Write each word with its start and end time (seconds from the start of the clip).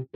Det 0.00 0.06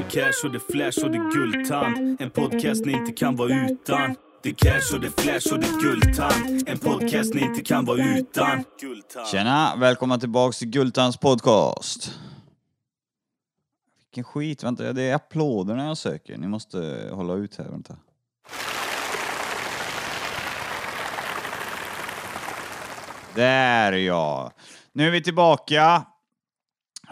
är 0.00 0.10
cash 0.10 0.44
och 0.44 0.52
det 0.52 0.58
är 0.58 0.72
flash 0.72 1.04
och 1.04 1.10
det 1.10 1.18
är 1.18 1.32
guldtand. 1.34 2.20
En 2.20 2.30
podcast 2.30 2.84
ni 2.84 2.92
inte 2.92 3.12
kan 3.12 3.36
vara 3.36 3.66
utan. 3.70 4.14
Det 4.42 4.48
är 4.48 4.54
cash 4.54 4.94
och 4.94 5.00
det 5.00 5.06
är 5.06 5.22
flash 5.22 5.54
och 5.54 5.60
det 5.60 5.66
är 5.66 5.80
guldtand. 5.80 6.68
En 6.68 6.78
podcast 6.78 7.34
ni 7.34 7.40
inte 7.40 7.62
kan 7.62 7.84
vara 7.84 8.18
utan. 8.18 8.64
Tjena, 9.30 9.72
välkomna 9.76 10.18
tillbaks 10.18 10.58
till 10.58 10.68
Guldtands 10.68 11.16
podcast. 11.16 12.12
Vilken 14.12 14.24
skit, 14.24 14.64
vänta, 14.64 14.92
det 14.92 15.02
är 15.02 15.14
applåderna 15.14 15.86
jag 15.86 15.96
söker. 15.96 16.38
Ni 16.38 16.48
måste 16.48 17.08
hålla 17.12 17.34
ut 17.34 17.56
här, 17.56 17.64
vänta. 17.64 17.96
Där 23.34 23.92
ja! 23.92 24.52
Nu 24.92 25.06
är 25.06 25.10
vi 25.10 25.22
tillbaka. 25.22 26.06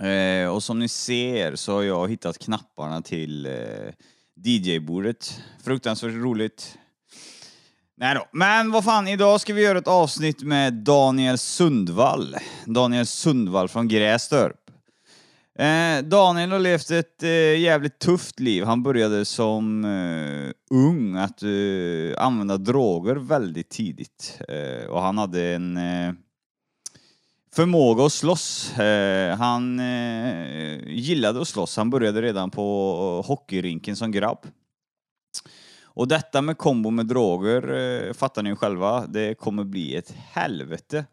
Eh, 0.01 0.49
och 0.49 0.63
som 0.63 0.79
ni 0.79 0.89
ser 0.89 1.57
så 1.57 1.73
har 1.73 1.83
jag 1.83 2.11
hittat 2.11 2.39
knapparna 2.39 3.03
till 3.03 3.47
eh, 3.47 3.53
DJ-bordet. 4.45 5.41
Fruktansvärt 5.65 6.15
roligt. 6.15 6.79
Nej 7.97 8.15
då. 8.15 8.27
Men 8.33 8.71
vad 8.71 8.85
fan, 8.85 9.09
idag 9.09 9.41
ska 9.41 9.55
vi 9.55 9.63
göra 9.63 9.79
ett 9.79 9.89
avsnitt 9.89 10.43
med 10.43 10.73
Daniel 10.73 11.39
Sundvall. 11.39 12.37
Daniel 12.65 13.07
Sundvall 13.07 13.69
från 13.69 13.89
Grästorp. 13.89 14.60
Eh, 15.61 16.03
Daniel 16.03 16.53
har 16.53 16.59
levt 16.59 16.91
ett 16.91 17.23
eh, 17.23 17.59
jävligt 17.59 17.99
tufft 17.99 18.41
liv. 18.41 18.65
Han 18.65 18.83
började 18.83 19.25
som 19.25 19.85
eh, 19.85 20.53
ung 20.71 21.17
att 21.17 21.43
eh, 21.43 22.25
använda 22.25 22.57
droger 22.57 23.15
väldigt 23.15 23.69
tidigt. 23.69 24.41
Eh, 24.49 24.87
och 24.87 25.03
han 25.03 25.19
hade 25.19 25.43
en 25.43 25.77
eh, 25.77 26.13
förmåga 27.55 28.05
att 28.05 28.13
slåss. 28.13 28.79
Eh, 28.79 29.37
han 29.37 29.81
eh, 29.81 30.79
gillade 30.87 31.41
att 31.41 31.49
slåss. 31.49 31.77
Han 31.77 31.91
började 31.91 32.23
redan 32.23 32.51
på 32.51 33.21
eh, 33.25 33.29
hockeyrinken 33.29 33.97
som 33.97 34.13
grabb. 34.13 34.47
Och 35.83 36.09
detta 36.09 36.43
med 36.43 36.59
kombo 36.59 36.91
med 36.91 37.07
droger, 37.07 37.73
eh, 37.73 38.13
fattar 38.13 38.43
ni 38.43 38.51
ju 38.51 38.57
själva, 38.57 39.07
det 39.07 39.35
kommer 39.35 39.65
bli 39.65 39.97
ett 39.97 40.15
helvete. 40.17 41.05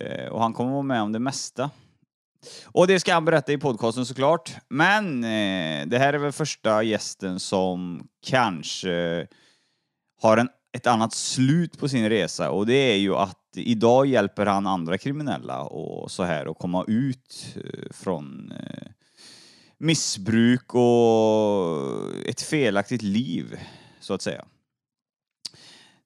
Eh, 0.00 0.26
och 0.26 0.40
han 0.42 0.52
kommer 0.52 0.72
vara 0.72 0.82
med 0.82 1.02
om 1.02 1.12
det 1.12 1.18
mesta. 1.18 1.70
Och 2.64 2.86
det 2.86 3.00
ska 3.00 3.14
han 3.14 3.24
berätta 3.24 3.52
i 3.52 3.58
podcasten 3.58 4.06
såklart. 4.06 4.54
Men 4.68 5.24
eh, 5.24 5.86
det 5.86 5.98
här 5.98 6.12
är 6.12 6.18
väl 6.18 6.32
första 6.32 6.82
gästen 6.82 7.40
som 7.40 8.08
kanske 8.26 9.26
har 10.20 10.36
en, 10.36 10.48
ett 10.72 10.86
annat 10.86 11.14
slut 11.14 11.78
på 11.78 11.88
sin 11.88 12.08
resa 12.08 12.50
och 12.50 12.66
det 12.66 12.92
är 12.92 12.96
ju 12.96 13.14
att 13.14 13.38
idag 13.56 14.06
hjälper 14.06 14.46
han 14.46 14.66
andra 14.66 14.98
kriminella 14.98 15.62
och 15.62 16.10
så 16.10 16.22
här 16.22 16.50
att 16.50 16.58
komma 16.58 16.84
ut 16.88 17.56
eh, 17.56 17.90
från 17.90 18.52
eh, 18.52 18.88
missbruk 19.78 20.74
och 20.74 22.26
ett 22.26 22.40
felaktigt 22.40 23.02
liv, 23.02 23.60
så 24.00 24.14
att 24.14 24.22
säga. 24.22 24.44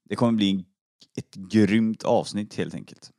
Det 0.04 0.16
kommer 0.16 0.32
bli 0.32 0.64
ett 1.16 1.34
grymt 1.34 2.02
avsnitt 2.02 2.54
helt 2.54 2.74
enkelt. 2.74 3.10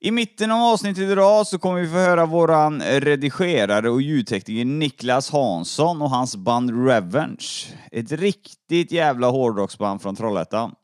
I 0.00 0.10
mitten 0.10 0.50
av 0.50 0.62
avsnittet 0.62 1.10
idag 1.10 1.46
så 1.46 1.58
kommer 1.58 1.80
vi 1.80 1.88
få 1.88 1.94
höra 1.94 2.26
våran 2.26 2.82
redigerare 2.82 3.90
och 3.90 4.02
ljudtekniker 4.02 4.64
Niklas 4.64 5.30
Hansson 5.30 6.02
och 6.02 6.10
hans 6.10 6.36
band 6.36 6.86
Revenge. 6.86 7.46
Ett 7.92 8.12
riktigt 8.12 8.92
jävla 8.92 9.30
hårdrocksband 9.30 10.02
från 10.02 10.16
Trollhättan. 10.16 10.74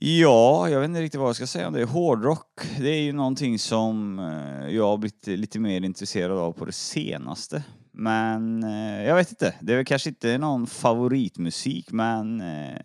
Ja, 0.00 0.68
jag 0.68 0.80
vet 0.80 0.88
inte 0.88 1.00
riktigt 1.00 1.20
vad 1.20 1.28
jag 1.28 1.36
ska 1.36 1.46
säga 1.46 1.66
om 1.66 1.72
det. 1.72 1.84
Hårdrock, 1.84 2.60
det 2.78 2.90
är 2.90 3.00
ju 3.00 3.12
någonting 3.12 3.58
som 3.58 4.18
eh, 4.18 4.74
jag 4.74 4.84
har 4.84 4.96
blivit 4.96 5.26
lite 5.26 5.60
mer 5.60 5.84
intresserad 5.84 6.38
av 6.38 6.52
på 6.52 6.64
det 6.64 6.72
senaste. 6.72 7.62
Men 7.92 8.64
eh, 8.64 9.04
jag 9.06 9.14
vet 9.14 9.30
inte, 9.30 9.54
det 9.60 9.72
är 9.72 9.76
väl 9.76 9.84
kanske 9.84 10.08
inte 10.08 10.38
någon 10.38 10.66
favoritmusik 10.66 11.92
men 11.92 12.40
eh, 12.40 12.80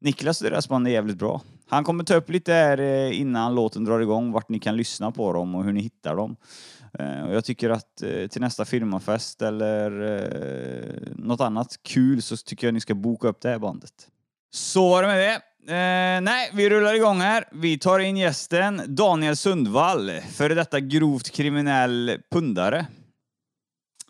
Niklas 0.00 0.40
och 0.40 0.50
deras 0.50 0.68
band 0.68 0.86
är 0.86 0.90
jävligt 0.90 1.18
bra. 1.18 1.40
Han 1.70 1.84
kommer 1.84 2.04
ta 2.04 2.14
upp 2.14 2.30
lite 2.30 2.52
här 2.52 2.78
eh, 2.78 3.20
innan 3.20 3.54
låten 3.54 3.84
drar 3.84 4.00
igång, 4.00 4.32
vart 4.32 4.48
ni 4.48 4.58
kan 4.58 4.76
lyssna 4.76 5.10
på 5.10 5.32
dem 5.32 5.54
och 5.54 5.64
hur 5.64 5.72
ni 5.72 5.80
hittar 5.80 6.16
dem. 6.16 6.36
Eh, 6.98 7.22
Och 7.24 7.34
jag 7.34 7.44
tycker 7.44 7.70
att 7.70 8.02
eh, 8.02 8.26
till 8.26 8.40
nästa 8.40 8.64
firmafest 8.64 9.42
eller 9.42 9.90
något 11.16 11.40
annat 11.40 11.76
kul 11.82 12.22
så 12.22 12.36
tycker 12.36 12.66
jag 12.66 12.74
ni 12.74 12.80
ska 12.80 12.94
boka 12.94 13.28
upp 13.28 13.40
det 13.40 13.48
här 13.48 13.58
bandet. 13.58 13.92
Så 14.52 14.88
var 14.88 15.02
det 15.02 15.08
med 15.08 15.18
det. 15.18 15.34
Eh, 15.74 16.20
nej, 16.20 16.50
vi 16.54 16.70
rullar 16.70 16.94
igång 16.94 17.20
här. 17.20 17.44
Vi 17.52 17.78
tar 17.78 17.98
in 17.98 18.16
gästen 18.16 18.82
Daniel 18.86 19.36
Sundvall, 19.36 20.10
före 20.30 20.54
detta 20.54 20.80
grovt 20.80 21.30
kriminell 21.30 22.18
pundare. 22.30 22.86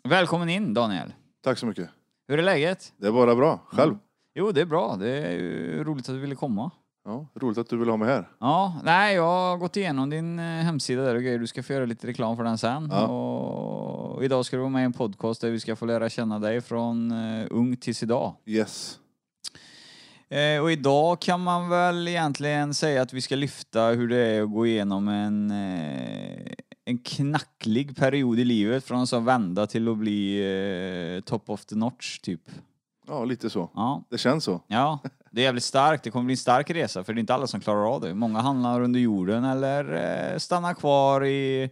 Välkommen 0.03 0.49
in 0.49 0.73
Daniel. 0.73 1.13
Tack 1.43 1.57
så 1.57 1.65
mycket. 1.65 1.89
Hur 2.27 2.39
är 2.39 2.43
läget? 2.43 2.93
Det 2.97 3.07
är 3.07 3.11
bara 3.11 3.35
bra. 3.35 3.59
Själv? 3.65 3.95
Jo, 4.35 4.51
det 4.51 4.61
är 4.61 4.65
bra. 4.65 4.95
Det 4.99 5.09
är 5.09 5.83
roligt 5.83 6.09
att 6.09 6.15
du 6.15 6.19
ville 6.19 6.35
komma. 6.35 6.71
Ja, 7.05 7.27
roligt 7.35 7.57
att 7.57 7.69
du 7.69 7.77
vill 7.77 7.89
ha 7.89 7.97
mig 7.97 8.07
här. 8.07 8.29
Ja, 8.39 8.81
nej, 8.83 9.15
jag 9.15 9.23
har 9.23 9.57
gått 9.57 9.77
igenom 9.77 10.09
din 10.09 10.39
eh, 10.39 10.45
hemsida 10.45 11.01
där 11.01 11.15
och 11.15 11.21
grejer. 11.21 11.39
Du 11.39 11.47
ska 11.47 11.63
få 11.63 11.73
göra 11.73 11.85
lite 11.85 12.07
reklam 12.07 12.37
för 12.37 12.43
den 12.43 12.57
sen. 12.57 12.89
Ja. 12.91 13.07
Och 13.07 14.23
idag 14.23 14.45
ska 14.45 14.55
du 14.55 14.61
vara 14.61 14.69
med 14.69 14.81
i 14.81 14.85
en 14.85 14.93
podcast 14.93 15.41
där 15.41 15.49
vi 15.49 15.59
ska 15.59 15.75
få 15.75 15.85
lära 15.85 16.09
känna 16.09 16.39
dig 16.39 16.61
från 16.61 17.11
uh, 17.11 17.47
ung 17.49 17.77
tills 17.77 18.03
idag. 18.03 18.35
Yes. 18.45 18.99
Eh, 20.31 20.61
och 20.61 20.71
idag 20.71 21.21
kan 21.21 21.41
man 21.41 21.69
väl 21.69 22.07
egentligen 22.07 22.73
säga 22.73 23.01
att 23.01 23.13
vi 23.13 23.21
ska 23.21 23.35
lyfta 23.35 23.85
hur 23.85 24.07
det 24.07 24.17
är 24.17 24.41
att 24.41 24.51
gå 24.51 24.65
igenom 24.65 25.07
en, 25.07 25.51
eh, 25.51 26.51
en 26.85 26.97
knacklig 26.97 27.97
period 27.97 28.39
i 28.39 28.45
livet. 28.45 28.83
Från 28.83 29.01
att 29.01 29.13
vända 29.13 29.67
till 29.67 29.87
att 29.87 29.97
bli 29.97 30.41
eh, 31.15 31.23
top 31.23 31.49
of 31.49 31.65
the 31.65 31.75
notch, 31.75 32.19
typ. 32.19 32.41
Ja, 33.07 33.25
lite 33.25 33.49
så. 33.49 33.69
Ja. 33.73 34.03
Det 34.09 34.17
känns 34.17 34.43
så. 34.43 34.61
Ja, 34.67 34.99
det 35.31 35.41
är 35.41 35.43
jävligt 35.43 35.63
starkt. 35.63 36.03
Det 36.03 36.11
kommer 36.11 36.25
bli 36.25 36.33
en 36.33 36.37
stark 36.37 36.69
resa 36.69 37.03
för 37.03 37.13
det 37.13 37.17
är 37.17 37.21
inte 37.21 37.33
alla 37.33 37.47
som 37.47 37.59
klarar 37.61 37.95
av 37.95 38.01
det. 38.01 38.13
Många 38.13 38.39
hamnar 38.39 38.81
under 38.81 38.99
jorden 38.99 39.43
eller 39.43 39.93
eh, 40.33 40.37
stannar 40.37 40.73
kvar 40.73 41.25
i 41.25 41.69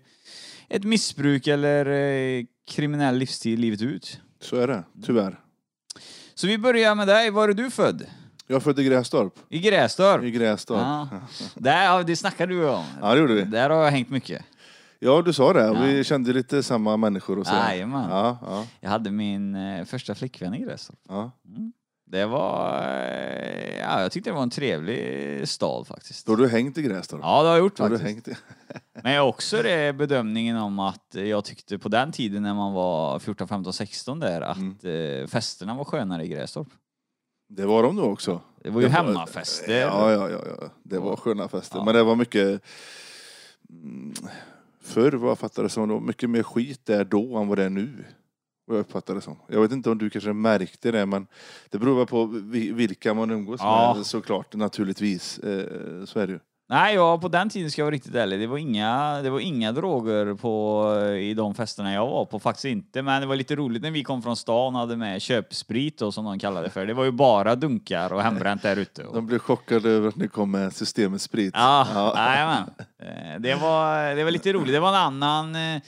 ett 0.70 0.84
missbruk 0.84 1.48
eller 1.48 1.86
eh, 1.86 2.46
kriminell 2.72 3.16
livsstil 3.18 3.60
livet 3.60 3.82
ut. 3.82 4.20
Så 4.42 4.56
är 4.56 4.68
det, 4.68 4.84
tyvärr. 5.06 5.40
Så 6.36 6.48
vi 6.48 6.58
börjar 6.58 6.96
med 6.96 7.08
dig. 7.08 7.30
Var 7.32 7.50
är 7.50 7.54
du 7.54 7.70
född? 7.72 8.06
Jag 8.48 8.56
är 8.56 8.60
född 8.60 8.80
i 8.80 8.84
Grästorp. 8.84 9.34
I 9.50 9.60
Grästorp? 9.60 10.24
I 10.24 10.32
Grästorp. 10.32 10.80
Ja. 10.80 11.08
Där, 11.56 12.04
det 12.04 12.16
snackade 12.16 12.54
du 12.54 12.70
om. 12.70 12.86
Ja, 13.02 13.14
det 13.14 13.20
gjorde 13.20 13.34
vi. 13.34 13.42
Där 13.44 13.70
har 13.70 13.84
jag 13.84 13.92
hängt 13.92 14.10
mycket. 14.10 14.46
Ja, 15.00 15.22
du 15.22 15.34
sa 15.34 15.54
det. 15.54 15.66
Ja. 15.66 15.74
Vi 15.74 16.04
kände 16.04 16.34
lite 16.34 16.64
samma 16.64 16.98
människor 16.98 17.40
och 17.40 17.48
så. 17.48 17.56
Jajamän. 17.56 18.10
Ja, 18.10 18.38
ja, 18.42 18.66
Jag 18.80 18.90
hade 18.90 19.12
min 19.12 19.56
eh, 19.56 19.86
första 19.86 20.16
flickvän 20.16 20.54
i 20.54 20.60
Grästorp. 20.60 21.00
ja. 21.10 21.32
Det 22.12 22.26
var... 22.26 22.84
Eh, 22.84 23.80
ja, 23.80 24.02
jag 24.02 24.12
tyckte 24.12 24.30
det 24.30 24.34
var 24.34 24.44
en 24.44 24.50
trevlig 24.50 25.48
stad 25.48 25.88
faktiskt. 25.88 26.26
Då 26.26 26.32
har 26.32 26.38
du 26.38 26.48
hängt 26.48 26.78
i 26.78 26.82
Grästorp? 26.82 27.22
Ja, 27.24 27.42
det 27.44 27.48
har 27.50 27.56
jag 27.56 27.64
gjort 27.64 27.80
har 27.80 27.90
du 27.90 28.00
faktiskt. 28.00 28.28
hängt 28.28 28.28
i... 28.28 28.42
Men 29.04 29.22
också 29.22 29.62
det 29.64 29.96
bedömningen 29.96 30.58
om 30.58 30.80
att 30.80 31.06
jag 31.16 31.46
tyckte 31.46 31.78
på 31.80 31.90
den 31.90 32.12
tiden 32.12 32.44
när 32.44 32.54
man 32.54 32.74
var 32.74 33.20
14, 33.20 33.48
15, 33.48 33.74
16 33.74 34.20
där 34.20 34.42
att 34.42 34.58
Mm. 34.58 35.22
eh, 35.22 35.28
festerna 35.28 35.74
var 35.74 35.86
skönare 35.86 36.26
i 36.26 36.28
Grästorp. 36.28 36.68
Det 37.50 37.66
var 37.66 37.84
de 37.84 37.96
då 37.96 38.04
också. 38.04 38.42
Det 38.64 38.70
var 38.70 38.82
ju 38.82 38.88
Det 38.88 38.94
var- 38.94 39.04
hemmafester. 39.04 39.80
Ja, 39.80 40.12
ja, 40.12 40.30
ja, 40.30 40.40
ja. 40.62 40.70
Det 40.84 41.00
var 41.00 41.16
sköna 41.16 41.48
fester. 41.48 41.84
Men 41.86 41.94
det 41.96 42.04
var 42.04 42.16
mycket... 42.16 42.62
mm, 43.70 44.14
Förr 44.82 45.12
vad 45.12 45.30
jag 45.32 45.40
fattade 45.40 45.70
som, 45.70 45.88
det 45.88 45.94
var 45.94 46.02
mycket 46.02 46.30
mer 46.30 46.44
skit 46.44 46.86
där 46.86 47.04
då 47.06 47.38
än 47.38 47.48
vad 47.48 47.58
det 47.58 47.64
är 47.64 47.70
nu. 47.70 48.06
Vad 48.70 48.78
jag 48.78 48.84
uppfattar 48.84 49.16
det 49.16 49.22
som. 49.22 49.36
Jag 49.48 49.62
vet 49.62 49.72
inte 49.72 49.90
om 49.90 49.98
du 49.98 50.10
kanske 50.10 50.34
märkte 50.34 50.92
det 50.92 51.06
men 51.06 51.28
det 51.70 51.78
beror 51.78 51.98
väl 51.98 52.06
på 52.06 52.26
vi- 52.26 52.72
vilka 52.72 53.14
man 53.14 53.32
umgås 53.32 53.60
Ja. 53.64 53.94
med 53.98 54.06
såklart 54.06 54.56
naturligtvis. 54.56 55.40
Eh, 55.40 55.66
Så 56.06 56.20
är 56.20 56.28
det 56.28 56.34
ju. 56.34 56.40
Nej, 56.72 56.96
ja, 56.96 57.18
på 57.18 57.28
den 57.28 57.50
tiden 57.50 57.72
ska 57.72 57.82
jag 57.82 57.86
vara 57.86 57.96
riktigt 57.96 58.16
ärlig. 58.16 58.40
Det 58.40 58.48
var 58.48 58.58
inga, 58.58 59.22
det 59.22 59.30
var 59.30 59.40
inga 59.40 59.72
droger 59.72 60.34
på, 60.34 60.96
i 61.20 61.34
de 61.34 61.56
festerna 61.56 61.94
jag 61.94 62.08
var 62.08 62.26
på, 62.26 62.40
faktiskt 62.40 62.66
inte. 62.66 63.02
Men 63.02 63.22
det 63.22 63.28
var 63.28 63.36
lite 63.36 63.56
roligt 63.56 63.82
när 63.82 63.92
vi 63.92 64.04
kom 64.04 64.22
från 64.22 64.36
stan 64.36 64.76
och 64.76 64.80
hade 64.82 64.96
med 64.98 65.22
köpsprit 65.22 65.98
då, 65.98 66.12
som 66.12 66.26
de 66.26 66.40
kallade 66.40 66.66
det 66.68 66.72
för. 66.72 66.86
Det 66.86 66.94
var 66.94 67.04
ju 67.04 67.12
bara 67.12 67.56
dunkar 67.56 68.14
och 68.14 68.22
hembränt 68.22 68.62
där 68.62 68.78
ute. 68.78 69.04
Och... 69.04 69.16
De 69.16 69.26
blev 69.26 69.40
chockade 69.40 69.90
över 69.90 70.08
att 70.08 70.16
ni 70.16 70.28
kom 70.28 70.52
med 70.52 70.74
systemets 70.76 71.24
sprit. 71.24 71.54
Ja, 71.58 71.88
jajamän. 72.16 72.64
Eh, 73.00 73.40
Det 73.42 73.56
var, 73.56 74.16
det 74.16 74.24
var 74.24 74.32
lite 74.32 74.54
roligt. 74.54 74.74
Det 74.74 74.80
var 74.80 74.90
en 74.90 74.96
annan, 74.96 75.56
eh, 75.56 75.82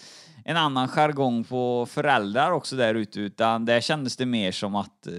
en 0.46 0.58
annan 0.58 0.88
jargong 0.88 1.44
på 1.44 1.86
föräldrar 1.90 2.52
också 2.52 2.76
där 2.76 2.96
ute 2.96 3.20
utan 3.20 3.66
där 3.66 3.82
kändes 3.82 4.18
det 4.18 4.26
mer 4.26 4.52
som 4.52 4.76
att 4.76 5.08
eh, 5.08 5.14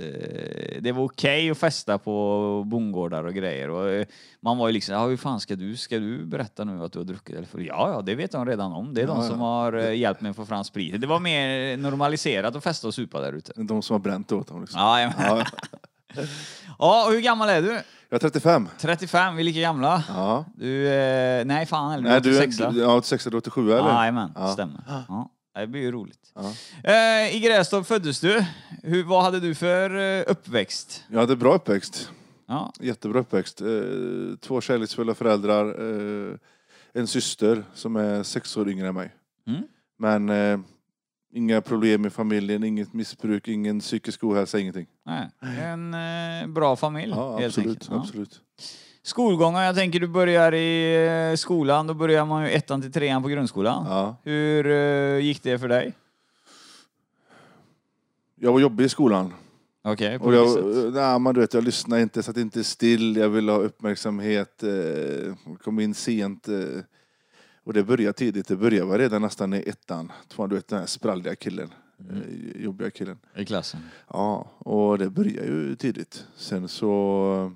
det 0.80 0.92
var 0.92 1.04
okej 1.04 1.50
att 1.50 1.58
festa 1.58 1.98
på 1.98 2.62
bondgårdar 2.66 3.24
och 3.24 3.34
grejer 3.34 3.70
och 3.70 3.90
eh, 3.90 4.06
man 4.40 4.58
var 4.58 4.69
ju 4.69 4.72
liksom, 4.72 4.94
ja 4.94 5.06
hur 5.06 5.16
fan 5.16 5.40
ska 5.40 5.56
du, 5.56 5.76
ska 5.76 5.98
du 5.98 6.24
berätta 6.26 6.64
nu 6.64 6.84
att 6.84 6.92
du 6.92 6.98
har 6.98 7.04
druckit? 7.06 7.36
Eller 7.36 7.46
för, 7.46 7.58
ja, 7.60 7.90
ja, 7.94 8.02
det 8.02 8.14
vet 8.14 8.32
de 8.32 8.46
redan 8.46 8.72
om. 8.72 8.94
Det 8.94 9.02
är 9.02 9.06
de 9.06 9.16
Ja, 9.22 9.28
som 9.28 9.40
ja. 9.40 9.46
har 9.46 9.72
eh, 9.72 9.94
hjälpt 9.94 10.20
mig 10.20 10.30
att 10.30 10.36
få 10.36 10.46
fram 10.46 10.64
sprit. 10.64 11.00
Det 11.00 11.06
var 11.06 11.20
mer 11.20 11.76
normaliserat 11.76 12.56
att 12.56 12.64
festa 12.64 12.86
och 12.86 12.94
supa 12.94 13.20
där 13.20 13.32
ute. 13.32 13.52
De 13.56 13.82
som 13.82 13.94
har 13.94 13.98
bränt 13.98 14.32
åt 14.32 14.48
dem. 14.48 14.60
Liksom. 14.60 14.80
Ja, 14.80 15.00
ja. 15.00 15.44
Ja. 16.79 17.06
och 17.06 17.12
hur 17.12 17.20
gammal 17.20 17.49
är 17.49 17.62
du? 17.62 17.69
Jag 18.09 18.17
är 18.17 18.19
35. 18.19 18.69
35, 18.79 19.37
vi 19.37 19.43
är 19.43 19.44
lika 19.44 19.61
gamla. 19.61 20.05
Ja. 20.09 20.44
Du, 20.56 20.88
eh, 20.88 21.44
nej 21.44 21.67
fan 21.67 21.93
eller 21.93 22.09
Nej, 22.11 22.20
du 22.20 22.37
är 22.38 22.43
86 22.47 22.56
du, 22.75 22.81
ja, 22.81 22.94
86 22.97 23.26
eller 23.26 23.37
87 23.38 23.73
eller? 23.73 23.88
Jajamän, 23.88 24.32
Ja. 24.35 24.49
stämmer. 24.53 24.81
Ja. 25.09 25.31
Det 25.55 25.67
blir 25.67 25.81
ju 25.81 25.93
roligt. 25.93 26.32
Ja. 26.35 26.53
Eh, 26.93 27.37
I 27.37 27.41
Grästorp 27.41 27.87
föddes 27.87 28.20
du. 28.20 28.44
Hur, 28.82 29.05
vad 29.05 29.23
hade 29.25 29.41
du 29.41 29.55
för 29.55 29.97
eh, 30.19 30.25
uppväxt? 30.26 31.05
Jag 31.09 31.20
hade 31.20 31.37
bra 31.37 31.55
uppväxt. 31.55 32.11
Ja. 32.49 32.73
Jättebra 32.81 33.20
uppväxt. 33.20 33.61
Eh, 33.61 33.67
två 34.41 34.61
kärleksfulla 34.61 35.14
föräldrar. 35.14 35.67
Eh, 35.67 36.35
en 36.94 37.06
syster 37.06 37.64
som 37.75 37.97
är 37.97 38.23
sex 38.23 38.56
år 38.56 38.69
yngre 38.69 38.88
än 38.88 38.94
mig. 38.94 39.14
Mm. 39.47 39.62
Men 39.99 40.29
eh, 40.29 40.61
inga 41.32 41.61
problem 41.61 42.06
i 42.06 42.11
familjen, 42.11 42.64
inget 42.64 42.93
missbruk, 42.93 43.49
ingen 43.49 43.81
psykisk 43.81 44.25
ohälsa, 44.25 44.58
ingenting. 44.58 44.87
Nej. 45.06 45.29
En 45.61 45.94
eh, 45.94 46.46
bra 46.49 46.76
familj 46.76 47.12
Ja, 47.17 47.37
helt 47.38 47.46
absolut. 47.46 47.69
enkelt. 47.69 47.88
Ja. 47.90 48.00
absolut. 48.00 48.40
Skolgången, 49.02 49.62
jag 49.62 49.75
tänker 49.75 50.00
du 50.00 50.06
börjar 50.06 50.55
i 50.55 51.31
eh, 51.31 51.37
skolan, 51.37 51.87
då 51.87 51.94
börjar 51.94 52.25
man 52.26 52.43
ju 52.44 52.50
ettan 52.50 52.82
till 52.82 52.93
trean 52.93 53.23
på 53.23 53.29
grundskolan. 53.29 53.87
Ja. 53.88 54.17
Hur 54.23 54.67
eh, 54.67 55.19
gick 55.19 55.43
det 55.43 55.58
för 55.58 55.69
dig? 55.69 55.93
Jag 58.40 58.52
var 58.52 58.61
jobbig 58.61 58.85
i 58.85 58.88
skolan. 58.88 59.32
Okej, 59.85 60.19
på 60.19 60.25
Och 60.25 60.32
vilket 60.32 60.49
jag, 60.64 60.75
sätt? 60.85 60.94
nej, 60.94 61.19
man, 61.19 61.35
du 61.35 61.40
vet, 61.40 61.55
jag 61.55 61.64
lyssnade 61.64 62.02
inte, 62.02 62.23
satt 62.23 62.37
inte 62.37 62.64
still, 62.64 63.17
jag 63.17 63.28
ville 63.28 63.52
ha 63.52 63.58
uppmärksamhet, 63.58 64.62
eh, 64.62 65.35
kom 65.62 65.81
in 65.81 65.94
sent. 65.94 66.49
Eh, 66.49 66.55
och 67.64 67.73
det 67.73 67.85
började 67.85 68.12
tidigt, 68.12 68.49
det 68.49 68.56
började 68.56 68.87
var 68.87 68.99
redan 68.99 69.23
nästan 69.23 69.55
i 69.55 69.59
ettan. 69.67 70.12
Tvåan, 70.29 70.49
Du 70.49 70.55
vet 70.56 70.69
den 70.69 70.79
här 70.79 70.87
spralliga 70.87 71.37
killen, 71.37 71.75
eh, 72.11 72.62
jobbiga 72.62 72.91
killen. 72.91 73.19
I 73.37 73.44
klassen? 73.44 73.81
Ja, 74.09 74.50
och 74.59 74.99
det 74.99 75.11
började 75.11 75.47
ju 75.47 75.76
tidigt. 75.76 76.26
Sen 76.37 76.69
så... 76.69 77.53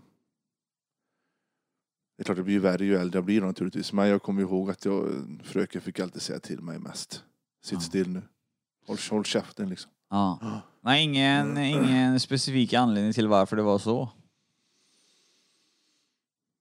Det 2.17 2.23
är 2.23 2.25
klart 2.25 2.37
det 2.37 2.43
blir 2.43 2.55
ju 2.55 2.61
värre 2.61 2.85
ju 2.85 2.97
äldre 2.97 3.17
jag 3.17 3.25
blir 3.25 3.41
naturligtvis. 3.41 3.93
Men 3.93 4.08
jag 4.08 4.23
kommer 4.23 4.43
ihåg 4.43 4.70
att 4.70 4.85
jag, 4.85 5.08
fröken 5.44 5.81
fick 5.81 6.00
alltid 6.00 6.23
säga 6.23 6.38
till 6.41 6.61
mig 6.61 6.79
mest. 6.79 7.25
Sitt 7.64 7.73
Ja. 7.73 7.81
still 7.81 8.08
nu. 8.08 8.23
Håll, 8.87 8.97
håll 9.11 9.25
käften 9.25 9.69
liksom. 9.69 9.91
Ja. 10.11 10.61
Nej, 10.81 11.03
ingen, 11.05 11.56
ingen 11.58 12.20
specifik 12.20 12.73
anledning 12.73 13.12
till 13.12 13.29
varför 13.29 13.56
det 13.56 13.62
var 13.62 13.79
så. 13.79 14.08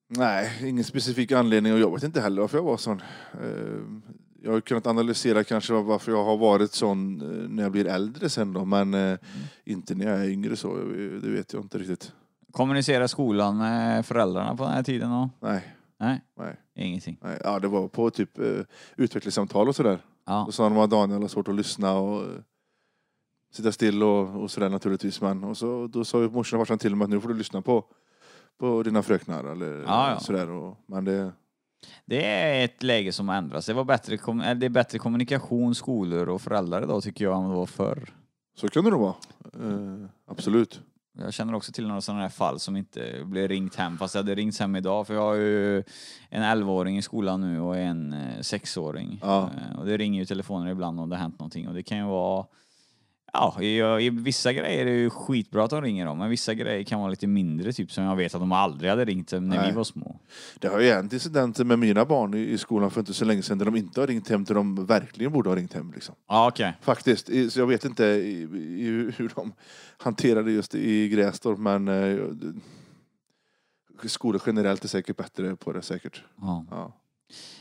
Nej, 0.08 0.52
ingen 0.70 0.84
specifik 0.84 1.32
anledning 1.32 1.74
och 1.74 1.80
jag 1.80 1.94
vet 1.94 2.04
inte 2.04 2.22
heller 2.22 2.42
varför 2.42 2.58
jag 2.58 2.64
var 2.64 2.78
sån. 2.78 3.02
Eh, 3.34 4.04
Jag 4.44 4.52
har 4.52 4.62
kunnat 4.62 4.88
analysera 4.88 5.44
kanske 5.44 5.74
varför 5.74 6.12
jag 6.12 6.24
har 6.24 6.38
varit 6.38 6.72
sån 6.72 7.22
eh, 7.22 7.50
när 7.50 7.64
jag 7.64 7.72
blir 7.72 7.86
äldre 7.88 8.30
sen 8.30 8.54
då, 8.54 8.66
men 8.66 8.94
eh, 8.94 9.18
inte 9.64 9.96
när 9.96 10.06
jag 10.06 10.20
är 10.26 10.30
yngre 10.30 10.56
så. 10.56 10.78
eh, 10.78 11.22
Det 11.22 11.30
vet 11.30 11.54
jag 11.54 11.62
inte 11.62 11.78
riktigt. 11.78 12.12
Kommunicera 12.52 13.08
skolan 13.08 13.58
med 13.58 14.06
föräldrarna 14.06 14.56
på 14.56 14.64
den 14.64 14.74
här 14.74 14.84
tiden? 14.84 15.12
Och... 15.12 15.30
Nej, 15.40 15.76
Nej, 16.00 16.22
nej, 16.38 16.56
ingenting. 16.76 17.18
nej. 17.22 17.40
Ja, 17.44 17.60
det 17.60 17.68
var 17.68 17.88
på 17.88 18.10
typ 18.10 18.40
utvecklingssamtal 18.96 19.68
och 19.68 19.76
sådär. 19.76 20.00
Ja. 20.26 20.44
Då 20.46 20.52
sa 20.52 20.64
de 20.70 20.78
att 20.78 20.90
Daniel 20.90 21.22
har 21.22 21.28
svårt 21.28 21.48
att 21.48 21.56
lyssna 21.56 21.94
och 21.94 22.24
sitta 23.54 23.72
still 23.72 24.04
och, 24.04 24.44
och 24.44 24.52
sådär 24.52 24.70
naturligtvis. 24.70 25.22
Men 25.22 25.44
och 25.44 25.58
så, 25.58 25.88
då 25.88 26.06
sa 26.06 26.22
ju 26.22 26.30
morsan 26.30 26.60
och 26.60 26.68
farsan 26.68 26.78
till 26.80 26.96
mig 26.96 27.04
att 27.06 27.10
nu 27.10 27.22
får 27.22 27.30
du 27.30 27.36
lyssna 27.36 27.62
på, 27.62 27.86
på 28.60 28.84
dina 28.84 29.04
fröknar 29.04 29.44
eller 29.44 29.84
Ja, 29.88 30.10
ja. 30.12 30.20
sådär. 30.20 30.50
Och, 30.50 30.78
men 30.88 31.06
det, 31.06 31.32
Det 32.06 32.26
är 32.26 32.66
ett 32.66 32.84
läge 32.84 33.12
som 33.12 33.30
ändras. 33.30 33.66
Det, 33.66 33.74
var 33.74 33.84
bättre, 33.84 34.16
eller 34.28 34.56
det 34.56 34.66
är 34.66 34.70
bättre 34.70 35.00
kommunikation, 35.00 35.76
skolor 35.76 36.30
och 36.30 36.42
föräldrar 36.42 36.84
idag 36.84 37.04
tycker 37.04 37.26
jag 37.26 37.44
än 37.44 37.50
det 37.50 37.56
var 37.56 37.66
förr. 37.66 38.10
så 38.58 38.68
kan 38.68 38.84
det 38.84 38.92
vara. 38.92 39.14
Eh, 39.54 40.06
absolut. 40.28 40.82
Jag 41.18 41.34
känner 41.34 41.54
också 41.56 41.72
till 41.72 41.88
några 41.88 42.02
sådana 42.02 42.22
här 42.22 42.30
fall 42.30 42.60
som 42.60 42.76
inte 42.76 43.22
blev 43.26 43.48
ringt 43.48 43.76
hem 43.76 43.98
fast 43.98 44.14
det 44.14 44.20
hade 44.20 44.36
ringts 44.36 44.60
hem 44.60 44.76
idag 44.76 45.08
för 45.08 45.14
jag 45.14 45.22
har 45.22 45.34
ju 45.36 45.78
en 46.30 46.44
11-åring 46.44 46.98
i 46.98 47.02
skolan 47.02 47.42
nu 47.42 47.60
och 47.62 47.78
en 47.78 48.14
eh, 48.14 48.38
6-åring. 48.40 49.20
Ja. 49.24 49.50
Eh, 49.72 49.80
Och 49.80 49.86
det 49.86 49.98
ringer 49.98 50.20
ju 50.20 50.26
telefoner 50.26 50.72
ibland 50.72 51.00
om 51.00 51.10
det 51.10 51.16
har 51.16 51.22
hänt 51.22 51.40
någonting 51.40 51.68
och 51.68 51.74
det 51.74 51.84
kan 51.84 51.98
ju 51.98 52.04
vara 52.04 52.46
Ja, 53.38 53.62
i, 53.62 54.06
i 54.06 54.10
vissa 54.10 54.54
grejer 54.54 54.82
är 54.82 54.86
det 54.86 54.92
ju 54.98 55.10
skitbra 55.10 55.64
att 55.64 55.70
de 55.70 55.82
ringer 55.82 56.06
om, 56.08 56.18
men 56.18 56.30
vissa 56.30 56.54
grejer 56.54 56.84
kan 56.84 57.00
vara 57.00 57.10
lite 57.10 57.28
mindre, 57.28 57.74
typ 57.74 57.92
som 57.92 58.04
jag 58.04 58.16
vet 58.16 58.36
att 58.36 58.42
de 58.42 58.52
aldrig 58.52 58.90
hade 58.90 59.06
ringt 59.06 59.32
när 59.32 59.40
Nej. 59.40 59.70
vi 59.70 59.76
var 59.76 59.84
små. 59.84 60.20
Det 60.60 60.68
har 60.68 60.80
ju 60.80 60.90
hänt 60.92 61.14
incidenter 61.14 61.64
med 61.64 61.80
mina 61.80 62.06
barn 62.06 62.34
i, 62.34 62.38
i 62.38 62.58
skolan 62.58 62.92
för 62.92 63.00
inte 63.00 63.14
så 63.14 63.26
länge 63.26 63.42
sedan 63.42 63.58
där 63.58 63.66
de 63.66 63.76
inte 63.76 64.00
har 64.00 64.08
ringt 64.08 64.30
hem 64.30 64.44
där 64.44 64.56
de 64.56 64.86
verkligen 64.86 65.32
borde 65.32 65.50
ha 65.50 65.56
ringt 65.56 65.74
hem. 65.74 65.92
Liksom. 65.96 66.16
Ja, 66.28 66.48
okej. 66.48 66.74
Faktiskt. 66.82 67.30
I- 67.30 67.50
Så 67.50 67.60
jag 67.60 67.68
vet 67.68 67.86
inte 67.86 68.04
hur 68.06 69.32
de 69.36 69.54
hanterade 69.98 70.52
just 70.52 70.76
i 70.76 71.10
Grästorp 71.10 71.60
men 71.60 71.88
eh, 71.88 72.18
skolor 74.08 74.42
generellt 74.46 74.84
är 74.84 74.88
säkert 74.88 75.18
bättre 75.18 75.56
på 75.56 75.74
det 75.74 75.82
säkert. 75.82 76.24
Ja. 76.42 76.66
Ja. 76.72 76.94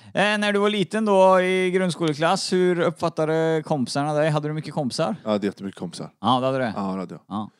Eh, 0.07 0.39
när 0.39 0.53
du 0.53 0.59
var 0.59 0.71
liten 0.71 1.05
då 1.05 1.41
i 1.41 1.71
grundskoleklass, 1.71 2.53
hur 2.53 2.81
uppfattade 2.81 3.63
kompisarna 3.67 4.15
dig? 4.15 4.31
Hade 4.31 4.49
du 4.49 4.55
mycket 4.55 4.75
kompisar? 4.75 5.17
Jag 5.25 5.31
hade 5.31 5.47
jättemycket 5.47 5.79
kompisar. 5.79 6.11
Ja, 6.21 6.41
det 6.41 6.47
hade 6.47 6.59
du. 6.59 6.65
Ja, 6.65 6.73
det 6.93 6.99
hade 6.99 7.15
jag. 7.15 7.21
Ja. 7.27 7.51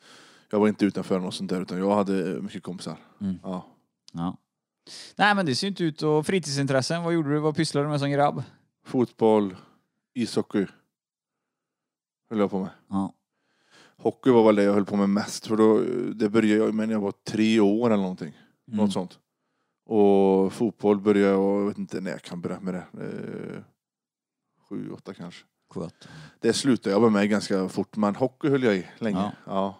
Jag 0.51 0.59
var 0.59 0.67
inte 0.67 0.85
utanför 0.85 1.19
något 1.19 1.33
sånt 1.33 1.49
där 1.49 1.61
utan 1.61 1.77
jag 1.77 1.95
hade 1.95 2.13
mycket 2.41 2.63
kompisar. 2.63 2.97
Mm. 3.21 3.39
Ja. 3.43 3.65
Ja. 4.13 4.37
Nej, 5.15 5.35
men 5.35 5.45
det 5.45 5.55
ser 5.55 5.67
ju 5.67 5.69
inte 5.69 5.83
ut 5.83 6.01
och 6.01 6.25
fritidsintressen, 6.25 7.03
vad 7.03 7.13
gjorde 7.13 7.29
du? 7.29 7.39
Vad 7.39 7.55
pysslade 7.55 7.85
du 7.85 7.89
med 7.89 7.99
som 7.99 8.11
grabb? 8.11 8.43
Fotboll, 8.85 9.55
ishockey 10.13 10.65
höll 12.29 12.39
jag 12.39 12.51
på 12.51 12.59
med. 12.59 12.69
Ja. 12.89 13.13
Hockey 13.97 14.29
var 14.29 14.45
väl 14.45 14.55
det 14.55 14.63
jag 14.63 14.73
höll 14.73 14.85
på 14.85 14.95
med 14.95 15.09
mest 15.09 15.47
för 15.47 15.57
då, 15.57 15.79
det 16.13 16.29
började 16.29 16.65
jag 16.65 16.73
med 16.73 16.87
när 16.87 16.95
jag 16.95 17.01
var 17.01 17.13
tre 17.27 17.59
år 17.59 17.87
eller 17.87 18.01
någonting. 18.01 18.33
Mm. 18.67 18.85
Något 18.85 18.93
sånt. 18.93 19.19
Och 19.85 20.53
fotboll 20.53 20.99
började 20.99 21.31
jag, 21.33 21.61
jag 21.61 21.67
vet 21.67 21.77
inte 21.77 22.01
när 22.01 22.11
jag 22.11 22.21
kan 22.21 22.41
börja 22.41 22.59
med 22.59 22.73
det. 22.73 22.83
Eh, 23.03 23.61
sju, 24.69 24.91
åtta 24.91 25.13
kanske. 25.13 25.45
Sköt. 25.73 26.07
Det 26.41 26.53
slutade 26.53 26.95
jag 26.95 27.11
med 27.11 27.29
ganska 27.29 27.69
fort, 27.69 27.95
men 27.95 28.15
hockey 28.15 28.49
höll 28.49 28.63
jag 28.63 28.75
i 28.75 28.85
länge. 28.99 29.17
Ja. 29.17 29.31
Ja. 29.45 29.75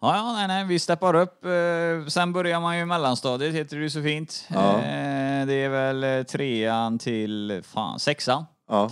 Ja, 0.00 0.16
ja, 0.16 0.32
nej, 0.32 0.48
nej, 0.48 0.64
vi 0.64 0.78
steppar 0.78 1.14
upp. 1.14 1.44
Eh, 1.44 2.06
sen 2.08 2.32
börjar 2.32 2.60
man 2.60 2.78
ju 2.78 2.84
mellanstadiet, 2.86 3.54
heter 3.54 3.76
det 3.76 3.82
ju 3.82 3.90
så 3.90 4.02
fint. 4.02 4.46
Ja. 4.50 4.76
Eh, 4.78 5.46
det 5.46 5.54
är 5.54 5.68
väl 5.68 6.04
eh, 6.04 6.22
trean 6.22 6.98
till, 6.98 7.60
fan, 7.64 7.98
sexan. 7.98 8.44
ja. 8.68 8.90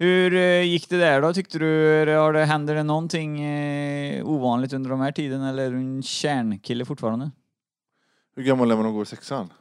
Hur 0.00 0.34
eh, 0.34 0.62
gick 0.62 0.88
det 0.88 0.98
där 0.98 1.22
då, 1.22 1.32
tyckte 1.34 1.58
du? 1.58 1.66
Har 2.16 2.32
det, 2.32 2.44
händer 2.44 2.74
det 2.74 2.82
någonting 2.82 3.42
eh, 3.44 4.26
ovanligt 4.28 4.72
under 4.72 4.90
de 4.90 5.00
här 5.00 5.12
tiden, 5.12 5.42
eller 5.42 5.66
är 5.66 5.70
du 5.70 5.76
en 5.76 6.02
kärnkille 6.02 6.84
fortfarande? 6.84 7.30
Hur 8.38 8.44
gammal 8.44 8.70
är 8.70 8.74
man 8.76 8.78
när 8.78 8.88
man 8.90 8.94
går 8.94 9.02
i 9.02 9.06
sexan? 9.06 9.52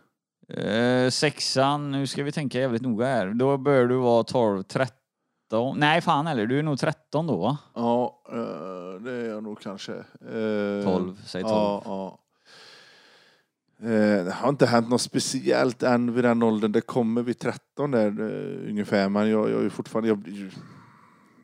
Eh, 0.49 1.09
sexan, 1.09 1.91
nu 1.91 2.07
ska 2.07 2.23
vi 2.23 2.31
tänka 2.31 2.59
jävligt 2.59 2.81
noga 2.81 3.05
här. 3.05 3.27
Då 3.33 3.57
bör 3.57 3.85
du 3.85 3.95
vara 3.95 4.23
12, 4.23 4.63
13. 4.63 4.93
Nej, 5.79 6.01
fan 6.01 6.27
eller 6.27 6.45
du 6.45 6.59
är 6.59 6.63
nog 6.63 6.79
13 6.79 7.27
då 7.27 7.37
va? 7.37 7.57
Ja, 7.73 8.21
eh, 8.29 9.01
det 9.01 9.11
är 9.11 9.29
jag 9.29 9.43
nog 9.43 9.61
kanske. 9.61 9.93
Eh, 9.93 10.83
12, 10.83 11.21
säg 11.25 11.41
12. 11.43 11.53
Ja, 11.53 11.81
ja. 11.85 12.19
Eh, 13.87 14.25
Det 14.25 14.31
har 14.31 14.49
inte 14.49 14.65
hänt 14.65 14.89
något 14.89 15.01
speciellt 15.01 15.83
än 15.83 16.13
vid 16.13 16.23
den 16.23 16.43
åldern. 16.43 16.71
Det 16.71 16.81
kommer 16.81 17.21
vid 17.21 17.39
13 17.39 17.91
där 17.91 18.07
eh, 18.07 18.69
ungefär. 18.69 19.09
Men 19.09 19.29
jag, 19.29 19.49
jag 19.49 19.65
är 19.65 19.69
fortfarande... 19.69 20.07
Jag 20.09 20.17
blir, 20.17 20.51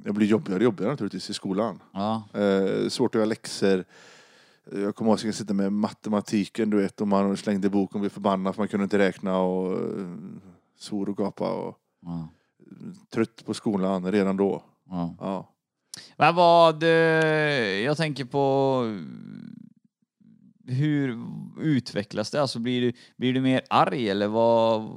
jag 0.06 0.16
blir 0.16 0.28
jobbigare 0.28 0.58
och 0.60 0.64
jobbigare 0.64 0.92
naturligtvis 0.92 1.30
i 1.30 1.34
skolan. 1.34 1.80
Ja. 1.94 2.24
Eh, 2.34 2.90
svårt 2.90 3.16
att 3.16 3.20
göra 3.20 3.26
läxor. 3.26 3.84
Jag 4.72 4.96
kommer 4.96 5.12
ihåg 5.12 5.18
att 5.18 5.24
jag 5.24 5.36
sitta 5.36 5.54
med 5.54 5.72
matematiken, 5.74 6.70
du 6.70 6.78
vet, 6.78 7.02
och 7.02 7.08
man 7.08 7.38
slängde 7.38 7.70
boken 7.70 7.96
och 7.96 8.00
blev 8.00 8.10
förbannad 8.10 8.56
för 8.56 8.62
man 8.62 8.68
kunde 8.68 8.84
inte 8.84 8.98
räkna 8.98 9.38
och 9.38 9.74
eh, 9.74 10.16
svor 10.78 11.10
och 11.10 11.18
gapa 11.18 11.54
och 11.54 11.78
ja. 12.02 12.30
trött 13.14 13.46
på 13.46 13.54
skolan 13.54 14.12
redan 14.12 14.38
då. 14.38 14.64
ja. 14.90 15.16
Ja. 15.20 15.50
Men 16.18 16.36
vad, 16.36 16.84
eh, 16.84 16.90
jag 17.84 17.98
tänker 17.98 18.26
på 18.26 18.80
hur 20.68 21.20
utvecklas 21.62 22.32
det? 22.32 22.42
Alltså 22.42 22.60
blir 22.60 22.82
du, 22.82 22.94
blir 23.18 23.34
du 23.34 23.42
mer 23.42 23.62
arg 23.70 24.10
eller 24.10 24.28
vad? 24.28 24.92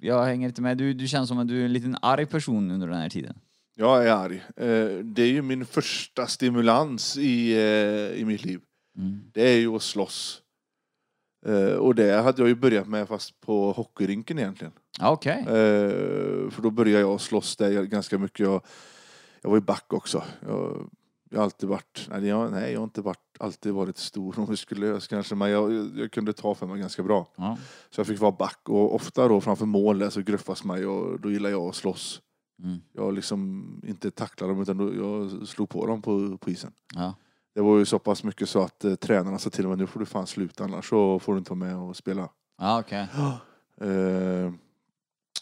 Jag 0.00 0.24
hänger 0.24 0.48
inte 0.48 0.62
med. 0.62 0.78
Du, 0.78 0.94
du 0.94 1.08
känns 1.08 1.28
som 1.28 1.38
att 1.38 1.48
du 1.48 1.60
är 1.60 1.64
en 1.64 1.72
liten 1.72 1.96
arg 2.02 2.26
person 2.26 2.70
under 2.70 2.88
den 2.88 2.96
här 2.96 3.08
tiden. 3.08 3.38
Jag 3.74 4.06
är 4.06 4.12
arg. 4.12 4.36
Eh, 4.56 5.04
Det 5.04 5.22
är 5.22 5.26
ju 5.32 5.42
min 5.42 5.66
första 5.66 6.26
stimulans 6.26 7.16
i, 7.18 7.56
i 8.16 8.24
mitt 8.24 8.44
liv. 8.44 8.60
Mm. 8.96 9.20
Det 9.32 9.42
är 9.48 9.56
ju 9.58 9.68
att 9.76 9.82
slåss. 9.82 10.42
Eh, 11.46 11.76
Och 11.76 11.94
det 11.94 12.22
hade 12.22 12.42
jag 12.42 12.48
ju 12.48 12.54
börjat 12.54 12.88
med 12.88 13.08
fast 13.08 13.40
på 13.40 13.72
hockeyrinken 13.72 14.38
egentligen. 14.38 14.72
Okej. 15.00 15.38
Eh, 15.40 16.50
för 16.50 16.62
då 16.62 16.70
började 16.70 17.00
jag 17.00 17.20
slåss 17.20 17.56
där 17.56 17.82
ganska 17.82 18.18
mycket. 18.18 18.40
Jag, 18.40 18.62
jag 19.42 19.50
var 19.50 19.56
ju 19.56 19.62
back 19.62 19.92
också. 19.92 20.22
Jag, 20.46 20.90
jag 21.30 21.38
har 21.38 21.44
alltid 21.44 21.68
varit, 21.68 22.08
nej 22.10 22.26
jag, 22.26 22.52
nej, 22.52 22.72
jag 22.72 22.80
har 22.80 22.84
inte 22.84 23.00
varit, 23.02 23.36
alltid 23.38 23.72
varit 23.72 23.98
stor 23.98 24.38
om 24.38 24.48
muskulös 24.48 25.06
kanske, 25.08 25.34
men 25.34 25.50
jag, 25.50 25.72
jag 25.96 26.12
kunde 26.12 26.32
ta 26.32 26.54
för 26.54 26.66
mig 26.66 26.80
ganska 26.80 27.02
bra. 27.02 27.32
Ja. 27.36 27.58
Så 27.90 28.00
jag 28.00 28.06
fick 28.06 28.20
vara 28.20 28.32
back 28.32 28.68
och 28.68 28.94
ofta 28.94 29.28
då 29.28 29.40
framför 29.40 29.66
mål 29.66 29.98
där 29.98 30.10
så 30.10 30.20
gruffas 30.22 30.64
mig 30.64 30.86
och 30.86 31.20
då 31.20 31.30
gillar 31.30 31.50
jag 31.50 31.62
att 31.68 31.74
slåss. 31.74 32.20
Mm. 32.62 32.78
Jag 32.92 33.14
liksom 33.14 33.66
inte 33.86 34.10
tacklade 34.10 34.52
dem 34.52 34.62
utan 34.62 34.76
då, 34.76 34.94
jag 34.94 35.48
slog 35.48 35.68
på 35.68 35.86
dem 35.86 36.02
på, 36.02 36.38
på 36.38 36.50
isen. 36.50 36.72
Ja. 36.94 37.14
Det 37.56 37.62
var 37.62 37.78
ju 37.78 37.84
så 37.84 37.98
pass 37.98 38.24
mycket 38.24 38.48
så 38.48 38.62
att 38.62 38.84
eh, 38.84 38.94
tränarna 38.94 39.38
sa 39.38 39.50
till 39.50 39.68
mig 39.68 39.76
nu 39.76 39.86
får 39.86 40.00
du 40.00 40.06
fan 40.06 40.26
sluta 40.26 40.64
annars 40.64 40.88
så 40.88 41.18
får 41.18 41.32
du 41.32 41.38
inte 41.38 41.50
vara 41.50 41.58
med 41.58 41.76
och 41.76 41.96
spela. 41.96 42.28
Ja, 42.58 42.80
okej. 42.80 43.08
Eh, 43.80 44.52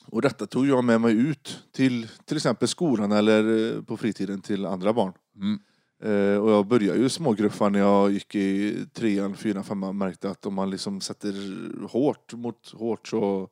och 0.07 0.23
detta 0.23 0.47
tog 0.47 0.67
jag 0.67 0.85
med 0.85 1.01
mig 1.01 1.15
ut 1.15 1.63
till 1.73 2.09
till 2.25 2.37
exempel 2.37 2.69
skolan 2.69 3.13
eller 3.13 3.75
eh, 3.77 3.83
på 3.83 3.97
fritiden 3.97 4.41
till 4.41 4.67
andra 4.67 4.93
barn. 4.93 5.13
Mm. 5.37 5.61
Eh, 6.03 6.39
och 6.39 6.51
jag 6.51 6.67
började 6.67 6.99
ju 6.99 7.09
smågruffa 7.09 7.69
när 7.69 7.79
jag 7.79 8.11
gick 8.11 8.35
i 8.35 8.87
trean, 8.93 9.37
fyran, 9.37 9.65
femman 9.65 9.99
märkte 9.99 10.31
att 10.31 10.47
om 10.47 10.55
man 10.55 10.71
liksom 10.71 11.01
sätter 11.01 11.33
hårt 11.89 12.33
mot 12.35 12.73
hårt 12.73 13.09
så 13.09 13.49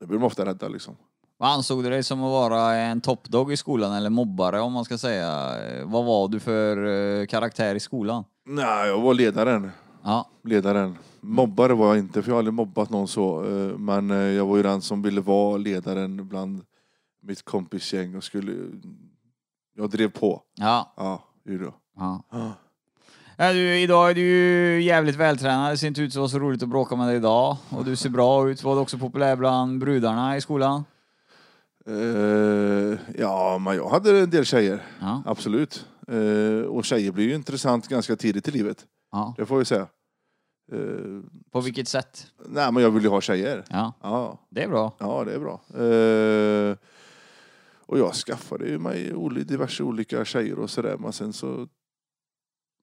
då 0.00 0.06
blir 0.06 0.18
de 0.18 0.24
ofta 0.24 0.46
rädda 0.46 0.68
liksom. 0.68 0.96
Vad 1.40 1.50
ansåg 1.50 1.82
du 1.84 1.90
dig 1.90 2.02
som 2.02 2.24
att 2.24 2.30
vara 2.30 2.74
en 2.74 3.00
toppdog 3.00 3.52
i 3.52 3.56
skolan 3.56 3.92
eller 3.92 4.10
mobbare 4.10 4.60
om 4.60 4.72
man 4.72 4.84
ska 4.84 4.98
säga? 4.98 5.54
Vad 5.84 6.04
var 6.04 6.28
du 6.28 6.40
för 6.40 6.76
eh, 7.20 7.26
karaktär 7.26 7.74
i 7.74 7.80
skolan? 7.80 8.24
Nej, 8.46 8.88
jag 8.88 9.00
var 9.00 9.14
ledaren. 9.14 9.70
Ja, 10.04 10.28
ledaren. 10.44 10.98
Mobbare 11.20 11.74
var 11.74 11.86
jag 11.86 11.98
inte, 11.98 12.22
för 12.22 12.28
jag 12.30 12.34
har 12.34 12.38
aldrig 12.38 12.54
mobbat 12.54 12.90
någon 12.90 13.08
så. 13.08 13.44
eh, 13.44 13.78
Men 13.78 14.10
eh, 14.10 14.16
jag 14.16 14.46
var 14.46 14.56
ju 14.56 14.62
den 14.62 14.80
som 14.82 15.02
ville 15.02 15.20
vara 15.20 15.56
ledaren 15.56 16.28
bland 16.28 16.60
mitt 17.22 17.44
kompisgäng 17.44 18.16
och 18.16 18.24
skulle... 18.24 18.52
Jag 19.76 19.90
drev 19.90 20.08
på. 20.10 20.42
ja, 20.54 20.92
Ja, 20.96 21.22
gjorde 21.44 21.64
jag. 21.64 21.74
ja. 21.96 22.22
Ja. 22.32 22.52
Ja, 23.36 23.52
du, 23.52 23.78
idag 23.80 24.10
är 24.10 24.14
du 24.14 24.20
ju 24.20 24.82
jävligt 24.82 25.16
vältränad. 25.16 25.72
Det 25.72 25.76
ser 25.78 25.86
inte 25.86 26.02
ut 26.02 26.14
var 26.16 26.28
så 26.28 26.38
roligt 26.38 26.62
att 26.62 26.68
bråka 26.68 26.96
med 26.96 27.08
dig 27.08 27.16
idag. 27.16 27.56
Och 27.70 27.84
du 27.84 27.96
ser 27.96 28.08
bra 28.10 28.50
ut. 28.50 28.62
Var 28.62 28.74
du 28.74 28.80
också 28.80 28.98
populär 28.98 29.36
bland 29.36 29.78
brudarna 29.78 30.36
i 30.36 30.40
skolan? 30.40 30.84
Eh, 31.86 32.98
ja, 33.18 33.58
men 33.58 33.76
jag 33.76 33.88
hade 33.88 34.20
en 34.20 34.30
del 34.30 34.44
tjejer. 34.44 34.82
Ja, 35.00 35.22
Absolut. 35.26 35.86
Eh, 36.08 36.66
och 36.66 36.84
tjejer 36.84 37.12
blir 37.12 37.24
ju 37.28 37.34
intressant 37.34 37.88
ganska 37.88 38.16
tidigt 38.16 38.48
i 38.48 38.50
livet. 38.50 38.86
ja. 39.12 39.34
Det 39.36 39.46
får 39.46 39.58
jag 39.58 39.66
säga. 39.66 39.86
Eh, 40.72 41.20
På 41.52 41.60
vilket 41.60 41.88
sätt? 41.88 42.26
nej, 42.48 42.72
men 42.72 42.82
jag 42.82 42.90
vill 42.90 43.02
ju 43.02 43.08
ha 43.08 43.20
tjejer. 43.20 43.64
Ja, 43.70 43.92
Ja, 44.02 44.46
det 44.50 44.62
är 44.62 44.68
bra. 44.68 44.96
ja 44.98 45.24
det 45.24 45.32
är 45.34 45.38
bra. 45.38 45.60
Eh, 45.84 46.76
och 47.86 47.98
jag 47.98 48.14
skaffade 48.14 48.66
ju 48.66 48.78
mig 48.78 49.12
oli- 49.14 49.44
diverse 49.44 49.82
olika 49.82 50.24
tjejer 50.24 50.58
och 50.58 50.70
sådär. 50.70 50.96
Men 50.98 51.12
sen 51.12 51.32
så... 51.32 51.68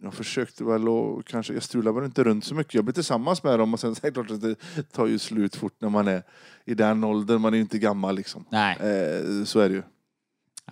Jag 0.04 0.14
försökte 0.14 0.64
väl 0.64 0.90
och 0.90 1.26
kanske... 1.26 1.54
Jag 1.54 1.64
strulade 1.64 1.96
väl 1.96 2.06
inte 2.06 2.24
runt 2.24 2.46
så 2.46 2.56
mycket. 2.56 2.74
Jag 2.74 2.84
blev 2.84 2.94
tillsammans 2.94 3.44
med 3.44 3.60
dem 3.60 3.74
och 3.74 3.80
sen 3.80 3.96
så 3.96 4.08
är 4.08 4.12
det 4.12 4.14
klart 4.14 4.32
att 4.32 4.42
det 4.42 4.56
tar 4.92 5.08
ju 5.08 5.20
slut 5.20 5.56
fort 5.56 5.76
när 5.80 5.90
man 5.90 6.08
är 6.08 6.24
i 6.66 6.74
den 6.74 7.04
åldern. 7.04 7.42
Man 7.42 7.54
är 7.54 7.58
ju 7.58 7.62
inte 7.62 7.80
gammal 7.80 8.16
liksom. 8.16 8.46
Nej, 8.50 8.78
Eh, 8.80 9.44
så 9.44 9.60
är 9.60 9.70
det 9.70 9.76
ju. 9.76 9.84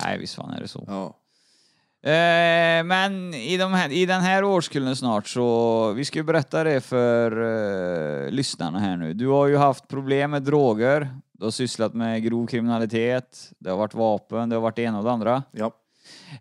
nej 0.04 0.20
visst 0.20 0.36
fan 0.36 0.54
är 0.54 0.62
det 0.62 0.68
så. 0.68 0.84
Ja. 0.88 1.20
Eh, 2.10 2.84
men 2.84 3.34
i, 3.34 3.58
de 3.58 3.74
här, 3.74 3.92
i 3.92 4.06
den 4.06 4.22
här 4.22 4.44
årskullen 4.44 4.96
snart 4.96 5.28
så, 5.28 5.92
vi 5.92 6.06
ska 6.06 6.20
ju 6.20 6.24
berätta 6.24 6.64
det 6.64 6.82
för 6.82 7.32
eh, 8.26 8.32
lyssnarna 8.32 8.80
här 8.80 8.98
nu. 8.98 9.14
Du 9.14 9.28
har 9.28 9.48
ju 9.48 9.58
haft 9.58 9.88
problem 9.88 10.32
med 10.32 10.44
droger, 10.44 11.10
du 11.32 11.44
har 11.46 11.52
sysslat 11.52 11.94
med 11.94 12.24
grov 12.24 12.48
kriminalitet, 12.48 13.52
det 13.60 13.70
har 13.70 13.78
varit 13.78 13.94
vapen, 13.94 14.50
det 14.50 14.56
har 14.56 14.62
varit 14.62 14.76
det 14.76 14.82
ena 14.82 14.98
och 14.98 15.04
det 15.04 15.12
andra. 15.12 15.44
ja. 15.52 15.72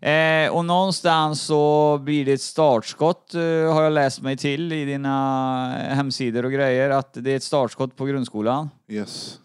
Eh, 0.01 0.51
och 0.51 0.65
någonstans 0.65 1.41
så 1.41 1.97
blir 1.97 2.25
det 2.25 2.33
ett 2.33 2.41
startskott, 2.41 3.33
eh, 3.33 3.41
har 3.73 3.83
jag 3.83 3.93
läst 3.93 4.21
mig 4.21 4.37
till 4.37 4.73
i 4.73 4.85
dina 4.85 5.67
hemsidor 5.89 6.45
och 6.45 6.51
grejer, 6.51 6.89
att 6.89 7.13
det 7.13 7.31
är 7.31 7.35
ett 7.35 7.43
startskott 7.43 7.95
på 7.95 8.05
grundskolan. 8.05 8.69
Yes. 8.87 9.39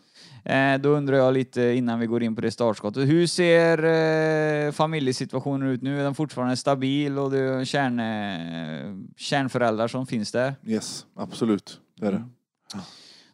Eh, 0.44 0.78
då 0.78 0.88
undrar 0.88 1.16
jag 1.16 1.34
lite 1.34 1.62
innan 1.62 1.98
vi 1.98 2.06
går 2.06 2.22
in 2.22 2.34
på 2.34 2.40
det 2.40 2.50
startskottet. 2.50 3.08
Hur 3.08 3.26
ser 3.26 3.84
eh, 4.66 4.72
familjesituationen 4.72 5.68
ut 5.68 5.82
nu? 5.82 6.00
Är 6.00 6.04
den 6.04 6.14
fortfarande 6.14 6.56
stabil 6.56 7.18
och 7.18 7.30
det 7.30 7.38
är 7.38 7.64
kärn, 7.64 8.00
eh, 8.00 8.96
kärnföräldrar 9.16 9.88
som 9.88 10.06
finns 10.06 10.32
där? 10.32 10.54
Yes. 10.66 11.06
Absolut. 11.16 11.80
Det 11.96 12.06
är 12.06 12.12
det. 12.12 12.24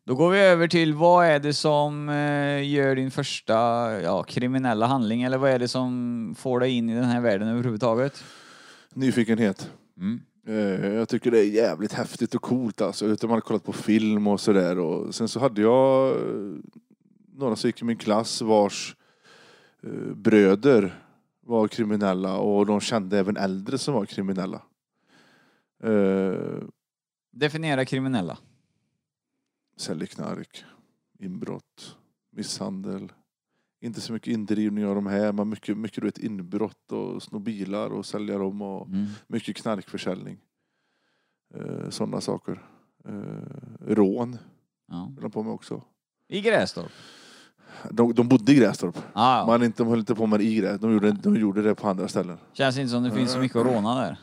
Då 0.07 0.15
går 0.15 0.31
vi 0.31 0.39
över 0.39 0.69
till 0.69 0.95
vad 0.95 1.27
är 1.27 1.39
det 1.41 1.55
som 1.55 2.09
eh, 2.09 2.69
gör 2.71 2.97
din 2.97 3.11
första 3.11 3.55
ja, 4.01 4.23
kriminella 4.23 4.87
handling 4.87 5.23
eller 5.23 5.39
vad 5.39 5.51
är 5.51 5.59
det 5.59 5.69
som 5.69 6.35
får 6.39 6.61
dig 6.61 6.71
in 6.71 6.91
i 6.91 6.95
den 6.95 7.05
här 7.05 7.21
världen 7.21 7.49
överhuvudtaget? 7.49 8.25
Nyfikenhet. 8.95 9.71
Mm. 9.97 10.21
Eh, 10.47 10.87
Jag 10.95 11.09
tycker 11.09 11.31
det 11.31 11.39
är 11.39 11.51
jävligt 11.51 11.93
häftigt 11.93 12.35
och 12.35 12.43
coolt 12.43 12.81
alltså. 12.81 13.07
Utan 13.07 13.31
man 13.31 13.37
har 13.37 13.41
kollat 13.41 13.65
på 13.65 13.73
film 13.73 14.27
och 14.27 14.41
sådär. 14.41 14.79
Och 14.79 15.15
sen 15.15 15.29
så 15.29 15.41
hade 15.41 15.63
jag 15.63 16.11
eh, 16.11 16.23
några 17.35 17.57
som 17.57 17.69
gick 17.69 17.83
i 17.83 17.85
min 17.85 17.97
klass 17.97 18.43
vars 18.43 18.97
bröder 20.15 21.03
var 21.47 21.69
kriminella 21.69 22.37
och 22.37 22.67
de 22.67 22.81
kände 22.81 23.19
även 23.19 23.37
äldre 23.37 23.79
som 23.79 23.95
var 23.95 24.07
kriminella. 24.07 24.63
Definiera 27.33 27.85
kriminella. 27.85 28.39
Säljer 29.77 30.07
knark, 30.07 30.65
inbrott, 31.19 31.97
misshandel. 32.33 33.13
Inte 33.81 34.01
så 34.01 34.13
mycket 34.13 34.29
indrivning 34.33 34.87
av 34.87 34.95
de 34.95 35.07
här, 35.07 35.33
men 35.33 35.49
mycket, 35.49 35.77
mycket 35.77 36.01
du 36.01 36.07
vet, 36.07 36.19
inbrott 36.19 36.93
och 36.93 37.23
sno 37.23 37.39
bilar 37.39 37.91
och 37.91 38.07
sälja 38.07 38.39
dem 38.39 38.63
och 38.63 38.87
Mm. 38.89 39.07
mycket 39.27 39.57
knarkförsäljning. 39.57 40.39
Eh, 41.55 41.91
Sådana 41.91 42.21
saker. 42.21 42.63
Eh, 43.09 43.95
rån 43.95 44.39
Ja. 44.89 45.11
höll 45.15 45.23
de 45.23 45.31
på 45.31 45.43
med 45.43 45.53
också. 45.53 45.83
I 46.29 46.41
Grästorp? 46.41 46.91
De, 47.91 48.15
de 48.15 48.29
bodde 48.29 48.53
i 48.53 48.55
Grästorp. 48.55 48.99
Ah, 49.13 49.39
ja. 49.39 49.47
Man 49.47 49.63
inte, 49.63 49.83
de 49.83 49.89
höll 49.89 49.99
inte 49.99 50.15
på 50.15 50.27
med 50.27 50.41
det 50.41 50.45
i 50.45 50.55
Grästorp. 50.55 50.81
De 50.81 50.93
gjorde, 50.93 51.13
de 51.13 51.37
gjorde 51.37 51.63
det 51.63 51.75
på 51.75 51.89
andra 51.89 52.09
ställen. 52.09 52.39
Känns 52.53 52.79
inte 52.79 52.91
som 52.91 53.03
det 53.03 53.11
finns 53.11 53.33
så 53.33 53.39
mycket 53.39 53.57
att 53.57 53.67
råna 53.67 53.95
där. 53.95 54.19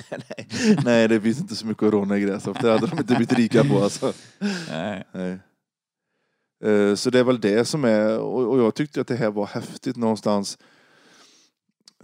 Nej, 0.84 1.08
det 1.08 1.20
finns 1.20 1.40
inte 1.40 1.56
så 1.56 1.66
mycket 1.66 1.82
att 1.82 1.92
råna 1.92 2.16
i 2.18 2.20
Grästorp. 2.20 2.60
Det 2.60 2.70
hade 2.70 2.86
de 2.86 2.98
inte 2.98 3.14
blivit 3.14 3.32
rika 3.32 3.64
på 3.64 3.82
alltså. 3.82 4.12
Nej. 4.68 5.04
Nej. 5.12 5.38
Eh, 6.64 6.94
Så 6.94 7.10
det 7.10 7.18
är 7.18 7.24
väl 7.24 7.40
det 7.40 7.64
som 7.64 7.84
är, 7.84 8.18
och 8.18 8.58
jag 8.58 8.74
tyckte 8.74 9.00
att 9.00 9.06
det 9.06 9.16
här 9.16 9.30
var 9.30 9.46
häftigt 9.46 9.96
någonstans. 9.96 10.58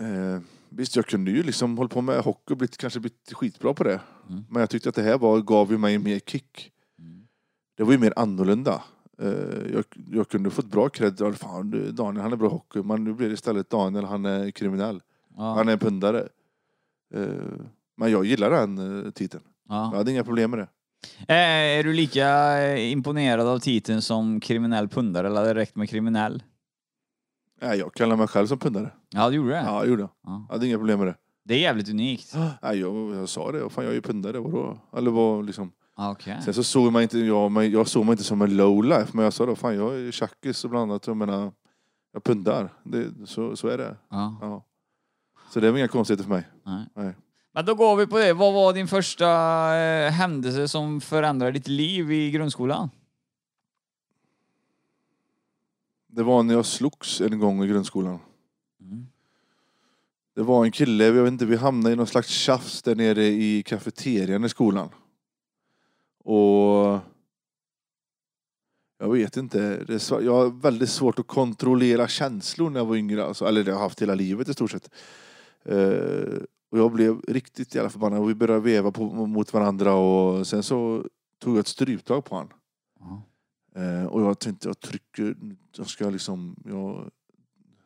Eh, 0.01 0.41
Visst, 0.71 0.97
jag 0.97 1.07
kunde 1.07 1.31
ju 1.31 1.43
liksom 1.43 1.77
hålla 1.79 1.89
på 1.89 2.01
med 2.01 2.21
hockey 2.21 2.53
och 2.55 2.57
blivit, 2.57 2.77
kanske 2.77 3.01
blivit 3.01 3.33
skitbra 3.33 3.75
på 3.75 3.85
det. 3.85 4.01
Mm. 4.29 4.45
Men 4.51 4.61
jag 4.61 4.71
tyckte 4.71 4.89
att 4.89 4.95
det 4.95 5.03
här 5.03 5.19
var, 5.19 5.41
gav 5.41 5.71
ju 5.73 5.79
mig 5.79 5.99
mer 5.99 6.19
kick. 6.19 6.73
Mm. 6.99 7.27
Det 7.77 7.85
var 7.85 7.93
ju 7.93 7.99
mer 7.99 8.13
annorlunda. 8.17 8.83
Eh, 9.19 9.29
Jag, 9.73 9.85
jag 10.13 10.29
kunde 10.29 10.51
fått 10.51 10.67
bra 10.67 10.89
cred. 10.89 11.37
Fan, 11.39 11.95
Daniel 11.95 12.23
han 12.23 12.33
är 12.33 12.37
bra 12.37 12.49
hockey. 12.49 12.83
Men 12.83 13.05
nu 13.05 13.13
blir 13.15 13.29
det 13.29 13.35
istället 13.35 13.71
Daniel, 13.71 14.05
han 14.05 14.25
är 14.25 14.51
kriminell. 14.51 15.03
Ja. 15.37 15.55
Han 15.55 15.69
är 15.69 15.77
pundare. 15.77 16.29
Men 17.99 18.11
jag 18.11 18.25
gillar 18.25 18.51
den 18.51 19.05
eh, 19.07 19.11
titeln. 19.11 19.45
Ja. 19.69 19.91
Jag 19.93 19.99
hade 19.99 20.11
inga 20.13 20.25
problem 20.25 20.51
med 20.51 20.59
det. 20.59 20.69
Eh, 21.29 21.79
Är 21.79 21.85
du 21.85 21.93
lika 21.93 22.59
eh, 22.63 22.93
imponerad 22.93 23.47
av 23.47 23.59
titeln 23.59 24.03
som 24.03 24.41
kriminell 24.41 24.89
pundare 24.89 25.27
eller 25.27 25.37
hade 25.37 25.55
det 25.55 25.61
räckt 25.61 25.77
med 25.77 25.91
kriminell? 25.91 26.43
Nej, 27.63 27.79
jag 27.79 27.95
kallar 27.95 28.17
mig 28.17 28.27
själv 28.27 28.47
som 28.47 28.59
pundare. 28.59 28.91
Ja, 29.11 29.31
du 29.31 29.37
gjorde 29.37 29.51
det? 29.51 29.63
Ja, 29.67 29.83
det 29.83 29.89
gjorde 29.89 30.03
jag. 30.03 30.11
Ja. 30.27 30.45
Jag 30.49 30.55
hade 30.55 30.67
inga 30.67 30.77
problem 30.79 30.99
med 30.99 31.09
det. 31.09 31.15
Det 31.45 31.55
är 31.55 31.59
jävligt 31.59 31.89
unikt. 31.91 32.35
Nej, 32.63 32.79
jag, 32.81 33.15
jag 33.15 33.29
sa 33.29 33.53
det. 33.53 33.71
Fan, 33.71 33.85
jag 33.85 33.91
är 33.91 33.95
ju 33.95 34.03
pundare. 34.03 34.39
Vadå? 34.41 34.79
Eller 34.97 35.11
vad 35.11 35.47
liksom. 35.47 35.73
Ah, 35.97 36.11
Okej. 36.11 36.39
Sen 36.45 36.55
så 36.55 36.63
såg 36.65 36.93
man 36.93 37.03
inte, 37.03 37.19
jag, 37.19 37.51
mig, 37.53 37.69
jag 37.69 37.89
såg 37.89 38.05
mig 38.05 38.13
inte 38.13 38.25
som 38.25 38.43
en 38.43 38.57
low 38.57 38.85
life. 38.85 39.11
Men 39.13 39.25
jag 39.25 39.33
sa 39.33 39.47
då, 39.47 39.57
fan 39.57 39.77
jag 39.77 40.01
är 40.01 40.11
tjackis 40.11 40.65
och 40.65 40.71
bland 40.71 40.91
annat. 40.91 41.07
Jag 41.07 41.17
menar, 41.17 41.53
jag 42.13 42.25
pundar. 42.25 42.73
Det, 42.85 43.07
så, 43.27 43.57
så 43.57 43.69
är 43.69 43.79
det. 43.79 43.97
Ja, 44.11 44.39
Ja. 44.41 44.65
Så 45.51 45.61
det 45.61 45.71
var 45.71 45.79
inga 45.79 45.89
konstigheter 45.89 46.25
för 46.25 46.31
mig. 46.31 46.49
nej. 46.67 46.87
Nej. 46.97 47.15
Men 47.59 47.65
då 47.65 47.75
går 47.75 47.97
vi 47.97 48.07
på 48.07 48.19
det. 48.19 48.33
Vad 48.33 48.55
var 48.55 48.73
din 48.73 48.89
första 48.89 49.27
eh, 49.77 50.11
händelse 50.11 50.69
som 50.69 51.01
förändrade 51.01 51.53
ditt 51.53 51.69
liv 51.69 52.13
i 52.13 52.31
grundskolan? 52.31 52.91
Det 56.07 56.23
var 56.23 56.43
när 56.43 56.55
jag 56.55 56.67
slogs 56.67 57.21
en 57.21 57.39
gång 57.39 57.65
i 57.65 57.67
grundskolan. 57.67 58.19
Mm. 58.81 59.07
Det 60.35 60.43
var 60.43 60.65
en 60.65 60.73
kille, 60.73 61.05
jag 61.05 61.13
vet 61.13 61.33
inte, 61.33 61.47
vi 61.47 61.57
hamnade 61.57 61.93
i 61.93 61.97
någon 61.97 62.07
slags 62.07 62.29
tjafs 62.29 62.83
där 62.83 62.95
nere 62.95 63.25
i 63.25 63.63
kafeterian 63.63 64.45
i 64.45 64.49
skolan. 64.49 64.89
Och... 66.25 66.99
Jag 68.99 69.13
vet 69.13 69.37
inte. 69.37 69.85
Det 69.87 70.11
är 70.11 70.21
jag 70.21 70.35
har 70.35 70.61
väldigt 70.61 70.91
svårt 70.91 71.19
att 71.19 71.27
kontrollera 71.27 72.09
känslor 72.09 72.71
när 72.71 72.81
jag 72.81 72.87
var 72.87 72.97
yngre. 72.97 73.25
Alltså, 73.25 73.45
eller 73.45 73.65
det 73.65 73.71
har 73.71 73.79
jag 73.79 73.83
haft 73.83 74.03
hela 74.03 74.15
livet 74.15 74.49
i 74.49 74.53
stort 74.53 74.71
sett. 74.71 74.91
Eh, 75.65 76.43
och 76.71 76.79
jag 76.79 76.93
blev 76.93 77.21
riktigt 77.21 77.75
jävla 77.75 77.91
förbannad 77.91 78.21
och 78.21 78.31
vi 78.31 78.35
började 78.35 78.61
veva 78.61 78.93
på, 78.93 79.27
mot 79.27 79.53
varandra 79.53 79.95
och 79.95 80.47
sen 80.47 80.63
så 80.63 81.05
tog 81.39 81.55
jag 81.55 81.61
ett 81.61 81.67
stryptag 81.67 82.25
på 82.25 82.35
honom. 82.35 82.53
Eh, 83.75 84.05
och 84.05 84.23
jag 84.23 84.39
tänkte 84.39 84.69
jag 84.69 84.81
trycker, 84.81 85.37
jag 85.77 85.87
ska 85.87 86.11
liksom, 86.11 86.57
jag, 86.65 87.11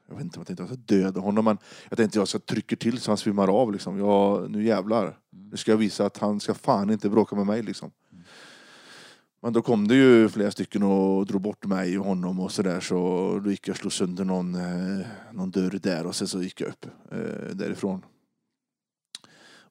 jag 0.09 0.15
vet 0.15 0.25
inte 0.25 0.39
om 0.39 0.41
jag 0.41 0.47
tänkte 0.47 0.62
jag 0.62 0.69
ska 0.69 0.95
döda 0.97 1.21
honom 1.21 1.45
men 1.45 1.59
jag 1.89 1.99
tänkte 1.99 2.19
jag 2.19 2.29
ska 2.29 2.39
trycka 2.39 2.77
till 2.77 3.01
så 3.01 3.11
han 3.11 3.19
svimmar 3.19 3.49
av 3.49 3.73
liksom. 3.73 3.99
Jag, 3.99 4.51
nu 4.51 4.65
jävlar. 4.65 5.19
Nu 5.31 5.57
ska 5.57 5.71
jag 5.71 5.79
visa 5.79 6.07
att 6.07 6.19
han 6.19 6.41
ska 6.41 6.55
fan 6.55 6.91
inte 6.91 7.11
bråka 7.11 7.37
med 7.37 7.47
mig 7.47 7.62
liksom. 7.62 7.91
Men 9.43 9.53
då 9.53 9.62
kom 9.62 9.89
det 9.89 9.95
ju 9.95 10.29
flera 10.29 10.51
stycken 10.51 10.83
och 10.83 11.27
drog 11.27 11.43
bort 11.43 11.67
mig 11.67 11.99
och 11.99 12.05
honom 12.05 12.41
och 12.41 12.53
sådär 12.53 12.81
så 12.81 12.97
då 13.45 13.51
gick 13.51 13.69
jag 13.69 13.75
och 13.75 13.79
slog 13.79 13.93
sönder 13.93 14.25
någon, 14.25 14.55
eh, 14.55 15.07
någon 15.33 15.51
dörr 15.51 15.79
där 15.83 16.07
och 16.07 16.15
sen 16.15 16.29
så 16.29 16.43
gick 16.43 16.61
jag 16.61 16.69
upp 16.69 16.87
eh, 17.11 17.55
därifrån. 17.55 18.03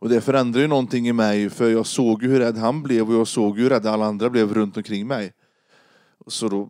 Och 0.02 0.10
det 0.10 0.22
förändrade 0.22 0.62
ju 0.62 0.68
någonting 0.68 1.08
i 1.08 1.14
mig 1.14 1.50
för 1.50 1.70
jag 1.72 1.86
såg 1.86 2.24
ju 2.24 2.30
hur 2.30 2.40
rädd 2.40 2.58
han 2.58 2.84
blev 2.84 3.08
och 3.10 3.14
jag 3.16 3.28
såg 3.28 3.58
ju 3.58 3.64
hur 3.64 3.70
rädda 3.70 3.92
alla 3.92 4.06
andra 4.06 4.30
blev 4.30 4.54
runt 4.54 4.78
omkring 4.78 5.08
mig. 5.08 5.34
Så 6.28 6.50
då, 6.50 6.70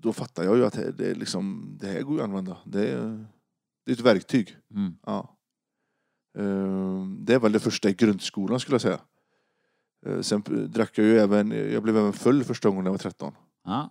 då 0.00 0.12
fattade 0.12 0.48
jag 0.48 0.56
ju 0.56 0.64
att 0.64 0.96
det, 0.98 1.10
är 1.10 1.14
liksom, 1.14 1.76
det 1.80 1.86
här 1.86 2.02
går 2.02 2.14
ju 2.14 2.18
att 2.20 2.24
använda. 2.28 2.56
Det 2.64 2.88
är, 2.88 3.26
det 3.86 3.92
är 3.92 3.94
ett 3.94 4.00
verktyg. 4.00 4.56
Mm. 4.74 4.94
Ja. 5.06 5.36
Eh, 6.38 7.06
Det 7.18 7.34
är 7.34 7.38
väl 7.38 7.52
det 7.52 7.60
första 7.60 7.88
i 7.88 7.94
grundskolan 7.94 8.60
skulle 8.60 8.74
jag 8.74 8.80
säga. 8.80 9.00
Eh, 10.06 10.20
Sen 10.20 10.42
drack 10.68 10.98
jag 10.98 11.06
ju 11.06 11.18
även, 11.18 11.50
jag 11.72 11.82
blev 11.82 11.96
även 11.96 12.12
full 12.12 12.44
första 12.44 12.68
gången 12.68 12.84
när 12.84 12.88
jag 12.88 12.94
var 12.94 12.98
13. 12.98 13.32
Ja. 13.64 13.90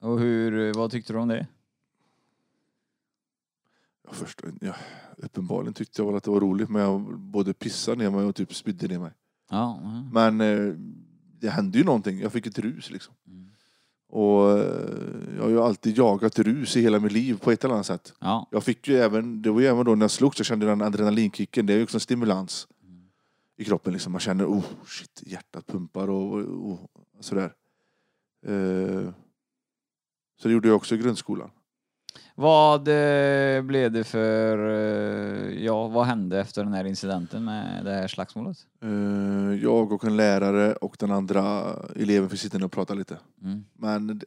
Och 0.00 0.18
hur, 0.20 0.72
vad 0.74 0.90
tyckte 0.90 1.12
du 1.12 1.18
om 1.18 1.28
det? 1.28 1.46
Ja, 4.08 4.14
först, 4.14 4.40
ja, 4.60 4.74
uppenbarligen 5.16 5.74
tyckte 5.74 6.02
jag 6.02 6.06
väl 6.06 6.16
att 6.16 6.24
det 6.24 6.30
var 6.30 6.40
roligt 6.40 6.68
men 6.68 6.82
jag 6.82 7.18
både 7.18 7.54
pissade 7.54 7.96
ner 7.96 8.10
mig 8.10 8.24
och 8.24 8.34
typ 8.34 8.54
spydde 8.54 8.88
ner 8.88 8.98
mig. 8.98 9.12
Ja. 9.50 9.80
ja. 9.82 10.02
Men 10.12 10.40
eh, 10.40 10.74
det 11.40 11.50
hände 11.50 11.78
ju 11.78 11.84
någonting, 11.84 12.20
jag 12.20 12.32
fick 12.32 12.46
ett 12.46 12.58
rus 12.58 12.90
liksom. 12.90 13.14
Mm. 13.26 13.48
Och 14.08 14.58
eh, 14.58 15.36
jag 15.36 15.42
har 15.42 15.50
ju 15.50 15.60
alltid 15.60 15.98
jagat 15.98 16.38
rus 16.38 16.76
i 16.76 16.80
hela 16.80 16.98
mitt 17.00 17.12
liv 17.12 17.38
på 17.38 17.50
ett 17.52 17.64
eller 17.64 17.74
annat 17.74 17.86
sätt. 17.86 18.14
Ja. 18.18 18.48
Jag 18.50 18.64
fick 18.64 18.88
ju 18.88 18.96
även, 18.96 19.42
det 19.42 19.50
var 19.50 19.60
ju 19.60 19.66
även 19.66 19.84
då 19.84 19.94
när 19.94 20.04
jag 20.04 20.10
slogs, 20.10 20.38
jag 20.38 20.46
kände 20.46 20.66
den 20.66 20.82
adrenalinkicken, 20.82 21.66
det 21.66 21.72
är 21.72 21.76
ju 21.76 21.82
också 21.82 21.96
en 21.96 22.00
stimulans 22.00 22.68
i 23.56 23.64
kroppen 23.64 23.92
liksom. 23.92 24.12
Man 24.12 24.20
känner, 24.20 24.46
oh 24.46 24.64
shit, 24.86 25.22
hjärtat 25.26 25.66
pumpar 25.66 26.10
och, 26.10 26.34
och, 26.38 26.78
och 27.18 27.24
sådär. 27.24 27.52
Eh, 28.46 29.10
så 30.40 30.48
det 30.48 30.54
gjorde 30.54 30.68
jag 30.68 30.76
också 30.76 30.94
i 30.94 30.98
grundskolan. 30.98 31.50
Vad 32.40 32.88
eh, 32.88 33.62
blev 33.62 33.92
det 33.92 34.04
för, 34.04 34.68
eh, 34.68 35.64
ja 35.64 35.88
vad 35.88 36.06
hände 36.06 36.40
efter 36.40 36.64
den 36.64 36.72
här 36.72 36.84
incidenten 36.84 37.44
med 37.44 37.84
det 37.84 37.90
här 37.90 38.08
slagsmålet? 38.08 38.56
Eh, 38.82 39.62
jag 39.62 39.92
och 39.92 40.04
en 40.04 40.16
lärare 40.16 40.74
och 40.74 40.96
den 40.98 41.10
andra 41.10 41.74
eleven 41.96 42.30
fick 42.30 42.40
sitta 42.40 42.58
ner 42.58 42.64
och 42.64 42.72
prata 42.72 42.94
lite. 42.94 43.18
Mm. 43.42 43.64
Men 43.72 44.06
det, 44.06 44.26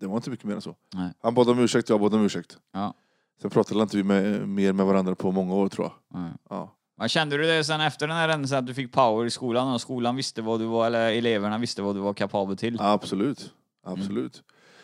det 0.00 0.06
var 0.06 0.16
inte 0.16 0.30
mycket 0.30 0.44
mer 0.44 0.54
än 0.54 0.60
så. 0.60 0.76
Nej. 0.94 1.12
Han 1.22 1.34
bad 1.34 1.48
om 1.48 1.58
ursäkt, 1.58 1.88
jag 1.88 2.00
bad 2.00 2.14
om 2.14 2.24
ursäkt. 2.24 2.58
Ja. 2.72 2.94
Sen 3.42 3.50
pratade 3.50 3.82
inte 3.82 3.96
vi 3.96 4.02
med, 4.02 4.48
mer 4.48 4.72
med 4.72 4.86
varandra 4.86 5.14
på 5.14 5.32
många 5.32 5.54
år 5.54 5.68
tror 5.68 5.90
jag. 6.10 6.20
Mm. 6.20 6.32
Ja. 6.50 6.76
Men 6.96 7.08
kände 7.08 7.36
du 7.36 7.42
det 7.42 7.64
sen 7.64 7.80
efter 7.80 8.06
den 8.08 8.16
här 8.16 8.28
händelsen 8.28 8.58
att 8.58 8.66
du 8.66 8.74
fick 8.74 8.92
power 8.92 9.26
i 9.26 9.30
skolan 9.30 9.74
och 9.74 9.80
skolan 9.80 10.16
visste 10.16 10.42
vad 10.42 10.60
du 10.60 10.64
var, 10.66 10.86
eller 10.86 11.12
eleverna 11.12 11.58
visste 11.58 11.82
vad 11.82 11.96
du 11.96 12.00
var 12.00 12.14
kapabel 12.14 12.56
till? 12.56 12.80
Absolut. 12.80 13.52
Absolut. 13.84 14.42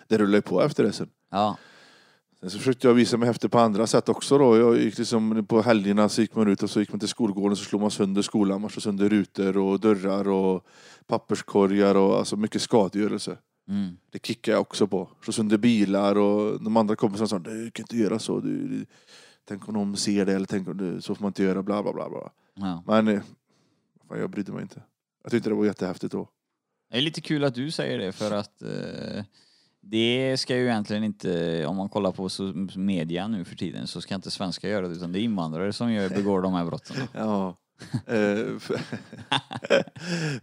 Det 0.09 0.19
rullade 0.19 0.37
ju 0.37 0.43
på 0.43 0.63
efter 0.63 0.85
det 0.85 0.93
sen. 0.93 1.09
Ja. 1.31 1.57
Sen 2.43 2.51
så 2.51 2.59
försökte 2.59 2.87
jag 2.87 2.95
visa 2.95 3.17
mig 3.17 3.27
häftig 3.27 3.51
på 3.51 3.59
andra 3.59 3.87
sätt 3.87 4.09
också 4.09 4.39
då. 4.39 4.57
Jag 4.57 4.79
gick 4.79 4.99
liksom 4.99 5.47
på 5.47 5.63
helgerna 5.63 6.09
så 6.09 6.21
gick 6.21 6.35
man 6.35 6.49
ut 6.49 6.63
och 6.63 6.71
så 6.71 6.81
gick 6.81 6.93
man 6.93 6.99
till 6.99 7.09
skolgården 7.09 7.57
så 7.57 7.65
slog 7.65 7.81
man 7.81 7.91
sönder 7.91 8.23
skolan. 8.23 8.61
Man 8.61 8.71
slog 8.71 8.83
sönder 8.83 9.09
rutor 9.09 9.57
och 9.57 9.81
dörrar 9.81 10.29
och 10.29 10.67
papperskorgar 11.07 11.95
och 11.95 12.19
alltså 12.19 12.37
mycket 12.37 12.63
skadegörelse. 12.63 13.39
Mm. 13.69 13.97
Det 14.11 14.27
kickade 14.27 14.55
jag 14.55 14.61
också 14.61 14.87
på. 14.87 15.09
Slog 15.23 15.35
sönder 15.35 15.59
bilar 15.59 16.19
och 16.19 16.63
de 16.63 16.77
andra 16.77 16.97
kompisarna 16.97 17.29
sa 17.29 17.39
du 17.39 17.71
kan 17.71 17.83
inte 17.83 17.97
göra 17.97 18.19
så. 18.19 18.41
Du, 18.41 18.69
du, 18.69 18.87
tänk 19.45 19.69
om 19.69 19.75
de 19.75 19.97
ser 19.97 20.27
det 20.27 20.33
eller 20.33 20.47
tänk 20.47 20.69
om 20.69 20.77
du, 20.77 21.01
så 21.01 21.15
får 21.15 21.23
man 21.23 21.29
inte 21.29 21.43
göra 21.43 21.63
bla 21.63 21.83
bla 21.83 21.93
bla. 21.93 22.09
bla. 22.09 22.31
ja. 22.55 22.85
Men 22.87 23.09
eh, 23.09 23.23
fan, 24.09 24.19
jag 24.19 24.31
brydde 24.31 24.53
mig 24.53 24.63
inte. 24.63 24.83
Jag 25.23 25.33
tyckte 25.33 25.49
det 25.49 25.55
var 25.55 25.65
jättehäftigt 25.65 26.13
då. 26.13 26.29
Det 26.91 26.97
är 26.97 27.03
lite 27.03 27.21
kul 27.21 27.45
att 27.45 27.55
du 27.55 27.71
säger 27.71 27.99
det 27.99 28.13
för 28.13 28.31
att 28.31 28.63
eh, 28.63 29.25
det 29.85 30.37
ska 30.41 30.57
ju 30.57 30.65
egentligen 30.67 31.05
inte, 31.05 31.67
om 31.67 31.77
man 31.77 31.89
kollar 31.89 32.13
på 32.13 32.29
media 32.79 33.29
nu 33.29 33.45
för 33.45 33.57
tiden 33.57 33.87
så 33.87 34.01
ska 34.01 34.15
inte 34.15 34.31
svenskar 34.31 34.69
göra 34.69 34.89
det 34.89 34.95
utan 34.95 35.13
det 35.13 35.19
är 35.21 35.23
invandrare 35.23 35.73
som 35.73 35.93
gör, 35.93 36.09
begår 36.09 36.43
de 36.43 36.55
här 36.55 36.65
brotten. 36.65 36.97
Ja. 37.13 37.57
Eh, 38.07 38.59
för, 38.59 38.81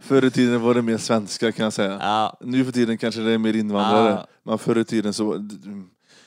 förr 0.00 0.24
i 0.24 0.30
tiden 0.30 0.60
var 0.62 0.74
det 0.74 0.82
mer 0.82 0.96
svenskar 0.98 1.50
kan 1.50 1.64
jag 1.64 1.72
säga. 1.72 1.98
Ja, 2.00 2.36
Nu 2.40 2.64
för 2.64 2.72
tiden 2.72 2.98
kanske 2.98 3.20
det 3.20 3.32
är 3.32 3.38
mer 3.38 3.56
invandrare. 3.56 4.10
Ja. 4.10 4.26
Men 4.42 4.58
förr 4.58 4.78
i 4.78 4.84
tiden 4.84 5.12
så 5.12 5.48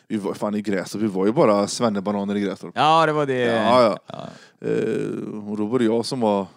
vi 0.08 0.18
var 0.18 0.34
fan 0.34 0.56
i 0.56 0.62
Grästorp, 0.62 1.02
vi 1.02 1.08
var 1.08 1.26
ju 1.26 1.32
bara 1.32 1.68
svennebananer 1.68 2.36
i 2.36 2.42
Grästorp. 2.42 2.74
ja 2.76 3.06
det 3.06 3.14
var 3.14 3.26
det. 3.26 3.40
Ja, 3.40 3.84
ja. 3.84 3.98
Ja. 4.08 4.28
Eh, 4.68 5.50
och 5.50 5.58
då 5.58 5.66
var 5.66 5.80
det 5.80 5.86
jag 5.86 6.06
som 6.06 6.20
var 6.20 6.48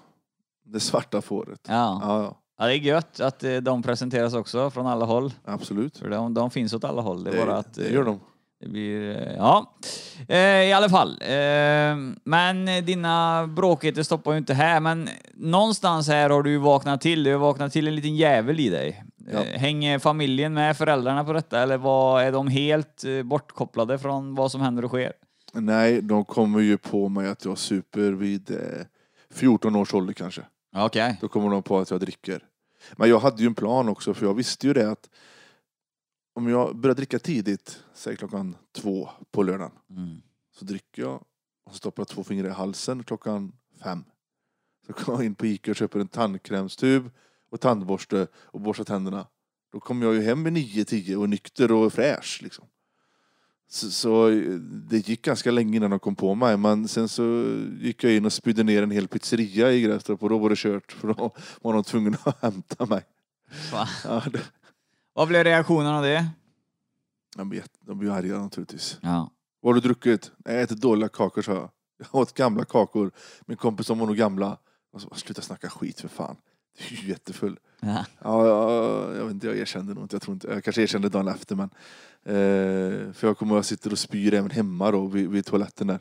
det 0.65 0.81
svarta 0.81 1.23
fåret. 1.23 1.61
Ja. 1.69 2.01
Ja, 2.03 2.39
ja. 2.59 2.67
det 2.67 2.75
är 2.75 2.77
gött 2.77 3.21
att 3.21 3.45
eh, 3.45 3.57
de 3.57 3.83
presenteras 3.83 4.35
också 4.35 4.71
från 4.71 4.87
alla 4.87 5.05
håll. 5.05 5.33
Absolut. 5.45 5.99
För 5.99 6.09
de, 6.09 6.35
de 6.35 6.51
finns 6.51 6.73
åt 6.73 6.85
alla 6.85 7.03
håll. 7.03 7.25
Det 7.25 7.31
är 7.31 7.47
bara 7.47 7.57
att... 7.57 7.75
det 7.75 7.87
eh, 7.87 7.95
gör 7.95 8.05
de. 8.05 8.21
Det 8.61 8.69
blir, 8.69 9.11
eh, 9.11 9.35
ja. 9.37 9.77
I 10.65 10.73
alla 10.73 10.89
fall. 10.89 11.23
Men 12.25 12.67
dina 12.85 13.47
bråkigheter 13.47 14.03
stoppar 14.03 14.33
ju 14.33 14.39
inte 14.39 14.55
här. 14.55 14.81
Men 14.81 15.09
någonstans 15.35 16.09
här 16.09 16.31
har 16.31 16.43
du 16.43 16.51
ju 16.51 16.59
vaknat 16.59 17.01
till. 17.01 17.23
Du 17.23 17.33
har 17.33 17.39
vaknat 17.39 17.73
till 17.73 17.89
en 17.89 17.95
liten 17.95 18.17
jävel 18.17 18.61
i 18.61 18.69
dig. 18.69 19.05
Ja. 19.33 19.43
Hänger 19.55 19.99
familjen 19.99 20.55
med 20.55 20.77
föräldrarna 20.77 21.25
på 21.25 21.33
detta 21.33 21.61
eller 21.61 21.77
vad, 21.77 22.23
är 22.23 22.33
de 22.33 22.49
helt 22.49 23.05
bortkopplade 23.25 23.99
från 23.99 24.35
vad 24.35 24.51
som 24.51 24.61
händer 24.61 24.85
och 24.85 24.91
sker? 24.91 25.13
Nej, 25.61 26.03
de 26.03 26.25
kommer 26.25 26.61
ju 26.61 26.79
på 26.79 27.09
mig 27.09 27.29
att 27.29 27.45
jag 27.45 27.59
super 27.59 28.13
vid 28.13 28.51
eh, 28.51 28.57
14 29.35 29.77
års 29.77 29.95
ålder 29.95 30.13
kanske. 30.13 30.43
Okej. 30.77 31.19
Då 31.21 31.29
kommer 31.29 31.51
de 31.51 31.63
på 31.63 31.79
att 31.79 31.91
jag 31.91 32.01
dricker. 32.01 32.47
Men 32.97 33.09
jag 33.09 33.19
hade 33.21 33.43
ju 33.43 33.47
en 33.47 33.55
plan 33.55 33.89
också 33.89 34.15
för 34.15 34.27
jag 34.27 34.35
visste 34.35 34.67
ju 34.67 34.73
det 34.73 34.91
att 34.91 35.11
om 36.35 36.49
jag 36.49 36.77
börjar 36.77 36.95
dricka 36.95 37.19
tidigt, 37.19 37.83
säg 37.95 38.17
klockan 38.17 38.57
två 38.73 39.09
på 39.31 39.43
lördagen, 39.43 39.73
Mm. 39.91 40.23
så 40.59 40.65
dricker 40.65 41.03
jag 41.03 41.25
och 41.67 41.75
stoppar 41.75 42.05
två 42.05 42.25
fingrar 42.25 42.49
i 42.49 42.53
halsen 42.53 43.03
klockan 43.05 43.53
fem. 43.83 44.05
Så 44.87 44.93
kommer 44.93 45.19
jag 45.19 45.27
in 45.27 45.35
på 45.35 45.47
Ica 45.47 45.71
och 45.71 45.77
köper 45.77 46.01
en 46.01 46.09
tandkrämstub 46.09 47.11
och 47.51 47.61
tandborste 47.61 48.27
och 48.35 48.61
borstar 48.61 48.85
tänderna. 48.85 49.27
Då 49.73 49.81
kommer 49.81 50.07
jag 50.07 50.15
ju 50.15 50.23
hem 50.23 50.45
vid 50.45 50.53
nio, 50.53 50.85
tio 50.85 51.17
och 51.17 51.29
nykter 51.29 51.73
och 51.73 51.93
fräsch. 51.93 52.41
Liksom. 52.43 52.65
Så, 53.69 53.91
så 53.91 54.29
det 54.91 55.09
gick 55.09 55.23
ganska 55.23 55.51
länge 55.51 55.77
innan 55.77 55.91
de 55.91 55.99
kom 55.99 56.17
på 56.17 56.35
mig. 56.35 56.57
Men 56.57 56.89
sen 56.89 57.09
så 57.09 57.23
gick 57.81 58.05
jag 58.05 58.13
in 58.13 58.25
och 58.27 58.33
spydde 58.33 58.63
ner 58.63 58.83
en 58.83 58.91
hel 58.91 59.09
pizzeria 59.09 59.73
i 59.73 59.81
Grästorp 59.83 60.23
och 60.23 60.29
då 60.29 60.39
var 60.39 60.51
det 60.51 60.57
kört. 60.59 60.93
För 60.93 61.09
då 61.09 61.35
var 61.63 61.73
de 61.73 61.85
tvungna 61.85 62.19
att 62.25 62.43
hämta 62.43 62.87
mig. 62.87 63.03
Fan. 63.71 63.87
Ja, 64.05 64.23
det, 64.33 64.41
Vad 65.13 65.29
blev 65.29 65.45
reaktionen 65.45 65.95
av 65.95 66.03
det? 66.03 66.27
de, 67.37 67.53
jätte- 67.53 67.79
de 67.81 67.99
blir 67.99 68.11
arga 68.11 68.39
naturligtvis. 68.39 68.99
Ja. 69.03 69.31
Vad 69.61 69.75
har 69.75 69.81
du 69.81 69.89
druckit? 69.89 70.31
Jag 70.45 70.63
äter 70.63 70.77
dåliga 70.77 71.09
kakor, 71.09 71.43
sa 71.43 71.53
jag. 71.53 71.71
Jag 71.99 72.15
åt 72.15 72.35
gamla 72.35 72.65
kakor. 72.65 73.11
Min 73.47 73.57
kompis 73.57 73.87
som 73.87 73.99
var 73.99 74.07
nog 74.07 74.17
gamla. 74.17 74.59
Och 74.93 75.01
så, 75.03 75.15
sluta 75.15 75.43
snacka 75.43 75.69
skit 75.71 76.01
för 76.01 76.09
fan. 76.09 76.37
Du 76.79 76.97
är 76.97 77.01
ju 77.03 77.09
jättefull. 77.09 77.59
Ja. 77.81 78.05
Ja, 78.23 78.47
ja, 78.47 79.15
jag 79.15 79.25
vet 79.25 79.35
inte, 79.35 79.47
jag 79.47 79.59
erkände 79.59 79.95
nog 79.95 80.05
inte. 80.05 80.15
Jag, 80.15 80.23
tror 80.23 80.35
inte. 80.35 80.49
jag 80.49 80.65
kanske 80.65 80.83
erkände 80.83 81.09
dagen 81.09 81.29
efter 81.29 81.57
men. 81.57 81.71
Eh, 82.25 83.13
för 83.13 83.27
jag 83.27 83.39
kommer 83.39 83.55
att 83.55 83.59
jag 83.59 83.65
sitter 83.65 83.93
och 83.93 83.99
spyr 83.99 84.35
även 84.35 84.51
hemma 84.51 84.91
då 84.91 85.07
vid, 85.07 85.31
vid 85.31 85.47
toaletten 85.47 85.87
där. 85.87 86.01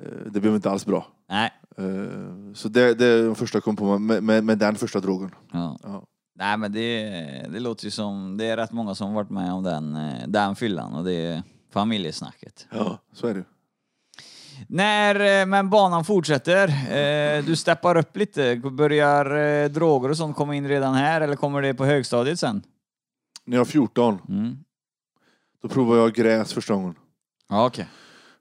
Eh, 0.00 0.32
det 0.32 0.40
blev 0.40 0.54
inte 0.54 0.70
alls 0.70 0.86
bra. 0.86 1.06
Nej. 1.28 1.50
Eh, 1.76 2.52
så 2.54 2.68
det, 2.68 2.94
det 2.94 3.06
är 3.06 3.22
den 3.22 3.34
första 3.34 3.56
jag 3.56 3.64
kom 3.64 3.76
på 3.76 3.98
med, 3.98 4.22
med, 4.22 4.44
med 4.44 4.58
den 4.58 4.74
första 4.74 5.00
drogen. 5.00 5.34
Ja. 5.52 5.78
Ja. 5.82 6.06
Nej 6.34 6.56
men 6.56 6.72
det, 6.72 7.10
det 7.52 7.60
låter 7.60 7.84
ju 7.84 7.90
som, 7.90 8.36
det 8.36 8.44
är 8.44 8.56
rätt 8.56 8.72
många 8.72 8.94
som 8.94 9.14
varit 9.14 9.30
med 9.30 9.52
om 9.52 9.62
den, 9.62 9.96
eh, 9.96 10.28
den 10.28 10.56
fyllan 10.56 10.94
och 10.94 11.04
det 11.04 11.12
är 11.12 11.42
familjesnacket. 11.70 12.66
ja, 12.70 12.98
så 13.12 13.26
är 13.26 13.34
det. 13.34 13.44
När, 14.68 15.40
eh, 15.40 15.46
men 15.46 15.70
banan 15.70 16.04
fortsätter, 16.04 16.68
eh, 16.68 17.44
du 17.44 17.56
steppar 17.56 17.96
upp 17.96 18.16
lite, 18.16 18.56
börjar 18.56 19.34
eh, 19.36 19.68
droger 19.68 20.08
och 20.10 20.16
sånt 20.16 20.36
komma 20.36 20.54
in 20.56 20.68
redan 20.68 20.94
här 20.94 21.20
eller 21.20 21.36
kommer 21.36 21.62
det 21.62 21.74
på 21.74 21.84
högstadiet 21.84 22.38
sen? 22.40 22.62
När 23.44 23.56
jag 23.56 23.60
var 23.60 23.70
14, 23.70 24.18
Mm. 24.28 24.56
då 25.62 25.68
provade 25.68 26.00
jag 26.00 26.12
gräs 26.14 26.52
första 26.52 26.74
gången. 26.74 26.94
Ja 27.48 27.66
okej. 27.66 27.86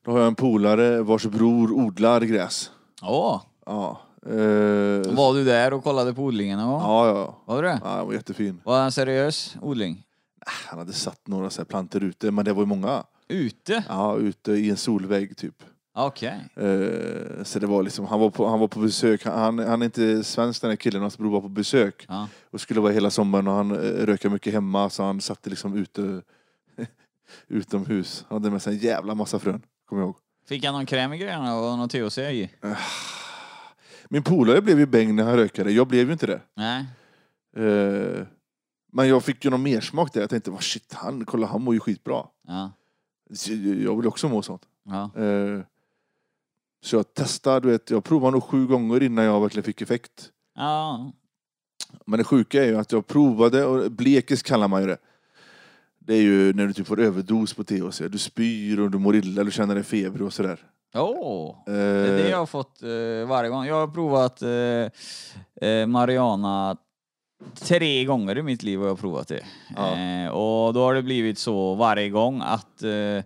Då 0.06 0.12
har 0.12 0.20
jag 0.20 0.28
en 0.28 0.36
polare 0.36 1.02
vars 1.02 1.26
bror 1.26 1.72
odlar 1.72 2.22
gräs. 2.22 2.72
Åh, 3.02 3.42
Ja. 3.66 4.02
Eh, 4.26 5.14
var 5.16 5.34
du 5.34 5.44
där 5.44 5.74
och 5.74 5.84
kollade 5.84 6.14
på 6.14 6.22
odlingen 6.24 6.60
någon 6.60 6.70
gång? 6.72 6.82
Ja, 6.82 7.08
ja. 7.08 7.38
Var 7.46 7.62
du 7.64 7.68
det? 7.70 7.80
ja 7.84 7.90
han 7.90 8.06
var 8.08 8.14
jättefin. 8.14 8.62
Var 8.66 8.78
det 8.78 8.84
en 8.84 8.92
seriös 8.92 9.56
odling? 9.62 10.04
Han 10.46 10.80
hade 10.80 10.94
satt 10.94 11.28
några 11.28 11.50
så 11.50 11.62
här 11.62 11.66
plantor 11.66 12.04
ute, 12.04 12.32
men 12.32 12.46
det 12.46 12.54
var 12.54 12.62
ju 12.62 12.66
många. 12.68 13.04
Ute? 13.28 13.84
Ja, 13.90 14.18
ute 14.18 14.52
i 14.52 14.70
en 14.70 14.78
solvägg 14.78 15.38
typ. 15.38 15.64
Okej. 15.94 16.50
Eh, 16.56 17.44
så 17.44 17.60
det 17.60 17.68
var 17.68 17.84
liksom, 17.84 18.06
han 18.06 18.20
var 18.20 18.30
på, 18.30 18.48
han 18.48 18.60
var 18.60 18.68
på 18.68 18.80
besök, 18.80 19.26
han, 19.26 19.60
han 19.60 19.82
är 19.82 19.86
inte 19.86 20.24
svensk 20.24 20.62
den 20.62 20.70
här 20.70 20.76
killen, 20.76 21.02
hans 21.02 21.18
bror 21.18 21.32
var 21.32 21.42
på 21.42 21.50
besök. 21.50 22.06
Ja. 22.10 22.28
Och 22.52 22.62
skulle 22.62 22.80
vara 22.80 22.94
hela 22.94 23.10
sommaren 23.10 23.48
och 23.48 23.54
han 23.54 23.72
eh, 23.72 24.06
rökte 24.06 24.30
mycket 24.30 24.54
hemma 24.54 24.90
så 24.90 25.04
han 25.04 25.22
satte 25.22 25.50
liksom 25.50 25.76
ute, 25.76 26.22
utomhus. 27.48 28.26
Han 28.30 28.36
hade 28.36 28.52
med 28.52 28.62
sig 28.62 28.74
en 28.74 28.80
jävla 28.80 29.16
massa 29.16 29.40
frön, 29.40 29.62
kommer 29.86 30.02
jag 30.02 30.08
ihåg. 30.08 30.16
Fick 30.48 30.66
han 30.66 30.74
någon 30.74 30.86
kräm 30.86 31.14
i 31.14 31.18
grejerna 31.18 31.56
och 31.56 31.78
någon 31.78 31.90
THC 31.90 32.18
i? 32.18 32.50
Min 34.10 34.24
polare 34.24 34.62
blev 34.62 34.80
ju 34.80 34.86
bäng 34.86 35.16
när 35.16 35.24
han 35.24 35.36
rökade, 35.36 35.72
jag 35.72 35.88
blev 35.88 36.08
ju 36.08 36.14
inte 36.14 36.28
det. 36.28 36.42
Nej. 36.56 36.86
Eh, 37.58 38.26
men 38.94 39.08
jag 39.08 39.24
fick 39.24 39.46
ju 39.46 39.52
någon 39.52 39.64
mer 39.64 39.82
smak 39.82 40.14
där. 40.14 40.22
Jag 40.22 40.30
tänkte, 40.30 40.52
vad 40.52 40.64
shit, 40.64 40.94
han, 40.94 41.26
kolla 41.26 41.48
han 41.48 41.62
mår 41.62 41.74
ju 41.74 41.80
skitbra. 41.80 42.26
Ja. 42.48 42.72
Så 43.34 43.54
Jag 43.54 43.98
vill 43.98 44.08
också 44.08 44.30
må 44.30 44.42
sånt. 44.42 44.62
Ja. 44.84 45.24
Eh, 45.24 45.60
så 46.84 46.96
jag 46.96 47.14
testade, 47.14 47.60
du 47.60 47.72
vet, 47.72 47.90
jag 47.90 48.04
provade 48.04 48.32
nog 48.32 48.44
sju 48.44 48.68
gånger 48.68 49.04
innan 49.04 49.26
jag 49.26 49.42
verkligen 49.42 49.64
fick 49.64 49.82
effekt. 49.82 50.30
Ja. 50.56 51.12
Men 52.06 52.18
det 52.18 52.24
sjuka 52.24 52.64
är 52.64 52.68
ju 52.68 52.78
att 52.78 52.92
jag 52.92 53.08
provade, 53.08 53.66
och 53.66 53.92
blekis 53.92 54.44
kallar 54.44 54.68
man 54.68 54.82
ju 54.82 54.88
det. 54.88 54.98
Det 56.00 56.14
är 56.14 56.22
ju 56.22 56.54
när 56.54 56.68
du 56.68 56.74
typ 56.74 56.88
får 56.88 57.00
överdos 57.00 57.54
på 57.54 57.64
THC. 57.64 58.02
Du 58.10 58.18
spyr 58.18 58.80
och 58.80 58.92
du 58.92 58.98
mår 58.98 59.16
illa, 59.16 59.44
du 59.44 59.52
känner 59.52 59.76
dig 59.76 59.84
feber 59.84 60.22
och 60.22 60.34
sådär. 60.34 60.60
Åh! 60.96 61.56
Eh, 61.68 61.74
Det 61.74 61.80
är 62.10 62.18
det 62.24 62.30
jag 62.30 62.38
har 62.38 62.46
fått 62.46 62.82
eh, 62.84 63.28
varje 63.28 63.50
gång. 63.50 63.66
Jag 63.66 63.76
har 63.76 63.88
provat 63.88 64.42
eh, 64.42 65.70
eh, 65.70 65.88
Mariana 65.88 66.78
tre 67.56 68.06
gånger 68.06 68.38
i 68.38 68.44
mitt 68.44 68.64
liv 68.64 68.80
har 68.80 68.88
jag 68.88 69.00
provat 69.00 69.28
det. 69.28 69.44
Ja. 69.76 69.98
Eh, 69.98 70.30
och 70.30 70.74
då 70.74 70.80
har 70.84 70.94
det 70.94 71.02
blivit 71.02 71.38
så 71.40 71.76
varje 71.76 72.10
gång 72.10 72.42
att 72.46 72.84
eh, 72.84 73.24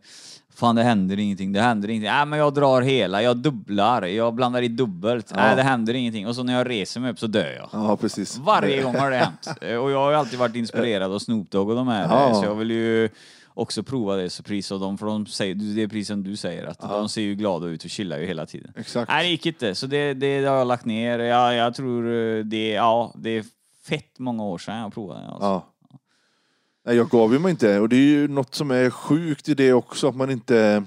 fan 0.56 0.76
det 0.76 0.84
händer 0.84 1.20
ingenting, 1.20 1.54
det 1.54 1.62
händer 1.62 1.90
ingenting. 1.90 2.12
Nej 2.12 2.26
men 2.26 2.40
jag 2.40 2.54
drar 2.54 2.82
hela, 2.82 3.22
jag 3.22 3.38
dubblar, 3.38 4.02
jag 4.06 4.34
blandar 4.34 4.62
i 4.62 4.68
dubbelt. 4.68 5.28
Ja. 5.30 5.36
Nej 5.38 5.56
det 5.56 5.62
händer 5.64 5.94
ingenting. 5.94 6.28
Och 6.28 6.36
så 6.36 6.44
när 6.44 6.54
jag 6.58 6.70
reser 6.70 7.00
mig 7.00 7.12
upp 7.12 7.20
så 7.20 7.28
dör 7.28 7.54
jag. 7.58 7.70
Ja, 7.72 7.98
precis. 7.98 8.38
Varje 8.38 8.82
gång 8.84 8.96
har 8.96 9.12
det 9.12 9.18
hänt. 9.18 9.48
Eh, 9.62 9.76
Och 9.78 9.92
jag 9.92 9.98
har 10.00 10.12
ju 10.12 10.18
alltid 10.18 10.40
varit 10.40 10.56
inspirerad 10.56 11.12
av 11.12 11.20
Snoop 11.20 11.52
Dogg 11.52 11.70
och 11.70 11.76
de 11.76 11.88
här. 11.88 12.04
Ja. 12.10 12.34
Så 12.34 12.46
jag 12.46 12.56
vill 12.56 12.72
ju 12.72 13.10
också 13.54 13.84
prova 13.84 14.16
det 14.16 14.30
så 14.30 14.44
pris 14.44 14.72
av 14.72 14.80
dem. 14.80 14.98
För 14.98 15.06
de 15.06 15.26
säger, 15.26 15.56
det 15.56 15.82
är 15.84 15.88
precis 15.88 16.08
som 16.08 16.24
du 16.24 16.36
säger, 16.36 16.66
att 16.66 16.80
de 16.80 17.10
ser 17.10 17.22
ju 17.22 17.36
glada 17.36 17.68
ut 17.68 17.84
och 17.84 17.90
chillar 17.90 18.18
ju 18.20 18.26
hela 18.26 18.46
tiden. 18.46 18.74
Exakt. 18.78 19.10
Nej, 19.12 19.24
det 19.24 19.30
gick 19.30 19.46
inte. 19.46 19.76
Så 19.76 19.88
det, 19.88 20.14
det 20.14 20.46
har 20.46 20.58
jag 20.58 20.68
lagt 20.68 20.86
ner. 20.86 21.20
Jag, 21.20 21.56
jag 21.56 21.76
tror 21.76 22.14
eh, 22.14 22.44
det, 22.46 22.70
ja, 22.70 23.14
det 23.18 23.30
är 23.30 23.44
fett 23.88 24.20
många 24.20 24.44
år 24.44 24.58
sedan 24.58 24.78
jag 24.80 24.94
provade. 24.94 25.20
Alltså. 25.28 25.44
Ja. 25.46 25.66
Nej, 26.86 26.96
jag 26.96 27.10
gav 27.10 27.34
ju 27.34 27.40
mig 27.40 27.52
inte. 27.52 27.80
Och 27.80 27.90
det 27.90 27.96
är 27.96 28.00
ju 28.00 28.28
något 28.28 28.56
som 28.56 28.72
är 28.72 28.90
sjukt 28.90 29.50
i 29.50 29.54
det 29.54 29.74
också, 29.74 30.08
att 30.08 30.16
man 30.16 30.30
inte... 30.32 30.84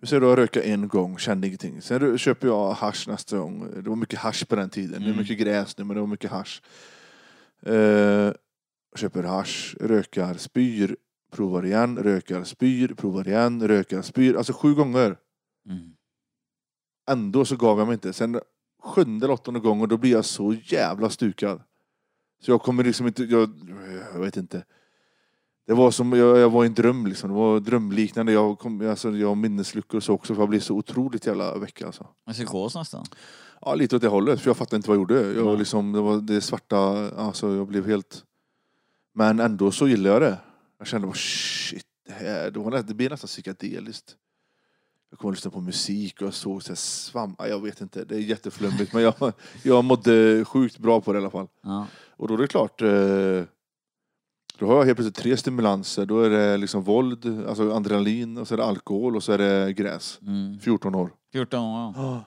Vi 0.00 0.06
säger 0.06 0.20
då, 0.20 0.26
jag 0.28 0.38
röka 0.38 0.62
en 0.62 0.88
gång, 0.88 1.18
kände 1.18 1.46
ingenting. 1.46 1.82
Sen 1.82 2.18
köper 2.18 2.46
jag 2.48 2.72
hasch 2.72 3.08
nästa 3.08 3.38
gång. 3.38 3.82
Det 3.82 3.88
var 3.90 3.96
mycket 3.96 4.18
hasch 4.18 4.48
på 4.48 4.56
den 4.56 4.70
tiden. 4.70 5.00
Det 5.00 5.06
är 5.06 5.12
Mm. 5.12 5.16
mycket 5.18 5.38
gräs 5.38 5.78
nu, 5.78 5.84
men 5.84 5.94
det 5.94 6.00
var 6.00 6.06
mycket 6.06 6.30
hasch. 6.30 6.62
Eh, 7.62 8.32
köper 8.96 9.22
hasch, 9.22 9.76
rökar, 9.80 10.34
spyr, 10.34 10.96
provar 11.32 11.66
igen, 11.66 11.98
rökar, 11.98 12.44
spyr, 12.44 12.88
provar 12.94 13.28
igen, 13.28 13.68
rökar, 13.68 14.02
spyr. 14.02 14.34
Alltså 14.36 14.52
sju 14.52 14.74
gånger. 14.74 15.16
Mm. 15.68 15.92
Ändå 17.10 17.44
så 17.44 17.56
gav 17.56 17.78
jag 17.78 17.86
mig 17.86 17.94
inte. 17.94 18.12
Sen 18.12 18.40
sjunde 18.82 19.26
eller 19.26 19.34
åttonde 19.34 19.60
gången, 19.60 19.88
då 19.88 19.96
blir 19.96 20.12
jag 20.12 20.24
så 20.24 20.52
jävla 20.64 21.10
stukad. 21.10 21.62
Så 22.40 22.50
jag 22.50 22.62
kommer 22.62 22.84
liksom 22.84 23.06
inte, 23.06 23.24
jag, 23.24 23.50
jag 24.12 24.20
vet 24.20 24.36
inte. 24.36 24.64
Det 25.68 25.74
var 25.74 25.90
som, 25.90 26.12
jag, 26.12 26.38
jag 26.38 26.50
var 26.50 26.64
i 26.64 26.66
en 26.66 26.74
dröm 26.74 27.06
liksom. 27.06 27.30
Det 27.30 27.36
var 27.36 27.60
drömliknande. 27.60 28.32
Jag, 28.32 28.58
kom, 28.58 28.90
alltså, 28.90 29.10
jag 29.10 29.28
har 29.28 29.34
minnesluckor 29.34 29.96
och 29.96 30.02
så 30.02 30.12
också, 30.12 30.34
för 30.34 30.42
jag 30.42 30.48
blev 30.48 30.60
så 30.60 30.74
otroligt 30.74 31.26
jävla 31.26 31.58
väck 31.58 31.82
alltså. 31.82 32.06
En 32.26 32.32
psykos 32.34 32.74
nästan. 32.74 33.04
Ja, 33.60 33.74
lite 33.74 33.96
åt 33.96 34.02
det 34.02 34.08
hållet, 34.08 34.40
för 34.40 34.48
jag 34.50 34.56
fattade 34.56 34.76
inte 34.76 34.88
vad 34.88 34.96
jag 34.96 35.00
gjorde. 35.00 35.32
Jag 35.32 35.46
Ja. 35.46 35.54
liksom, 35.54 35.92
det 35.92 36.00
var 36.00 36.16
det 36.20 36.40
svarta, 36.40 37.10
alltså 37.16 37.54
jag 37.54 37.66
blev 37.66 37.86
helt... 37.86 38.22
Men 39.14 39.40
ändå 39.40 39.70
så 39.70 39.88
gillade 39.88 40.12
jag 40.14 40.22
det. 40.22 40.38
Jag 40.78 40.86
kände 40.86 41.06
bara 41.06 41.16
shit, 41.16 41.84
det 42.06 42.12
här, 42.12 42.50
det, 42.50 42.58
var, 42.58 42.82
det 42.82 42.94
blir 42.94 43.10
nästan 43.10 43.28
psykedeliskt. 43.28 44.16
Jag 45.10 45.18
kom 45.18 45.28
och 45.28 45.32
lyssnade 45.34 45.54
på 45.54 45.60
musik 45.60 46.20
och 46.20 46.26
jag 46.26 46.34
såg 46.34 46.62
så 46.62 46.68
här 46.68 46.76
svamp, 46.76 47.36
ja, 47.38 47.48
jag 47.48 47.62
vet 47.62 47.80
inte, 47.80 48.04
det 48.04 48.14
är 48.14 48.18
jätteflummigt 48.20 48.92
men 48.92 49.02
jag, 49.02 49.14
jag 49.62 49.84
mådde 49.84 50.44
sjukt 50.44 50.78
bra 50.78 51.00
på 51.00 51.12
det 51.12 51.18
i 51.18 51.20
alla 51.22 51.30
fall. 51.30 51.48
Ja. 51.62 51.86
Och 52.16 52.28
då 52.28 52.34
är 52.34 52.38
det 52.38 52.46
klart, 52.46 52.82
eh, 52.82 53.42
då 54.58 54.66
har 54.66 54.76
jag 54.76 54.84
helt 54.84 54.96
plötsligt 54.96 55.24
tre 55.24 55.36
stimulanser. 55.36 56.06
Då 56.06 56.20
är 56.22 56.30
det 56.30 56.56
liksom 56.56 56.82
våld, 56.82 57.48
alltså 57.48 57.72
adrenalin, 57.72 58.38
och 58.38 58.48
så 58.48 58.54
är 58.54 58.56
det 58.58 58.64
alkohol 58.64 59.16
och 59.16 59.22
så 59.22 59.32
är 59.32 59.38
det 59.38 59.72
gräs. 59.72 60.20
Mm. 60.22 60.58
14 60.58 60.94
år. 60.94 61.10
14 61.32 61.60
år. 61.60 61.94
ja. 61.96 62.24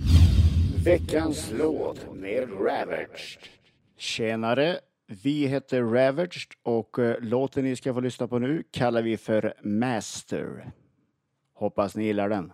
Veckans 0.84 1.52
låt 1.58 2.14
med 2.14 2.48
Ravaged. 2.50 3.38
Tjenare! 3.98 4.78
Vi 5.22 5.46
heter 5.46 5.82
Ravaged 5.82 6.50
och 6.62 6.98
eh, 6.98 7.16
låten 7.20 7.64
ni 7.64 7.76
ska 7.76 7.94
få 7.94 8.00
lyssna 8.00 8.28
på 8.28 8.38
nu 8.38 8.62
kallar 8.70 9.02
vi 9.02 9.16
för 9.16 9.54
Master. 9.62 10.70
Hoppas 11.54 11.96
ni 11.96 12.04
gillar 12.04 12.28
den. 12.28 12.52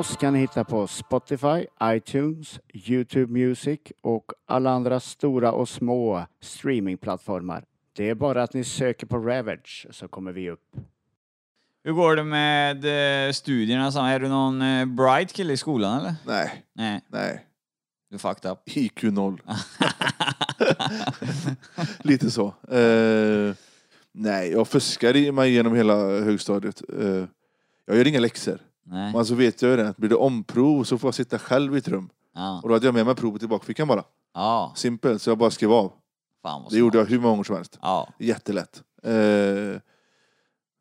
Oss 0.00 0.16
kan 0.16 0.32
ni 0.32 0.38
hitta 0.38 0.64
på 0.64 0.86
Spotify, 0.86 1.66
iTunes, 1.82 2.60
Youtube 2.74 3.32
Music 3.32 3.80
och 4.00 4.32
alla 4.46 4.70
andra 4.70 5.00
stora 5.00 5.52
och 5.52 5.68
små 5.68 6.26
streamingplattformar. 6.40 7.64
Det 7.92 8.10
är 8.10 8.14
bara 8.14 8.42
att 8.42 8.54
ni 8.54 8.64
söker 8.64 9.06
på 9.06 9.18
Ravage 9.18 9.86
så 9.90 10.08
kommer 10.08 10.32
vi 10.32 10.50
upp. 10.50 10.76
Hur 11.84 11.92
går 11.92 12.16
det 12.16 12.24
med 12.24 13.26
eh, 13.28 13.32
studierna? 13.32 13.92
Så 13.92 14.00
Är 14.00 14.20
du 14.20 14.28
någon 14.28 14.62
eh, 14.62 14.86
bright 14.86 15.32
kille 15.32 15.52
i 15.52 15.56
skolan 15.56 16.00
eller? 16.00 16.14
Nej, 16.26 16.64
Nej, 16.72 17.00
nej. 17.08 17.46
du 18.08 18.14
är 18.14 18.18
fucked 18.18 18.50
up. 18.50 18.58
IQ 18.64 19.02
noll. 19.02 19.42
Lite 21.98 22.30
så. 22.30 22.46
Eh, 22.70 23.54
nej, 24.12 24.52
jag 24.52 24.68
fuskar 24.68 25.16
i 25.16 25.32
mig 25.32 25.52
genom 25.52 25.74
hela 25.74 25.94
högstadiet. 26.20 26.82
Eh, 27.00 27.24
jag 27.86 27.96
gör 27.96 28.06
inga 28.06 28.20
läxor. 28.20 28.58
Nej. 28.90 29.12
Men 29.12 29.24
så 29.26 29.34
vet 29.34 29.62
jag 29.62 29.70
ju 29.70 29.76
det, 29.76 29.88
att 29.88 29.96
blir 29.96 30.08
det 30.10 30.16
omprov 30.16 30.84
så 30.84 30.98
får 30.98 31.08
jag 31.08 31.14
sitta 31.14 31.38
själv 31.38 31.74
i 31.74 31.78
ett 31.78 31.88
rum. 31.88 32.10
Ja. 32.34 32.60
Och 32.62 32.68
då 32.68 32.74
hade 32.74 32.86
jag 32.86 32.94
med 32.94 33.06
mig 33.06 33.14
provet 33.14 33.42
i 33.42 33.46
bakfickan 33.46 33.88
bara. 33.88 34.04
Ja, 34.34 34.72
Simpelt, 34.76 35.22
så 35.22 35.30
jag 35.30 35.38
bara 35.38 35.50
skrev 35.50 35.72
av. 35.72 35.92
fan 36.42 36.62
vad 36.62 36.72
Det 36.72 36.78
gjorde 36.78 36.98
jag 36.98 37.04
hur 37.04 37.18
många 37.18 37.30
gånger 37.32 37.44
som 37.44 37.56
helst. 37.56 37.78
Ja. 37.82 38.08
Jättelätt. 38.18 38.82
Eh, 39.02 39.80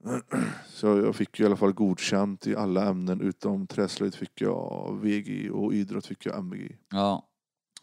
så 0.73 0.87
jag 0.87 1.15
fick 1.15 1.39
ju 1.39 1.43
i 1.43 1.47
alla 1.47 1.55
fall 1.55 1.73
godkänt 1.73 2.47
i 2.47 2.55
alla 2.55 2.85
ämnen 2.89 3.21
utom 3.21 3.67
träslöjd 3.67 4.15
fick 4.15 4.41
jag 4.41 4.97
VG 5.01 5.49
och 5.51 5.73
idrott 5.73 6.05
fick 6.05 6.25
jag 6.25 6.37
MVG. 6.39 6.75
Ja, 6.91 7.25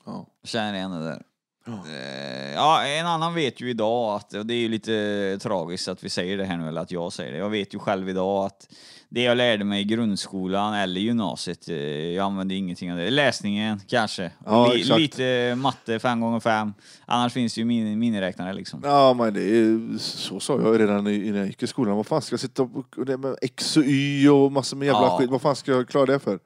Ja. 0.04 0.26
känner 0.44 0.74
igen 0.74 0.90
det 0.90 1.04
där. 1.04 1.22
Ja. 1.66 1.72
Eh, 1.72 2.54
Ja, 2.54 2.86
en 2.86 3.06
annan 3.06 3.34
vet 3.34 3.60
ju 3.60 3.70
idag 3.70 4.14
att, 4.16 4.34
och 4.34 4.46
det 4.46 4.54
är 4.54 4.58
ju 4.58 4.68
lite 4.68 5.38
tragiskt 5.42 5.88
att 5.88 6.04
vi 6.04 6.08
säger 6.08 6.36
det 6.36 6.44
här 6.44 6.56
nu, 6.56 6.68
eller 6.68 6.80
att 6.80 6.90
jag 6.90 7.12
säger 7.12 7.32
det. 7.32 7.38
Jag 7.38 7.50
vet 7.50 7.74
ju 7.74 7.78
själv 7.78 8.08
idag 8.08 8.44
att 8.46 8.68
det 9.08 9.22
jag 9.22 9.36
lärde 9.36 9.64
mig 9.64 9.80
i 9.80 9.84
grundskolan 9.84 10.74
eller 10.74 11.00
gymnasiet, 11.00 11.68
eh, 11.68 11.76
jag 11.76 12.24
använde 12.24 12.54
ingenting 12.54 12.92
av 12.92 12.98
det. 12.98 13.10
Läsningen 13.10 13.80
kanske, 13.88 14.30
Ja, 14.44 14.72
Li- 14.72 14.80
exakt. 14.80 15.00
lite 15.00 15.54
matte 15.56 15.98
5 15.98 16.20
gånger 16.20 16.40
5 16.40 16.74
Annars 17.06 17.32
finns 17.32 17.54
det 17.54 17.60
ju 17.60 17.64
min, 17.64 17.98
miniräknare 17.98 18.52
liksom. 18.52 18.80
Ja 18.84 19.14
men 19.14 19.34
det 19.34 19.40
är, 19.58 19.98
så 19.98 20.40
sa 20.40 20.60
jag 20.60 20.80
redan 20.80 21.06
i- 21.06 21.26
innan 21.26 21.36
jag 21.38 21.46
gick 21.46 21.62
i 21.62 21.66
skolan. 21.66 21.96
Vad 21.96 22.06
fan 22.06 22.22
ska 22.22 22.32
jag 22.32 22.40
sitta 22.40 22.62
och, 22.62 23.06
det 23.06 23.16
med 23.16 23.36
X 23.42 23.76
och 23.76 23.84
Y 23.86 24.28
och 24.28 24.52
massor 24.52 24.76
med 24.76 24.86
jävla 24.86 25.00
Ja. 25.06 25.18
skit. 25.18 25.30
Vad 25.30 25.42
fan 25.42 25.56
ska 25.56 25.72
jag 25.72 25.88
klara 25.88 26.06
det 26.06 26.18
för? 26.18 26.38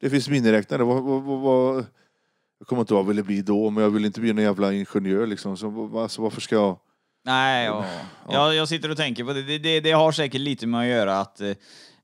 Det 0.00 0.10
finns 0.10 0.28
miniräknare. 0.28 0.82
Vad, 0.82 1.02
vad, 1.02 1.22
vad, 1.22 1.40
vad, 1.40 1.84
jag 2.58 2.68
kommer 2.68 2.82
inte 2.82 2.94
ihåg 2.94 3.04
vad 3.04 3.14
jag 3.14 3.16
ville 3.16 3.22
bli 3.22 3.42
då, 3.42 3.70
men 3.70 3.82
jag 3.82 3.90
vill 3.90 4.04
inte 4.04 4.20
bli 4.20 4.32
någon 4.32 4.44
jävla 4.44 4.72
ingenjör 4.72 5.26
liksom. 5.26 5.56
Så, 5.56 5.98
alltså, 5.98 6.22
varför 6.22 6.40
ska 6.40 6.54
jag... 6.54 6.78
Nej, 7.26 7.66
ja. 7.66 7.84
Jag, 8.30 8.54
jag 8.54 8.68
sitter 8.68 8.90
och 8.90 8.96
tänker 8.96 9.24
på 9.24 9.32
det. 9.32 9.42
Det, 9.42 9.58
det. 9.58 9.80
det 9.80 9.90
har 9.92 10.12
säkert 10.12 10.40
lite 10.40 10.66
med 10.66 10.80
att 10.80 10.86
göra 10.86 11.20
att 11.20 11.40
eh, 11.40 11.50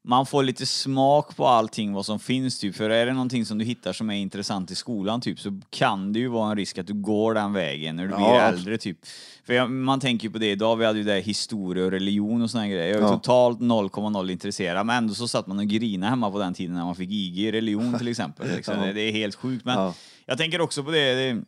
man 0.05 0.27
får 0.27 0.43
lite 0.43 0.67
smak 0.67 1.37
på 1.37 1.47
allting 1.47 1.93
vad 1.93 2.07
som 2.07 2.19
finns 2.19 2.59
typ. 2.59 2.77
För 2.77 2.91
är 2.91 3.07
det 3.07 3.13
någonting 3.13 3.47
som 3.47 3.59
du 3.59 3.65
hittar 3.65 3.93
som 3.93 4.11
är 4.11 4.15
intressant 4.15 4.71
i 4.71 4.75
skolan 4.75 5.21
typ 5.21 5.41
så 5.41 5.61
kan 5.71 6.13
det 6.13 6.19
ju 6.19 6.29
vara 6.29 6.51
en 6.51 6.57
risk 6.57 6.79
att 6.79 6.87
du 6.87 6.93
går 6.95 7.35
den 7.35 7.53
vägen 7.53 7.97
när 7.97 8.03
du 8.03 8.09
blir 8.09 8.19
Ja. 8.19 8.41
äldre 8.41 8.79
typ. 8.79 8.99
För 9.47 9.53
jag, 9.55 9.71
man 9.71 10.01
tänker 10.01 10.27
ju 10.29 10.33
på 10.33 10.39
det 10.39 10.51
idag, 10.51 10.77
vi 10.77 10.85
hade 10.85 10.99
ju 10.99 11.05
det 11.05 11.13
här 11.13 11.21
historia 11.21 11.85
och 11.85 11.91
religion 11.91 12.43
och 12.43 12.51
såna 12.51 12.69
grejer. 12.69 12.89
Jag 12.89 12.97
är 12.99 13.03
Ja. 13.03 13.09
totalt 13.09 13.61
0,0 13.61 14.31
intresserad 14.31 14.87
men 14.87 14.97
ändå 14.97 15.15
så 15.15 15.29
satt 15.29 15.47
man 15.47 15.59
och 15.59 15.67
grinade 15.67 16.11
hemma 16.11 16.31
på 16.31 16.39
den 16.39 16.55
tiden 16.55 16.75
när 16.77 16.85
man 16.85 16.97
fick 16.97 17.11
IG 17.11 17.39
i 17.39 17.53
religion 17.53 17.99
till 17.99 18.09
exempel. 18.09 18.49
Liksom. 18.57 18.75
Ja. 18.87 18.93
det, 18.93 19.01
är 19.03 19.13
helt 19.13 19.35
sjukt. 19.35 19.65
Men 19.65 19.79
Ja. 19.79 19.95
jag 20.27 20.39
tänker 20.39 20.61
också 20.61 20.85
på 20.85 20.91
det, 20.91 21.15
det 21.15 21.43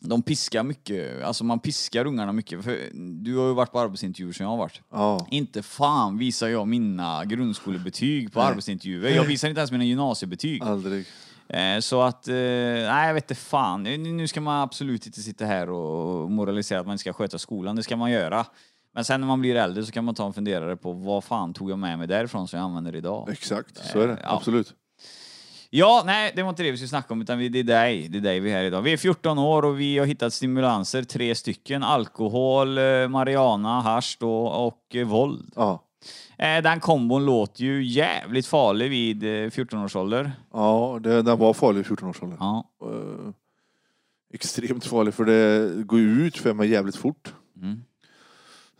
de 0.00 0.22
piskar 0.22 0.62
mycket, 0.62 1.24
alltså 1.24 1.44
man 1.44 1.58
piskar 1.60 2.06
ungarna 2.06 2.32
mycket. 2.32 2.64
För 2.64 2.78
du 3.24 3.36
har 3.36 3.46
ju 3.46 3.54
varit 3.54 3.72
på 3.72 3.80
arbetsintervjuer 3.80 4.32
som 4.32 4.44
jag 4.44 4.50
har 4.50 4.56
varit. 4.58 4.80
Ja. 4.90 5.26
Inte 5.30 5.62
fan 5.62 6.18
visar 6.18 6.48
jag 6.48 6.68
mina 6.68 7.24
grundskolebetyg 7.24 8.32
på 8.32 8.40
arbetsintervjuer. 8.42 9.10
Jag 9.16 9.24
visar 9.24 9.48
inte 9.48 9.58
ens 9.60 9.72
mina 9.72 9.84
gymnasiebetyg. 9.84 10.62
Aldrig. 10.62 11.06
Eh, 11.48 11.80
Så 11.80 12.02
att, 12.02 12.28
eh, 12.28 12.34
nej 12.34 13.06
jag 13.06 13.14
vet 13.14 13.24
inte 13.30 13.34
fan. 13.42 13.82
Nu 13.82 13.96
nu 13.98 14.28
ska 14.28 14.40
man 14.40 14.62
absolut 14.62 15.06
inte 15.06 15.20
sitta 15.20 15.44
här 15.44 15.70
och 15.70 16.30
moralisera 16.30 16.80
att 16.80 16.86
man 16.86 16.92
inte 16.94 17.00
ska 17.00 17.12
sköta 17.12 17.38
skolan. 17.38 17.76
Det 17.76 17.82
ska 17.82 17.96
man 17.96 18.10
göra. 18.10 18.46
Men 18.94 19.04
sen 19.04 19.20
när 19.20 19.26
man 19.28 19.40
blir 19.40 19.54
äldre 19.56 19.84
så 19.86 19.92
kan 19.92 20.04
man 20.04 20.14
ta 20.14 20.26
en 20.26 20.32
funderare 20.32 20.76
på 20.76 20.92
vad 20.92 21.24
fan 21.24 21.54
tog 21.54 21.70
jag 21.70 21.78
med 21.78 21.98
mig 21.98 22.06
därifrån 22.06 22.48
som 22.48 22.58
jag 22.58 22.64
använder 22.66 22.96
idag. 22.96 23.28
Exakt, 23.32 23.86
så 23.92 24.00
är 24.00 24.08
det. 24.08 24.18
Ja. 24.22 24.36
Absolut. 24.36 24.74
Ja, 25.70 26.02
nej, 26.06 26.32
det 26.36 26.42
var 26.42 26.50
inte 26.50 26.62
det 26.62 26.70
vi 26.70 26.76
skulle 26.76 26.88
snacka 26.88 27.14
om, 27.14 27.22
utan 27.22 27.38
vi- 27.38 27.48
det 27.48 27.58
är 27.58 27.64
dig, 27.64 28.08
det 28.08 28.18
är 28.18 28.22
dig 28.22 28.40
vi 28.40 28.50
är 28.50 28.56
här 28.56 28.64
idag. 28.64 28.82
Vi 28.82 28.92
är 28.92 28.96
14 28.96 29.38
år 29.38 29.64
och 29.64 29.80
vi 29.80 29.98
har 29.98 30.06
hittat 30.06 30.32
stimulanser, 30.32 31.02
tre 31.02 31.34
stycken. 31.34 31.82
Alkohol, 31.82 32.78
eh, 32.78 33.08
marijuana, 33.08 33.80
hasch 33.80 34.16
då, 34.20 34.46
och 34.46 34.96
eh, 34.96 35.06
våld. 35.06 35.52
Ja. 35.56 35.82
Eh, 36.38 36.62
Den 36.62 36.80
kombon 36.80 37.26
låter 37.26 37.64
ju 37.64 37.84
jävligt 37.84 38.46
farlig 38.46 38.90
vid 38.90 39.44
eh, 39.44 39.50
14 39.50 39.84
års 39.84 39.96
ålder. 39.96 40.32
Ja, 40.52 40.98
det, 41.02 41.22
den 41.22 41.38
var 41.38 41.52
farlig 41.52 41.80
i 41.80 41.84
14-årsåldern. 41.84 42.36
Ja. 42.40 42.64
Eh, 42.84 43.30
extremt 44.34 44.84
farlig 44.86 45.14
för 45.14 45.24
det 45.24 45.70
går 45.84 45.98
ju 45.98 46.08
ut 46.26 46.36
för 46.38 46.52
mig 46.54 46.68
jävligt 46.70 46.96
fort. 46.96 47.34
Mm. 47.56 47.80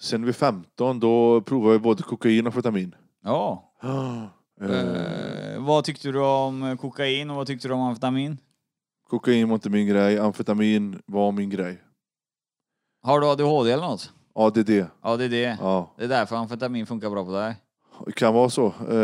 Sen 0.01 0.25
vid 0.27 0.37
15 0.37 1.01
då 1.01 1.41
provade 1.41 1.75
jag 1.75 1.83
både 1.83 2.03
kokain 2.03 2.47
och 2.47 2.53
amfetamin. 2.53 2.95
Ja. 3.25 3.73
Eh, 4.61 5.63
vad 5.65 5.85
tyckte 5.85 6.09
du 6.13 6.21
om 6.21 6.77
kokain 6.81 7.31
och 7.31 7.37
vad 7.37 7.47
tyckte 7.47 7.69
du 7.69 7.75
om 7.75 7.81
amfetamin? 7.81 8.39
kokain 9.09 9.49
var 9.49 9.55
inte 9.55 9.71
min 9.71 9.87
grej, 9.87 10.19
amfetamin 10.19 11.03
var 11.07 11.33
min 11.33 11.51
grej. 11.51 11.83
Har 13.03 13.21
du 13.21 13.27
ADHD 13.27 13.71
eller 13.73 13.83
något? 13.87 14.13
ADD, 14.35 14.71
Ja, 15.03 15.17
det 15.17 15.25
är 15.25 15.29
det. 15.29 15.59
ja. 15.61 15.95
Det 15.99 16.05
är 16.05 16.09
därför 16.09 16.37
amfetamin 16.37 16.87
funkar 16.87 17.11
bra 17.11 17.25
på 17.25 17.33
dig. 17.33 17.57
Det 18.07 18.13
kan 18.13 18.35
vara 18.35 18.51
så. 18.51 18.75
Eh, 18.91 18.97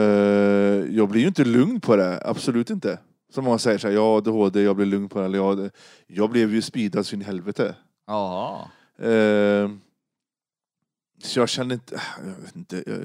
jag 0.96 1.08
blir 1.08 1.20
ju 1.20 1.26
inte 1.28 1.44
lugn 1.44 1.80
på 1.80 1.96
det, 1.96 2.20
absolut 2.24 2.70
inte. 2.70 2.98
Som 3.34 3.44
man 3.44 3.58
säger 3.58 3.78
så 3.78 3.86
här, 3.88 3.94
ja 3.94 4.16
ADHD, 4.16 4.62
jag 4.62 4.76
blir 4.76 4.86
lugn 4.86 5.08
på 5.08 5.18
det. 5.18 5.24
Eller 5.24 5.38
ja, 5.38 5.54
det- 5.54 5.70
jag 6.06 6.30
blev 6.30 6.54
ju 6.54 6.62
speedad 6.62 7.06
sin 7.06 7.20
helvete. 7.20 7.76
Jaha. 8.06 8.60
Eh, 8.98 9.70
så 11.22 11.40
jag 11.40 11.48
kände 11.48 11.74
inte, 11.74 12.00
jag 12.26 12.42
vet 12.44 12.56
inte, 12.56 12.82
jag, 12.86 12.98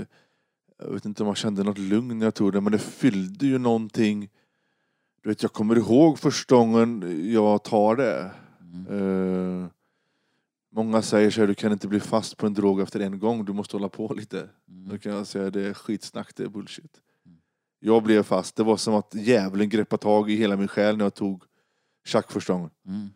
jag 0.82 0.94
vet 0.94 1.06
inte 1.06 1.24
om 1.24 1.28
jag 1.28 1.38
kände 1.38 1.64
något 1.64 1.78
lugn 1.78 2.20
när 2.20 2.26
jag 2.26 2.36
tog 2.36 2.54
det, 2.54 2.62
men 2.62 2.72
det 2.72 2.80
fyllde 2.80 3.46
ju 3.46 3.58
någonting. 3.58 4.30
Du 5.24 5.30
vet, 5.30 5.44
jag 5.44 5.54
kommer 5.54 5.78
ihåg 5.78 6.20
första 6.20 6.56
gången 6.56 7.04
jag 7.34 7.64
tar 7.64 7.96
det. 7.96 8.32
Eh, 8.90 9.68
många 10.72 11.02
säger 11.02 11.32
så 11.32 11.42
här, 11.42 11.48
du 11.48 11.54
kan 11.56 11.72
inte 11.72 11.88
bli 11.88 12.00
fast 12.00 12.38
på 12.38 12.46
en 12.46 12.54
drog 12.54 12.82
efter 12.82 13.00
en 13.00 13.20
gång, 13.20 13.46
du 13.46 13.54
måste 13.54 13.76
hålla 13.76 13.90
på 13.90 14.14
lite. 14.14 14.50
Då 14.66 14.98
kan 14.98 15.12
jag 15.12 15.28
säga, 15.28 15.50
det 15.50 15.68
är 15.68 15.74
skitsnack, 15.74 16.36
det 16.36 16.44
är 16.44 16.48
bullshit. 16.48 17.02
Jag 17.80 18.04
blev 18.04 18.24
fast, 18.24 18.56
det 18.56 18.64
var 18.64 18.78
som 18.78 18.96
att 18.96 19.16
djävulen 19.16 19.70
greppade 19.70 20.02
tag 20.02 20.32
i 20.32 20.36
hela 20.36 20.58
min 20.58 20.68
själ 20.68 20.98
när 20.98 21.06
jag 21.06 21.14
tog 21.14 21.44
tjack 22.06 22.32
första 22.32 22.54
gången. 22.54 22.70
Mm. 22.88 23.10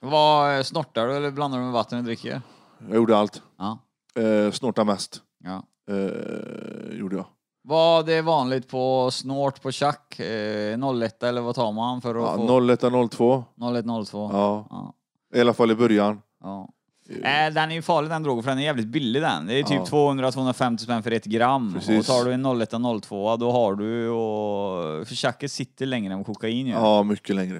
Vad, 0.00 0.56
eh, 0.56 0.62
snortar 0.62 1.06
du 1.06 1.16
eller 1.16 1.30
blandar 1.30 1.58
du 1.58 1.64
med 1.64 1.72
vatten 1.72 1.98
och 1.98 2.04
dricker? 2.04 2.42
Jag 2.78 2.96
gjorde 2.96 3.16
allt. 3.16 3.42
Ja. 3.58 3.78
Eh, 4.22 4.50
snorta 4.50 4.84
mest. 4.84 5.22
ja. 5.44 5.64
Eh, 5.88 6.98
gjorde 6.98 7.16
jag. 7.16 7.26
Vad 7.62 8.08
är 8.08 8.22
vanligt 8.22 8.68
på 8.68 9.10
snort 9.10 9.62
på 9.62 9.70
tjack? 9.72 10.20
Eh, 10.20 10.78
01 11.02 11.22
eller 11.22 11.40
vad 11.40 11.54
tar 11.54 11.72
man 11.72 12.00
för 12.00 12.14
att 12.14 12.40
Ja, 12.40 12.46
få... 12.46 12.60
01 12.72 13.10
02. 13.10 13.44
01 13.76 13.84
02? 14.06 14.30
Ja. 14.32 14.66
Ja. 14.70 14.94
I 15.34 15.40
alla 15.40 15.54
fall 15.54 15.70
i 15.70 15.74
början. 15.74 16.20
ja. 16.42 16.68
Äh, 17.10 17.54
den 17.54 17.70
är 17.70 17.74
ju 17.74 17.82
farlig 17.82 18.10
den 18.10 18.22
drogen 18.22 18.42
för 18.42 18.50
den 18.50 18.58
är 18.58 18.62
jävligt 18.62 18.86
billig 18.86 19.22
den. 19.22 19.46
Det 19.46 19.54
är 19.58 19.62
typ 19.62 19.78
Ja. 19.78 19.84
200-250 20.12 20.76
spänn 20.76 21.02
för 21.02 21.10
ett 21.10 21.24
gram. 21.24 21.74
Precis. 21.74 21.98
Och 22.10 22.14
tar 22.16 22.24
du 22.24 22.32
en 22.32 22.46
01 22.60 22.70
02 23.02 23.36
då 23.36 23.50
har 23.50 23.74
du 23.74 24.08
och... 24.08 25.06
För 25.08 25.14
tjacket 25.14 25.52
sitter 25.52 25.86
längre 25.86 26.14
än 26.14 26.24
kokain 26.24 26.66
gör. 26.66 26.78
Ja, 26.80 27.02
mycket 27.02 27.36
längre. 27.36 27.56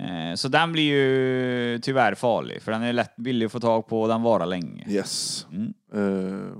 Eh, 0.00 0.34
så 0.36 0.48
den 0.48 0.72
blir 0.72 0.82
ju 0.92 1.78
tyvärr 1.78 2.14
farlig 2.14 2.62
för 2.62 2.72
den 2.72 2.82
är 2.82 2.92
lätt 2.92 3.16
billig 3.16 3.46
att 3.46 3.52
få 3.52 3.60
tag 3.60 3.86
på 3.86 4.02
och 4.02 4.08
den 4.08 4.22
varar 4.22 4.46
länge. 4.46 4.84
Yes. 4.88 5.46
Mm. 5.52 5.74
Eh, 5.94 6.52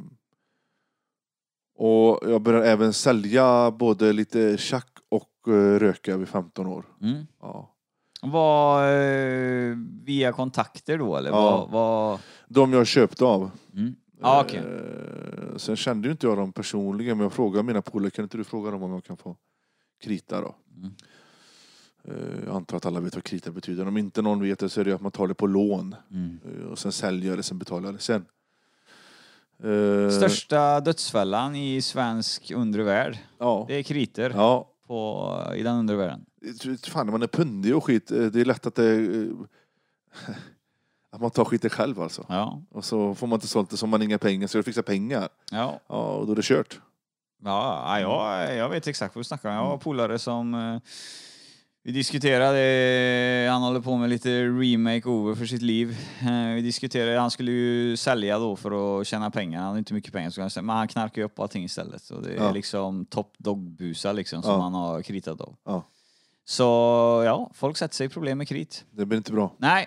och 1.78 2.30
jag 2.30 2.42
började 2.42 2.70
även 2.70 2.92
sälja 2.92 3.70
både 3.70 4.12
lite 4.12 4.56
tjack 4.56 4.92
och 5.08 5.52
eh, 5.52 5.78
röka 5.78 6.16
vid 6.16 6.28
15 6.28 6.66
år. 6.66 6.84
Mm. 7.02 7.26
Ja. 7.40 7.74
Var 8.22 8.92
eh, 8.92 9.76
via 10.04 10.32
kontakter 10.32 10.98
då 10.98 11.16
eller? 11.16 11.30
Ja. 11.30 11.40
Vad, 11.40 11.70
vad... 11.70 12.20
De 12.48 12.72
jag 12.72 12.86
köpte 12.86 13.24
av. 13.24 13.50
Mm. 13.74 13.94
Ja, 14.20 14.44
okej. 14.44 14.58
Eh, 14.58 15.56
sen 15.56 15.76
kände 15.76 16.08
ju 16.08 16.12
inte 16.12 16.26
jag 16.26 16.36
dem 16.36 16.52
personligen, 16.52 17.16
men 17.16 17.24
jag 17.24 17.32
frågade 17.32 17.62
mina 17.62 17.82
polare, 17.82 18.10
kan 18.10 18.22
inte 18.22 18.36
du 18.36 18.44
fråga 18.44 18.70
dem 18.70 18.82
om 18.82 18.92
jag 18.92 19.04
kan 19.04 19.16
få 19.16 19.36
krita 20.04 20.40
då? 20.40 20.54
Mm. 20.76 20.90
Jag 22.46 22.56
antar 22.56 22.76
att 22.76 22.86
alla 22.86 23.00
vet 23.00 23.14
vad 23.14 23.24
krita 23.24 23.50
betyder. 23.50 23.88
Om 23.88 23.96
inte 23.96 24.22
någon 24.22 24.42
vet 24.42 24.58
det 24.58 24.68
så 24.68 24.80
är 24.80 24.84
det 24.84 24.92
att 24.92 25.00
man 25.00 25.12
tar 25.12 25.26
det 25.26 25.34
på 25.34 25.46
lån. 25.46 25.94
Mm. 26.10 26.38
Och 26.70 26.78
sen 26.78 26.92
säljer 26.92 27.28
jag 27.28 27.38
det, 27.38 27.42
sen 27.42 27.58
betalar 27.58 27.84
jag 27.84 27.94
det 27.94 27.98
sen. 27.98 28.24
Eh, 29.64 30.10
Största 30.10 30.80
dödsfällan 30.80 31.56
i 31.56 31.82
svensk 31.82 32.50
undre 32.50 32.82
värld, 32.82 33.18
Ja. 33.38 33.64
det 33.68 33.74
är 33.74 33.82
kriter 33.82 34.30
Ja. 34.36 34.68
på, 34.86 35.32
i 35.56 35.62
den 35.62 35.76
undre 35.76 35.96
världen. 35.96 36.24
Fan, 36.88 37.06
när 37.06 37.12
man 37.12 37.22
är 37.22 37.26
pundig 37.26 37.76
och 37.76 37.84
skit, 37.84 38.10
eh, 38.10 38.22
det 38.26 38.40
är 38.40 38.44
lätt 38.44 38.66
att 38.66 38.74
det... 38.74 38.94
eh, 38.94 39.28
Att 41.12 41.20
man 41.20 41.30
tar 41.30 41.44
skiten 41.44 41.70
själv 41.70 42.00
alltså. 42.00 42.24
Ja. 42.28 42.62
Och 42.70 42.84
så 42.84 43.14
får 43.14 43.26
man 43.26 43.36
inte 43.36 43.46
sålt 43.48 43.70
det 43.70 43.76
så 43.76 43.86
har 43.86 43.90
man 43.90 44.02
inga 44.02 44.18
pengar, 44.18 44.46
så 44.46 44.58
jag 44.58 44.64
fixar 44.64 44.82
pengar. 44.82 45.28
Ja. 45.52 45.80
Ja, 45.88 45.96
och 46.14 46.26
då 46.26 46.32
är 46.32 46.36
det 46.36 46.42
kört. 46.44 46.80
Ja, 47.44 47.98
ja 48.00 48.40
jag, 48.46 48.56
jag 48.56 48.68
vet 48.68 48.86
exakt 48.86 49.14
vad 49.14 49.20
du 49.20 49.24
snackar 49.24 49.48
om. 49.48 49.54
Jag 49.54 49.64
har 49.64 49.76
polare 49.76 50.18
som 50.18 50.80
vi 51.88 51.92
diskuterade, 51.92 52.58
eh, 53.46 53.52
han 53.52 53.62
håller 53.62 53.80
på 53.80 53.96
med 53.96 54.10
lite 54.10 54.42
remake 54.44 55.08
over 55.08 55.34
för 55.34 55.46
sitt 55.46 55.62
liv. 55.62 55.96
Eh, 56.20 56.54
Vi 56.54 56.60
diskuterade, 56.60 57.18
han 57.18 57.30
skulle 57.30 57.50
ju 57.50 57.96
sälja 57.96 58.38
då 58.38 58.56
för 58.56 59.00
att 59.00 59.06
tjäna 59.06 59.30
pengar, 59.30 59.60
han 59.60 59.70
har 59.70 59.78
inte 59.78 59.94
mycket 59.94 60.12
pengar, 60.12 60.30
så 60.30 60.40
han 60.42 60.50
men 60.66 60.76
han 60.76 60.88
knarkar 60.88 61.22
ju 61.22 61.26
upp 61.26 61.38
allting 61.40 61.64
istället. 61.64 62.10
Och 62.10 62.22
det 62.22 62.30
är 62.32 62.36
Ja. 62.36 62.50
liksom 62.50 63.06
top 63.06 63.34
dog-busar 63.38 64.12
liksom 64.12 64.42
som 64.42 64.50
Ja. 64.52 64.60
han 64.60 64.74
har 64.74 65.02
kritat 65.02 65.40
av. 65.40 65.54
Ja. 65.64 65.82
Så 66.44 66.62
ja, 67.24 67.50
folk 67.54 67.76
sätter 67.76 67.94
sig 67.94 68.06
i 68.06 68.08
problem 68.08 68.38
med 68.38 68.48
krit. 68.48 68.84
Det 68.90 69.06
blir 69.06 69.16
inte 69.18 69.32
bra. 69.32 69.54
Nej. 69.58 69.86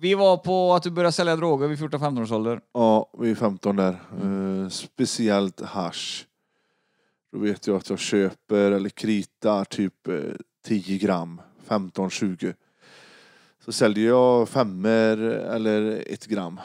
Vi 0.00 0.14
var 0.14 0.36
på 0.36 0.74
att 0.74 0.82
du 0.82 0.90
började 0.90 1.12
sälja 1.12 1.36
droger 1.36 1.68
vid 1.68 1.78
14-15 1.78 2.22
års 2.22 2.30
ålder. 2.32 2.60
Ja, 2.74 3.10
vi 3.18 3.30
är 3.30 3.34
15 3.34 3.76
där. 3.76 3.90
Eh, 4.22 4.68
speciellt 4.68 5.60
hasch. 5.60 6.26
Då 7.32 7.38
vet 7.38 7.66
jag 7.66 7.76
att 7.76 7.90
jag 7.90 7.98
köper 7.98 8.72
eller 8.72 8.88
kritar 8.88 9.64
typ 9.64 10.08
eh, 10.08 10.14
10 10.64 10.98
gram, 10.98 11.40
15-20. 11.68 12.54
Så 13.64 13.72
säljer 13.72 14.08
jag 14.08 14.48
femmer 14.48 15.16
eller 15.28 16.04
ett 16.12 16.26
gram 16.26 16.60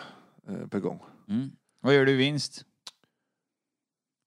eh, 0.47 0.67
per 0.67 0.79
gång. 0.79 0.99
Mm. 1.29 1.51
Vad 1.81 1.95
gör 1.95 2.05
du 2.05 2.15
vinst? 2.15 2.65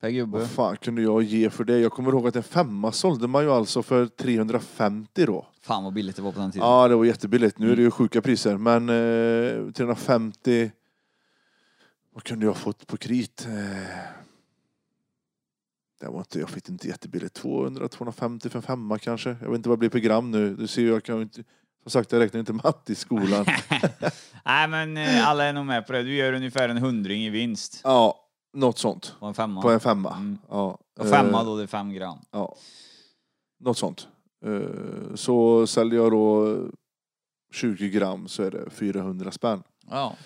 Per 0.00 0.10
gubbe? 0.10 0.38
Vad 0.38 0.50
fan 0.50 0.76
kunde 0.76 1.02
jag 1.02 1.22
ge 1.22 1.50
för 1.50 1.64
det? 1.64 1.78
Jag 1.78 1.92
kommer 1.92 2.12
ihåg 2.12 2.28
att 2.28 2.36
en 2.36 2.42
femma 2.42 2.92
sålde 2.92 3.28
man 3.28 3.44
ju 3.44 3.50
alltså 3.50 3.82
för 3.82 4.06
350 4.06 5.26
då. 5.26 5.46
Fan 5.60 5.84
vad 5.84 5.92
billigt 5.92 6.16
det 6.16 6.22
var 6.22 6.32
på 6.32 6.40
den 6.40 6.52
tiden. 6.52 6.68
Ja, 6.68 6.88
det 6.88 6.96
var 6.96 7.04
jättebilligt. 7.04 7.58
Nu 7.58 7.72
är 7.72 7.76
det 7.76 7.82
ju 7.82 7.90
sjuka 7.90 8.22
priser. 8.22 8.56
Men 8.56 8.88
eh, 8.88 9.72
350... 9.72 10.70
Vad 12.14 12.24
kunde 12.24 12.46
jag 12.46 12.56
fått 12.56 12.86
på 12.86 12.96
krit? 12.96 13.46
Eh, 13.46 14.17
det 16.00 16.08
var 16.08 16.18
inte, 16.18 16.38
jag 16.40 16.50
fick 16.50 16.68
inte 16.68 16.88
jättebilligt. 16.88 17.42
200-250 17.42 18.48
för 18.48 18.58
en 18.58 18.62
femma 18.62 18.98
kanske. 18.98 19.28
Jag 19.40 19.48
vet 19.48 19.56
inte 19.56 19.68
vad 19.68 19.78
det 19.78 19.80
blir 19.80 19.90
per 19.90 19.98
gram 19.98 20.30
nu. 20.30 20.54
Du 20.56 20.66
ser, 20.66 20.86
jag 20.86 21.04
kan 21.04 21.16
ju 21.16 21.22
inte... 21.22 21.44
Som 21.82 21.90
sagt, 21.90 22.12
jag 22.12 22.20
räknar 22.20 22.40
inte 22.40 22.52
matte 22.52 22.92
i 22.92 22.94
skolan. 22.94 23.46
Nej 24.44 24.68
men 24.68 24.96
eh, 24.96 25.28
alla 25.28 25.44
är 25.44 25.52
nog 25.52 25.66
med 25.66 25.86
på 25.86 25.92
det. 25.92 26.02
Du 26.02 26.14
gör 26.14 26.32
ungefär 26.32 26.68
en 26.68 26.76
hundring 26.78 27.24
i 27.24 27.30
vinst 27.30 27.80
ja, 27.84 28.24
något 28.52 28.78
sånt. 28.78 29.14
på 29.20 29.26
en 29.26 29.34
femma. 29.34 29.62
På 29.62 29.70
en 29.70 29.80
femma. 29.80 30.16
Mm. 30.16 30.38
Ja. 30.48 30.78
Och 30.98 31.08
femma 31.08 31.40
eh, 31.40 31.44
då, 31.44 31.56
det 31.56 31.62
är 31.62 31.66
fem 31.66 31.92
gram. 31.92 32.18
Ja. 32.30 32.54
Något 33.60 33.78
sånt. 33.78 34.08
Eh, 34.46 35.14
Så 35.14 35.66
säljer 35.66 36.00
jag 36.00 36.12
då 36.12 36.56
20 37.52 37.88
gram 37.88 38.28
så 38.28 38.42
är 38.42 38.50
det 38.50 38.70
400 38.70 39.30
spänn. 39.30 39.62
Ja. 39.90 40.16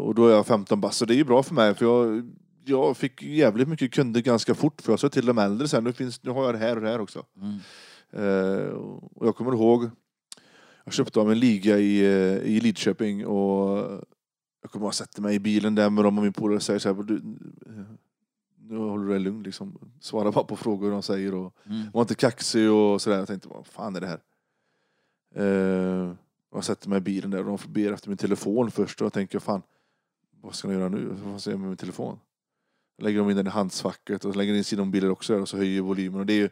Och 0.00 0.14
då 0.14 0.26
är 0.26 0.32
jag 0.34 0.46
15 0.46 0.80
bast, 0.80 0.98
så 0.98 1.04
det 1.04 1.14
är 1.14 1.16
ju 1.16 1.24
bra 1.24 1.42
för 1.42 1.54
mig 1.54 1.74
för 1.74 1.86
jag, 1.86 2.30
jag 2.68 2.96
fick 2.96 3.22
jävligt 3.22 3.68
mycket 3.68 3.92
kunder 3.92 4.20
ganska 4.20 4.54
fort 4.54 4.82
för 4.82 4.92
jag 4.92 5.00
sa 5.00 5.08
till 5.08 5.26
de 5.26 5.38
äldre 5.38 5.68
sen, 5.68 5.84
nu, 5.84 5.92
finns, 5.92 6.22
nu 6.22 6.30
har 6.30 6.44
jag 6.44 6.54
det 6.54 6.58
här 6.58 6.76
och 6.76 6.82
det 6.82 6.88
här 6.88 7.00
också. 7.00 7.26
Mm. 7.36 7.58
Eh, 8.12 8.68
Och 9.14 9.26
jag 9.26 9.36
kommer 9.36 9.52
ihåg, 9.52 9.90
jag 10.84 10.94
köpte 10.94 11.20
av 11.20 11.32
en 11.32 11.38
liga 11.38 11.78
i, 11.78 12.00
eh, 12.00 12.36
i 12.54 12.60
Lidköping 12.60 13.26
och 13.26 13.78
jag 14.62 14.70
kommer 14.70 14.84
ihåg 14.84 14.88
att 14.90 14.94
sätter 14.94 15.22
mig 15.22 15.34
i 15.34 15.38
bilen 15.40 15.74
där 15.74 15.90
med 15.90 16.04
dem 16.04 16.18
och 16.18 16.24
min 16.24 16.32
polare 16.32 16.60
säger 16.60 16.78
så 16.78 16.94
här, 16.94 17.02
du, 17.02 17.14
eh, 17.66 17.82
nu 18.60 18.76
håller 18.76 19.04
du 19.04 19.10
dig 19.10 19.20
lugn 19.20 19.42
liksom. 19.42 19.78
Svara 20.00 20.32
bara 20.32 20.44
på 20.44 20.56
frågor 20.56 20.90
de 20.90 21.02
säger 21.02 21.34
och 21.34 21.54
Mm. 21.66 21.82
var 21.92 22.00
inte 22.00 22.14
kaxig 22.14 22.70
och 22.70 23.02
sådär. 23.02 23.18
Jag 23.18 23.26
tänkte, 23.28 23.48
vad 23.48 23.66
fan 23.66 23.96
är 23.96 24.00
det 24.00 24.06
här? 24.06 24.20
Eh, 25.34 26.12
jag 26.54 26.64
sätter 26.64 26.88
mig 26.88 26.98
i 26.98 27.00
bilen 27.00 27.30
där 27.30 27.48
och 27.48 27.58
de 27.58 27.72
ber 27.72 27.92
efter 27.92 28.08
min 28.08 28.16
telefon 28.18 28.70
först 28.70 29.00
och 29.00 29.04
jag 29.04 29.12
tänker, 29.12 29.38
fan, 29.38 29.62
vad 30.40 30.54
ska 30.54 30.68
jag 30.68 30.78
göra 30.80 30.88
nu? 30.88 31.08
Vad 31.24 31.40
ska 31.40 31.50
jag 31.50 31.60
med 31.60 31.68
min 31.68 31.76
telefon? 31.76 32.18
Lägger 32.98 33.18
de 33.18 33.30
in 33.30 33.36
den 33.36 33.46
i 33.46 33.50
handskfacket 33.50 34.24
och 34.24 34.32
så 34.32 34.38
lägger 34.38 34.54
in 34.54 34.64
sidomobiler 34.64 35.10
också 35.10 35.32
där 35.32 35.40
och 35.42 35.48
så 35.48 35.56
höjer 35.56 35.80
volymen. 35.80 36.20
Och 36.20 36.26
det 36.26 36.32
är 36.32 36.38
ju, 36.38 36.48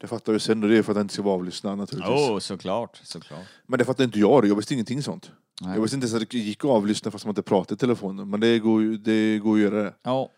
det 0.00 0.06
fattar 0.06 0.32
ju 0.32 0.38
sen 0.38 0.62
och 0.62 0.68
det 0.68 0.76
är 0.78 0.82
för 0.82 0.92
att 0.92 0.96
jag 0.96 1.04
inte 1.04 1.14
ska 1.14 1.22
vara 1.22 1.34
avlyssnad 1.34 1.78
naturligtvis. 1.78 2.28
Åh, 2.30 2.38
såklart, 2.38 3.00
såklart. 3.04 3.46
Men 3.66 3.78
det 3.78 3.84
fattar 3.84 4.04
inte 4.04 4.18
jag, 4.18 4.46
jag 4.46 4.56
visste 4.56 4.74
ingenting 4.74 5.02
sånt. 5.02 5.30
Nej. 5.62 5.74
Jag 5.74 5.82
visste 5.82 5.94
inte 5.96 6.06
ens 6.06 6.22
att 6.22 6.30
det 6.30 6.38
gick 6.38 6.64
att 6.64 6.70
avlyssna 6.70 7.10
fast 7.10 7.24
man 7.24 7.30
inte 7.30 7.42
pratade 7.42 7.74
i 7.74 7.78
telefonen. 7.78 8.30
Men 8.30 8.40
det 8.40 8.58
går 8.58 8.80
det 9.04 9.38
går 9.38 9.54
att 9.56 9.60
göra 9.62 9.82
det. 9.82 9.94
Ja. 10.02 10.30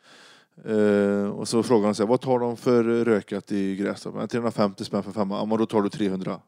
Eh, 0.64 1.28
och 1.30 1.48
så 1.48 1.62
frågade 1.62 1.86
han 1.86 1.94
så 1.94 2.02
här, 2.02 2.08
vad 2.08 2.20
tar 2.20 2.38
de 2.38 2.56
för 2.56 2.84
rökat 2.84 3.52
i 3.52 3.76
Grästorp? 3.76 4.14
"Ja, 4.18 4.26
350 4.26 4.84
spänn 4.84 5.02
för 5.02 5.12
femma. 5.12 5.36
Ja, 5.38 5.44
men 5.44 5.58
då 5.58 5.66
tar 5.66 5.82
du 5.82 5.88
300. 5.88 6.40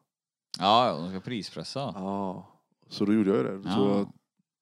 Ja, 0.59 0.97
de 1.01 1.11
ska 1.11 1.21
prispressa. 1.21 1.81
Ja. 1.81 2.49
Så 2.89 3.05
då 3.05 3.13
gjorde 3.13 3.31
jag 3.37 3.45
det. 3.45 3.61
Ja. 3.65 3.89
jag 3.97 4.13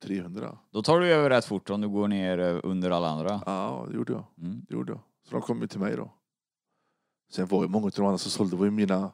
300. 0.03 0.59
Då 0.70 0.82
tar 0.82 1.01
du 1.01 1.07
över 1.07 1.30
rätt 1.30 1.44
fort 1.44 1.70
om 1.70 1.80
du 1.80 1.88
går 1.88 2.09
ner 2.09 2.38
eh, 2.38 2.61
under 2.62 2.90
alla 2.90 3.09
andra. 3.09 3.42
Ja, 3.46 3.86
det 3.90 3.96
gjorde 3.96 4.12
jag. 4.12 4.24
Mm. 4.38 4.66
Det 4.68 4.74
gjorde 4.74 4.92
jag. 4.92 5.01
Så 5.28 5.34
de 5.34 5.42
kom 5.42 5.61
ju 5.61 5.66
till 5.66 5.80
mig 5.80 5.96
då. 5.96 6.12
Sen 7.30 7.46
var 7.46 7.62
ju 7.62 7.68
många 7.68 7.86
av 7.86 7.92
de 7.96 8.05
andra 8.05 8.18
som 8.18 8.30
sålde 8.30 8.57
var 8.57 8.64
ju 8.64 8.70
mina 8.70 9.11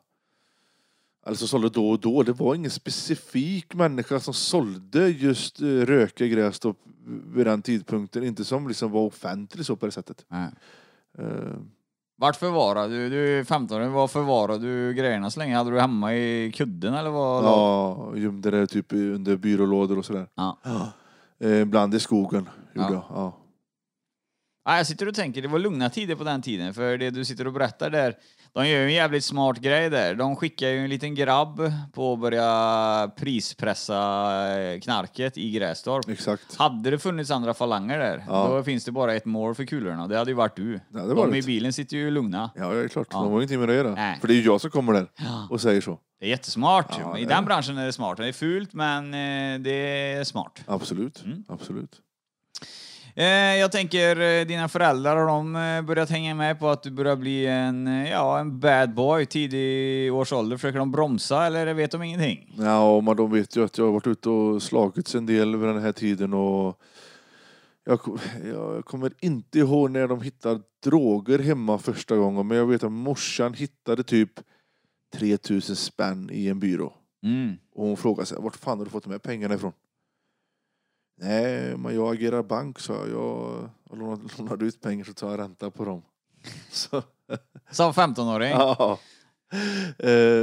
eller 1.26 1.36
som 1.36 1.48
sålde 1.48 1.68
då 1.68 1.90
och 1.90 2.00
då. 2.00 2.22
Det 2.22 2.32
var 2.32 2.54
ingen 2.54 2.70
specifik 2.70 3.74
människa 3.74 4.20
som 4.20 4.34
sålde 4.34 5.08
just 5.08 5.60
eh, 5.60 5.66
röka 5.66 6.24
i 6.24 6.28
Grästorp 6.28 6.76
vid 7.06 7.46
den 7.46 7.62
tidpunkten. 7.62 8.24
Inte 8.24 8.44
som 8.44 8.68
liksom 8.68 8.90
var 8.90 9.00
offentlig 9.00 9.66
så 9.66 9.76
på 9.76 9.86
det 9.86 9.92
sättet. 9.92 10.24
Nej. 10.28 10.50
Vart 12.16 12.36
förvarade 12.36 12.94
du? 12.94 13.10
Du 13.10 13.38
är 13.40 13.44
15 13.44 13.92
var 13.92 14.08
förvarade 14.08 14.58
du 14.66 14.94
grejerna 14.94 15.30
så 15.30 15.40
länge? 15.40 15.56
Hade 15.56 15.70
du 15.70 15.80
hemma 15.80 16.14
i 16.14 16.52
kudden 16.54 16.94
eller 16.94 17.10
vad? 17.10 17.44
Ja, 17.44 18.12
gömde 18.16 18.50
det 18.50 18.66
typ 18.66 18.92
under 18.92 19.36
byrålådor 19.36 19.98
och 19.98 20.04
sådär. 20.04 20.26
Ja. 20.34 20.58
Eh, 21.40 21.60
Ibland 21.60 21.94
i 21.94 22.00
skogen 22.00 22.48
gjorde 22.74 22.88
Ja. 22.88 22.92
jag. 22.94 23.02
Ja. 23.18 23.32
Ja, 24.64 24.76
jag 24.76 24.86
sitter 24.86 25.08
och 25.08 25.14
tänker, 25.14 25.42
det 25.42 25.48
var 25.48 25.58
lugna 25.58 25.90
tider 25.90 26.14
på 26.14 26.24
den 26.24 26.42
tiden. 26.42 26.74
För 26.74 26.98
det 26.98 27.10
du 27.10 27.24
sitter 27.24 27.46
och 27.46 27.52
berättar 27.52 27.90
där, 27.90 28.14
de 28.52 28.68
gör 28.68 28.78
ju 28.78 28.84
en 28.86 28.92
jävligt 28.94 29.24
smart 29.24 29.58
grej 29.58 29.90
där. 29.90 30.14
De 30.14 30.36
skickar 30.36 30.68
ju 30.68 30.78
en 30.78 30.88
liten 30.90 31.14
grabb 31.14 31.72
på 31.92 32.12
att 32.12 32.18
börja 32.20 33.10
prispressa 33.16 33.98
eh, 34.60 34.80
knarket 34.80 35.38
i 35.38 35.50
Grästorp. 35.50 36.08
Exakt. 36.08 36.56
Hade 36.56 36.90
det 36.90 36.98
funnits 36.98 37.30
andra 37.30 37.54
falanger 37.54 37.98
där, 37.98 38.24
Ja. 38.28 38.48
då 38.48 38.62
finns 38.62 38.84
det 38.84 38.92
bara 38.92 39.14
ett 39.14 39.24
mål 39.24 39.54
för 39.54 39.64
kulorna. 39.64 40.06
Det 40.08 40.18
hade 40.18 40.30
ju 40.30 40.34
varit 40.34 40.56
du. 40.56 40.72
Det 40.72 40.80
de 40.98 41.14
var 41.14 41.36
i 41.36 41.42
bilen 41.42 41.72
sitter 41.72 41.96
ju 41.96 42.10
lugna. 42.10 42.50
Ja, 42.54 42.68
det 42.68 42.84
är 42.84 42.88
klart. 42.88 43.10
De 43.10 43.16
har 43.32 43.36
ingenting 43.38 43.60
med 43.60 43.68
det 43.68 43.72
att 43.80 43.84
göra. 43.86 43.94
Nej. 43.94 44.18
För 44.20 44.28
det 44.28 44.34
är 44.34 44.36
ju 44.36 44.42
jag 44.44 44.60
som 44.60 44.70
kommer 44.70 44.92
där 44.92 45.06
och 45.50 45.60
säger 45.60 45.80
så. 45.80 45.98
Det 46.20 46.26
är 46.26 46.30
jättesmart. 46.30 46.96
Ja, 47.00 47.18
I 47.18 47.24
det 47.24 47.32
är 47.32 47.36
den 47.36 47.44
branschen 47.44 47.78
är 47.78 47.86
det 47.86 47.92
smart. 47.92 48.16
Det 48.16 48.28
är 48.28 48.32
fult, 48.32 48.72
men 48.72 49.04
eh, 49.14 49.60
det 49.60 49.70
är 50.12 50.24
smart. 50.24 50.60
Absolut. 50.66 51.22
Mm. 51.24 51.44
Absolut. 51.48 51.90
Eh, 53.16 53.56
jag 53.56 53.72
tänker, 53.72 54.20
eh, 54.20 54.46
dina 54.46 54.68
föräldrar, 54.68 55.16
har 55.16 55.26
de 55.26 55.56
eh, 55.56 55.82
börjat 55.82 56.10
hänga 56.10 56.34
med 56.34 56.58
på 56.58 56.68
att 56.68 56.82
du 56.82 56.90
börjar 56.90 57.16
bli 57.16 57.46
en, 57.46 57.86
ja, 57.86 58.38
en 58.38 58.60
bad 58.60 58.94
boy 58.94 59.26
tidig 59.26 60.14
års 60.14 60.32
ålder? 60.32 60.56
Försöker 60.56 60.78
de 60.78 60.92
bromsa 60.92 61.46
eller 61.46 61.74
vet 61.74 61.90
de 61.90 62.02
ingenting? 62.02 62.54
Ja, 62.58 63.00
men 63.00 63.16
de 63.16 63.30
vet 63.30 63.56
ju 63.56 63.64
att 63.64 63.78
jag 63.78 63.84
har 63.84 63.92
varit 63.92 64.06
ute 64.06 64.28
och 64.30 64.62
slagits 64.62 65.14
en 65.14 65.26
del 65.26 65.56
vid 65.56 65.68
den 65.68 65.82
här 65.82 65.92
tiden 65.92 66.34
och 66.34 66.80
jag, 67.84 68.00
jag 68.44 68.84
kommer 68.84 69.12
inte 69.20 69.58
ihåg 69.58 69.90
när 69.90 70.08
de 70.08 70.22
hittade 70.22 70.60
droger 70.84 71.38
hemma 71.38 71.78
första 71.78 72.16
gången 72.16 72.46
men 72.46 72.56
jag 72.56 72.66
vet 72.66 72.84
att 72.84 72.92
morsan 72.92 73.54
hittade 73.54 74.02
typ 74.02 74.40
3000 75.14 75.76
spänn 75.76 76.30
i 76.32 76.48
en 76.48 76.60
byrå. 76.60 76.92
Mm. 77.22 77.56
Och 77.74 77.86
hon 77.86 77.96
frågade 77.96 78.26
sig, 78.26 78.38
vart 78.40 78.56
fan 78.56 78.78
har 78.78 78.84
du 78.84 78.90
fått 78.90 79.04
de 79.04 79.10
här 79.10 79.18
pengarna 79.18 79.54
ifrån? 79.54 79.72
Nej, 81.16 81.76
men 81.76 81.94
jag 81.94 82.14
agerar 82.14 82.42
bank 82.42 82.78
så 82.78 82.92
jag. 82.92 83.70
Jag 83.90 83.98
lånade, 83.98 84.22
lånade 84.38 84.64
ut 84.64 84.80
pengar 84.80 85.04
så 85.04 85.12
tar 85.12 85.30
jag 85.30 85.38
ränta 85.38 85.70
på 85.70 85.84
dem. 85.84 86.02
Så, 86.70 87.02
Som 87.70 87.92
15-åring? 87.92 88.50
ja. 88.50 88.98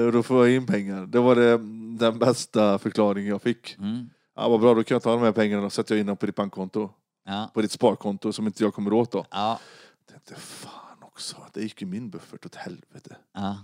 Och 0.05 0.11
då 0.11 0.23
får 0.23 0.47
jag 0.47 0.55
in 0.55 0.65
pengar. 0.65 1.05
Det 1.05 1.19
var 1.19 1.35
det, 1.35 1.57
den 1.97 2.19
bästa 2.19 2.79
förklaringen 2.79 3.29
jag 3.29 3.41
fick. 3.41 3.77
Mm. 3.77 4.09
Ja, 4.35 4.49
vad 4.49 4.59
bra, 4.59 4.73
då 4.73 4.83
kan 4.83 4.95
jag 4.95 5.03
ta 5.03 5.11
de 5.11 5.21
här 5.21 5.31
pengarna 5.31 5.65
och 5.65 5.73
sätta 5.73 5.97
in 5.97 6.05
dem 6.05 6.17
på 6.17 6.25
ditt 6.25 6.35
bankkonto. 6.35 6.89
Ja. 7.25 7.51
På 7.53 7.61
ditt 7.61 7.71
sparkonto 7.71 8.33
som 8.33 8.47
inte 8.47 8.63
jag 8.63 8.73
kommer 8.73 8.93
åt 8.93 9.11
då. 9.11 9.25
Ja. 9.31 9.59
Jag 9.99 10.07
tänkte, 10.13 10.35
fan 10.35 11.03
också, 11.03 11.37
det 11.53 11.61
gick 11.61 11.81
ju 11.81 11.87
min 11.87 12.09
buffert 12.09 12.45
åt 12.45 12.55
helvete. 12.55 13.15
ja. 13.33 13.57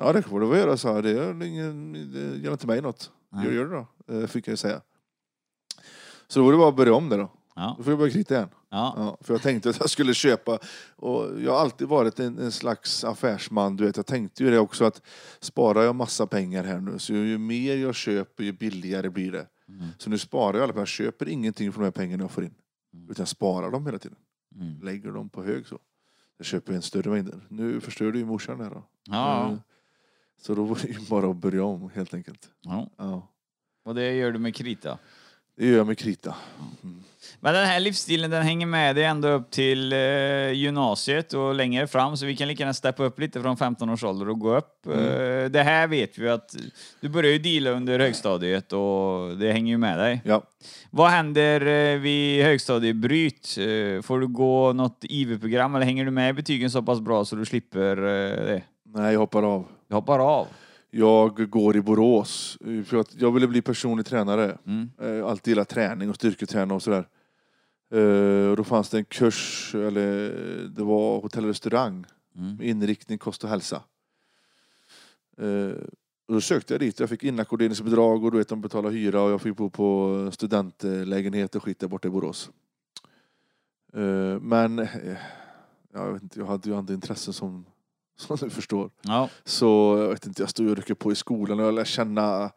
Ja, 0.00 0.12
det 0.12 0.22
får 0.22 0.40
du 0.40 0.46
väl 0.46 0.58
göra, 0.58 0.76
jag. 0.94 1.02
Det 1.02 1.10
gör, 1.10 1.42
ingen, 1.44 1.92
det 2.12 2.38
gör 2.38 2.52
inte 2.52 2.66
mig 2.66 2.82
något. 2.82 3.10
Nej. 3.32 3.44
Gör, 3.44 3.52
gör 3.52 3.64
det 3.64 3.86
då, 4.06 4.14
eh, 4.14 4.26
fick 4.26 4.46
jag 4.48 4.52
ju 4.52 4.56
säga. 4.56 4.80
Så 6.28 6.38
då 6.40 6.44
var 6.44 6.52
det 6.52 6.58
bara 6.58 6.68
att 6.68 6.76
börja 6.76 6.94
om 6.94 7.08
det 7.08 7.16
då. 7.16 7.30
Ja. 7.54 7.74
Då 7.78 7.82
får 7.82 7.90
jag 7.90 7.98
börja 7.98 8.12
krita 8.12 8.34
igen. 8.34 8.48
Ja. 8.70 8.94
Ja, 8.96 9.18
för 9.20 9.34
jag 9.34 9.42
tänkte 9.42 9.70
att 9.70 9.80
jag 9.80 9.90
skulle 9.90 10.14
köpa, 10.14 10.58
och 10.96 11.40
jag 11.40 11.52
har 11.52 11.60
alltid 11.60 11.88
varit 11.88 12.20
en, 12.20 12.38
en 12.38 12.52
slags 12.52 13.04
affärsman, 13.04 13.76
du 13.76 13.86
vet. 13.86 13.96
Jag 13.96 14.06
tänkte 14.06 14.44
ju 14.44 14.50
det 14.50 14.58
också 14.58 14.84
att 14.84 15.02
sparar 15.40 15.82
jag 15.82 15.94
massa 15.94 16.26
pengar 16.26 16.64
här 16.64 16.80
nu, 16.80 16.98
så 16.98 17.12
ju 17.12 17.38
mer 17.38 17.76
jag 17.76 17.94
köper, 17.94 18.44
ju 18.44 18.52
billigare 18.52 19.10
blir 19.10 19.32
det. 19.32 19.46
Mm. 19.68 19.86
Så 19.98 20.10
nu 20.10 20.18
sparar 20.18 20.54
jag 20.54 20.62
alla 20.62 20.72
pengar, 20.72 20.80
jag 20.80 20.88
köper 20.88 21.28
ingenting 21.28 21.72
från 21.72 21.82
de 21.82 21.86
här 21.86 21.92
pengarna 21.92 22.24
jag 22.24 22.30
får 22.30 22.44
in. 22.44 22.54
Utan 23.10 23.22
jag 23.22 23.28
sparar 23.28 23.70
dem 23.70 23.86
hela 23.86 23.98
tiden. 23.98 24.18
Mm. 24.54 24.82
Lägger 24.82 25.10
dem 25.10 25.28
på 25.28 25.42
hög 25.42 25.66
så. 25.66 25.78
Jag 26.36 26.46
köper 26.46 26.72
en 26.72 26.82
större 26.82 27.10
mängd. 27.10 27.40
Nu 27.48 27.80
förstör 27.80 28.12
du 28.12 28.18
ju 28.18 28.24
morsan 28.24 28.60
här 28.60 28.70
då. 28.70 28.84
Ja. 29.04 29.58
Så 30.40 30.54
då 30.54 30.64
var 30.64 30.78
det 30.82 30.88
ju 30.88 31.00
bara 31.08 31.30
att 31.30 31.36
börja 31.36 31.64
om 31.64 31.90
helt 31.94 32.14
enkelt. 32.14 32.50
Ja. 32.60 33.28
Och 33.84 33.94
det 33.94 34.12
gör 34.12 34.32
du 34.32 34.38
med 34.38 34.54
krita? 34.54 34.98
Det 35.58 35.66
gör 35.66 35.76
jag 35.76 35.86
med 35.86 35.98
krita. 35.98 36.34
Men 37.40 37.54
den 37.54 37.66
här 37.66 37.80
livsstilen 37.80 38.30
den 38.30 38.42
hänger 38.42 38.66
med 38.66 38.96
dig 38.96 39.04
ända 39.04 39.28
upp 39.28 39.50
till 39.50 39.92
eh, 39.92 40.50
gymnasiet 40.52 41.32
och 41.32 41.54
längre 41.54 41.86
fram 41.86 42.16
så 42.16 42.26
vi 42.26 42.36
kan 42.36 42.48
lika 42.48 42.62
gärna 42.62 42.74
steppa 42.74 43.04
upp 43.04 43.20
lite 43.20 43.42
från 43.42 43.56
15 43.56 43.90
års 43.90 44.04
ålder 44.04 44.28
och 44.28 44.38
gå 44.38 44.56
upp. 44.56 44.86
Eh, 44.86 45.44
det 45.50 45.62
här 45.62 45.86
vet 45.86 46.18
vi 46.18 46.28
att 46.28 46.54
du 47.00 47.08
börjar 47.08 47.32
ju 47.32 47.38
deala 47.38 47.70
under 47.70 47.98
högstadiet 47.98 48.72
och 48.72 49.36
det 49.36 49.52
hänger 49.52 49.72
ju 49.72 49.78
med 49.78 49.98
dig. 49.98 50.20
Ja. 50.24 50.42
Vad 50.90 51.10
händer 51.10 51.66
eh, 51.66 51.98
vid 51.98 52.44
högstadiebryt? 52.44 53.58
Eh, 53.58 54.02
får 54.02 54.20
du 54.20 54.26
gå 54.26 54.72
något 54.72 54.98
IV-program 55.02 55.74
eller 55.74 55.86
hänger 55.86 56.04
du 56.04 56.10
med 56.10 56.30
i 56.30 56.32
betygen 56.32 56.70
så 56.70 56.82
pass 56.82 57.00
bra 57.00 57.24
så 57.24 57.36
du 57.36 57.44
slipper 57.44 57.96
eh, 57.96 58.46
det? 58.46 58.62
Nej, 58.84 59.12
jag 59.12 59.20
hoppar 59.20 59.42
av. 59.42 59.66
Du 59.88 59.94
hoppar 59.94 60.18
av? 60.18 60.46
Jag 60.90 61.50
går 61.50 61.76
i 61.76 61.80
Borås. 61.80 62.58
eh, 62.66 62.82
För 62.82 62.96
att 62.96 63.14
jag 63.20 63.32
ville 63.32 63.46
bli 63.48 63.62
personlig 63.62 64.06
tränare. 64.06 64.58
Mm. 64.66 64.90
Har 64.98 65.30
alltid 65.30 65.50
gillat 65.52 65.68
träning 65.68 66.08
och 66.10 66.14
styrketräning 66.14 66.74
och 66.76 66.82
sådär. 66.82 67.08
Eh, 67.90 68.50
Och 68.50 68.56
då 68.56 68.64
fanns 68.64 68.90
det 68.90 68.98
en 68.98 69.04
kurs, 69.04 69.74
eller 69.74 70.30
det 70.68 70.84
var 70.84 71.20
hotell 71.20 71.44
och 71.44 71.48
restaurang. 71.48 72.04
Mm. 72.36 72.62
Inriktning 72.62 73.18
kost 73.18 73.44
och 73.44 73.50
hälsa. 73.50 73.82
Eh, 75.38 75.72
Och 76.26 76.34
då 76.34 76.40
sökte 76.40 76.74
jag 76.74 76.80
dit. 76.80 77.00
Jag 77.00 77.08
fick 77.08 77.24
inackorderingsbidrag 77.24 78.24
och 78.24 78.30
du 78.32 78.38
vet, 78.38 78.48
de 78.48 78.60
betalade 78.60 78.94
hyra 78.94 79.22
och 79.22 79.30
jag 79.30 79.40
fick 79.42 79.56
bo 79.56 79.70
på 79.70 80.30
studentlägenhet 80.32 81.54
och 81.54 81.62
skit 81.64 81.78
där 81.78 81.88
borta 81.88 82.08
i 82.08 82.10
Borås. 82.10 82.50
Eh, 83.92 84.40
Men 84.40 84.78
eh, 84.78 84.88
jag, 85.92 86.12
vet 86.12 86.22
inte, 86.22 86.38
jag 86.38 86.46
hade 86.46 86.68
ju 86.70 86.76
andra 86.76 86.94
intressen 86.94 87.32
som, 87.34 87.64
som 88.36 88.36
du 88.40 88.50
förstår. 88.50 88.90
Ja. 89.02 89.28
Så 89.44 89.96
jag 89.98 90.08
vet 90.08 90.26
inte, 90.26 90.42
jag 90.42 90.50
stod 90.50 90.68
och 90.70 90.76
ryckte 90.76 90.94
på 90.94 91.12
i 91.12 91.14
skolan 91.14 91.60
och 91.60 91.66
jag 91.66 91.74
lärde 91.74 91.88
känna 91.88 92.50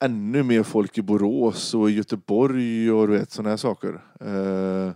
ännu 0.00 0.42
mer 0.42 0.62
folk 0.62 0.98
i 0.98 1.02
Borås 1.02 1.74
och 1.74 1.90
i 1.90 1.94
Göteborg 1.94 2.92
och 2.92 3.08
du 3.08 3.18
vet 3.18 3.30
sådana 3.30 3.50
här 3.50 3.56
saker. 3.56 4.00
Eh, 4.20 4.92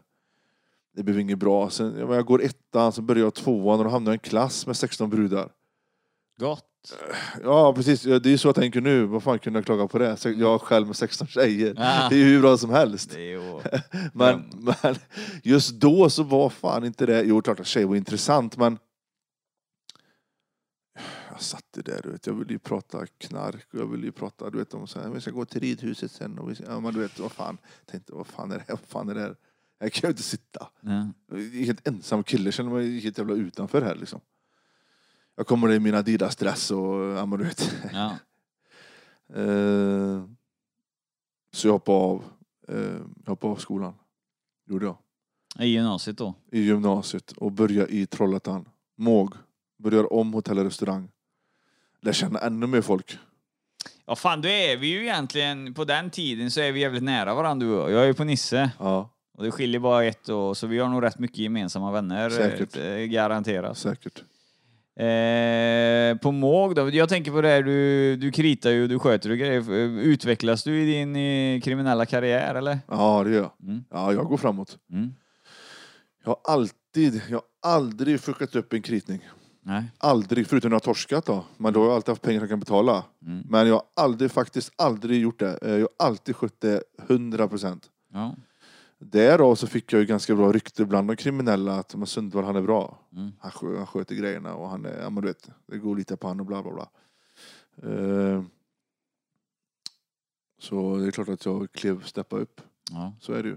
det 0.97 1.03
blev 1.03 1.20
inget 1.20 1.38
bra. 1.38 1.70
Sen, 1.70 1.99
jag, 1.99 2.14
jag 2.14 2.26
går 2.26 2.43
ettan, 2.43 2.93
så 2.93 3.03
börjar 3.03 3.22
jag 3.22 3.34
tvåan 3.34 3.78
och 3.78 3.84
då 3.84 3.90
hamnar 3.90 4.12
jag 4.12 4.14
i 4.14 4.20
en 4.24 4.30
klass 4.30 4.66
med 4.66 4.76
16 4.76 5.11
brudar. 5.11 5.49
Gott. 6.38 6.68
Ja 7.43 7.72
precis, 7.74 8.03
det 8.03 8.26
är 8.26 8.28
ju 8.28 8.38
så 8.38 8.49
jag 8.49 8.55
tänker 8.55 8.80
nu. 8.80 9.05
Vad 9.05 9.22
fan 9.22 9.38
kunde 9.38 9.59
jag 9.59 9.66
klaga 9.66 9.88
på 9.88 9.99
det? 9.99 10.18
Jag 10.24 10.61
själv 10.61 10.86
med 10.86 10.97
16 10.97 11.26
tjejer. 11.26 11.74
Ah. 11.78 12.09
Det 12.11 12.14
är 12.14 12.18
ju 12.18 12.24
hur 12.24 12.40
bra 12.40 12.57
som 12.57 12.70
helst. 12.70 13.16
Men, 14.12 14.45
men 14.55 14.95
just 15.43 15.74
då 15.74 16.11
så 16.11 16.22
var 16.22 16.51
fan 16.51 16.84
inte 16.84 17.07
det... 17.07 17.22
Jo, 17.22 17.43
klart 17.43 17.61
att 17.61 17.66
tjejer 17.66 17.86
var 17.86 17.97
intressant, 17.97 18.57
men... 18.57 18.78
Jag 21.33 21.43
satt 21.43 21.64
där, 21.72 22.01
du 22.03 22.11
vet. 22.11 22.26
Jag 22.26 22.35
ville 22.35 22.53
ju 22.53 22.59
prata 22.59 23.07
knark 23.07 23.66
och 23.72 23.78
jag 23.80 23.87
ville 23.87 24.07
ju 24.07 24.12
prata, 24.12 24.51
du 24.51 24.59
vet, 24.59 24.74
om 24.74 24.87
så 24.87 25.01
här, 25.01 25.11
vi 25.11 25.20
ska 25.20 25.30
gå 25.30 25.45
till 25.45 25.61
ridhuset 25.61 26.12
sen 26.12 26.39
och 26.39 26.51
vi 26.51 26.55
ska, 26.55 26.64
ja, 26.64 26.80
men 26.80 26.95
du 26.95 27.01
vet, 27.01 27.18
vad 27.18 27.33
fan. 27.33 27.59
Jag 27.80 27.87
tänkte, 27.87 28.12
vad 28.12 28.26
fan 28.26 28.51
är 28.51 28.55
det 28.55 28.64
här? 28.68 28.74
Vad 28.74 28.80
fan 28.80 29.09
är 29.09 29.14
det 29.14 29.20
här? 29.20 29.37
Jag 29.78 29.93
kan 29.93 30.09
ju 30.09 30.11
inte 30.11 30.22
sitta. 30.22 30.68
Ja. 30.80 31.09
Jag 31.26 31.41
är 31.41 31.64
helt 31.64 31.89
ensam 31.89 32.24
kille, 32.24 32.53
känner 32.53 32.70
mig 32.70 33.01
helt 33.01 33.18
jävla 33.18 33.35
utanför 33.35 33.83
här 33.83 33.95
liksom. 33.95 34.20
Jag 35.37 35.47
kommer 35.47 35.72
i 35.72 35.78
min 35.80 35.95
Adidas-dress 35.95 36.70
och, 36.70 37.18
ja 37.18 37.26
men 37.26 37.39
du 37.39 37.45
vet. 37.45 37.74
Ja. 37.93 38.18
Eh, 39.35 40.24
så 41.53 41.68
jag 41.68 41.72
hoppade 41.72 41.99
av, 41.99 42.24
eh, 42.68 43.01
jag 43.24 43.30
hoppade 43.30 43.53
av 43.53 43.57
skolan. 43.57 43.95
Gjorde 44.66 44.85
jag 44.87 44.97
I 45.59 45.66
gymnasiet 45.66 46.18
då? 46.18 46.35
i 46.51 46.61
gymnasiet 46.61 47.33
och 47.33 47.53
börja 47.53 47.89
i 47.89 48.07
Trollhättan. 48.07 48.68
Måg. 48.97 49.35
Börjar 49.78 50.12
om 50.12 50.33
hotell 50.33 50.59
och 50.59 50.64
restaurang. 50.64 51.09
Lär 52.03 52.12
känna 52.12 52.38
ännu 52.38 52.66
mer 52.66 52.80
folk. 52.80 53.18
Ja 54.07 54.16
fan, 54.16 54.42
då 54.42 54.48
är 54.48 54.76
vi 54.76 54.86
ju 54.86 55.03
egentligen, 55.03 55.74
på 55.74 55.84
den 55.84 56.11
tiden 56.11 56.50
så 56.50 56.61
är 56.61 56.72
vi 56.72 56.80
jävligt 56.80 57.03
nära 57.03 57.34
varandra 57.34 57.66
du 57.66 57.72
och 57.74 57.80
jag. 57.82 57.90
Jag 57.92 58.03
är 58.03 58.07
ju 58.07 58.14
på 58.14 58.24
Nisse. 58.24 58.70
Ja, 58.78 59.11
Och 59.38 59.44
det 59.44 59.50
skiljer 59.50 59.80
bara 59.80 60.05
ett 60.05 60.28
år, 60.28 60.55
så 60.55 60.66
vi 60.66 60.78
har 60.78 60.88
nog 60.88 61.03
rätt 61.03 61.18
mycket 61.18 61.38
gemensamma 61.38 61.92
vänner. 61.92 62.30
Säkert. 62.30 62.76
eh, 62.76 62.96
Garanterat. 62.96 63.78
säkert. 63.78 64.22
Eh, 64.96 66.16
på 66.18 66.32
Måg 66.32 66.74
då? 66.74 66.90
Jag 66.90 67.09
tänker 67.09 67.30
på 67.32 67.40
det 67.40 67.48
här, 67.48 67.62
du, 67.62 68.16
du 68.16 68.32
kritar 68.32 68.70
ju, 68.70 68.86
du 68.86 68.98
sköter 68.98 69.30
och 69.30 69.38
grejer. 69.38 69.70
Utvecklas 70.00 70.64
du 70.64 70.82
i 70.82 70.84
din 70.92 71.16
eh, 71.16 71.61
kriminella 71.61 72.07
karriär 72.07 72.55
eller? 72.55 72.78
Ja, 72.88 73.24
det 73.24 73.30
gör 73.30 73.42
jag. 73.42 73.68
Mm. 73.68 73.84
Ja, 73.90 74.12
jag 74.12 74.26
går 74.26 74.36
framåt. 74.36 74.78
Mm. 74.92 75.14
Jag 76.24 76.30
har 76.30 76.53
alltid, 76.55 77.22
jag 77.28 77.40
har 77.62 77.72
aldrig 77.76 78.20
fuckat 78.20 78.55
upp 78.57 78.72
en 78.72 78.82
kritning. 78.82 79.20
Nej. 79.65 79.85
Aldrig, 79.99 80.47
förutom 80.47 80.69
när 80.71 80.75
jag 80.75 80.81
har 80.81 80.85
torskat 80.95 81.27
då. 81.27 81.45
Men 81.57 81.73
då 81.73 81.81
har 81.81 81.87
jag 81.87 81.95
alltid 81.95 82.09
haft 82.09 82.23
pengar 82.23 82.39
som 82.39 82.43
jag 82.43 82.51
kan 82.51 82.61
betala. 82.61 83.05
Mm. 83.27 83.43
Men 83.49 83.67
jag 83.67 83.75
har 83.75 83.83
aldrig, 83.97 84.31
faktiskt 84.31 84.73
aldrig 84.77 85.21
gjort 85.21 85.39
det. 85.39 85.59
Eh, 85.63 85.71
Jag 85.75 85.89
har 85.99 86.07
alltid 86.07 86.37
skött 86.37 86.61
det 86.61 86.83
100 87.09 87.49
procent. 87.49 87.91
Ja. 88.13 88.35
Därav 88.99 89.55
så 89.55 89.67
fick 89.67 89.93
jag 89.93 90.01
ju 90.01 90.07
ganska 90.07 90.35
bra 90.35 90.53
rykte 90.53 90.85
bland 90.85 91.09
de 91.09 91.17
kriminella 91.17 91.75
att 91.79 91.95
men 91.95 92.07
Sundvall 92.07 92.45
han 92.45 92.57
är 92.57 92.63
bra. 92.63 92.99
Mm. 93.13 93.33
Han, 93.41 93.51
skö, 93.51 93.77
han 93.77 93.87
sköter 93.87 94.15
grejerna 94.15 94.55
och 94.55 94.69
han 94.69 94.85
är, 94.87 95.01
ja 95.03 95.11
men 95.11 95.23
du 95.23 95.29
vet, 95.29 95.49
det 95.67 95.79
går 95.79 95.97
lite 95.97 96.17
på 96.17 96.29
han 96.29 96.41
och 96.41 96.47
bla 96.47 96.63
bla 96.63 96.73
bla. 96.73 96.89
Eh, 97.91 98.43
så 100.61 100.97
det 100.97 101.07
är 101.07 101.11
klart 101.11 101.29
att 101.29 101.45
jag 101.47 101.73
klev 101.73 102.03
steppa 102.05 102.37
upp. 102.37 102.61
ja. 102.91 103.13
Så 103.21 103.33
är 103.33 103.43
det 103.43 103.49
ju. 103.49 103.57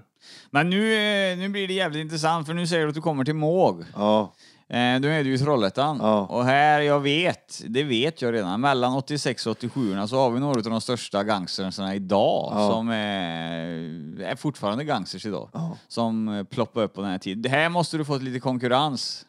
Men 0.51 0.69
nu, 0.69 0.93
eh, 0.93 1.37
nu 1.37 1.49
blir 1.49 1.67
det 1.67 1.73
jävligt 1.73 2.01
intressant 2.01 2.47
för 2.47 2.53
nu 2.53 2.67
säger 2.67 2.83
du 2.83 2.89
att 2.89 2.95
du 2.95 3.01
kommer 3.01 3.25
till 3.25 3.35
Måg. 3.35 3.83
Ja, 3.95 4.33
Eh, 4.69 4.99
då 4.99 5.07
är 5.07 5.23
du 5.23 5.33
i 5.33 5.37
Trollhättan. 5.37 5.97
Ja. 6.01 6.25
Och 6.25 6.45
här, 6.45 6.81
jag 6.81 6.99
vet, 6.99 7.61
det 7.67 7.83
vet 7.83 8.21
jag 8.21 8.33
redan, 8.33 8.61
mellan 8.61 8.93
86 8.93 9.47
och 9.47 9.51
87 9.51 10.07
så 10.07 10.17
har 10.17 10.29
vi 10.31 10.39
några 10.39 10.57
av 10.57 10.63
de 10.63 10.81
största 10.81 11.23
gangstersarna 11.23 11.95
idag 11.95 12.51
Ja. 12.55 12.69
som 12.71 12.89
är, 12.89 14.21
är 14.21 14.35
fortfarande 14.35 14.83
gangsters 14.83 15.25
idag. 15.25 15.49
ja. 15.53 15.77
Som 15.87 16.27
eh, 16.29 16.43
ploppar 16.43 16.83
upp 16.83 16.93
på 16.93 17.01
den 17.01 17.09
här 17.11 17.17
tiden. 17.17 17.41
Det 17.41 17.49
här 17.49 17.69
måste 17.69 17.97
du 17.97 18.05
fått 18.05 18.21
lite 18.23 18.39
konkurrens. 18.39 19.25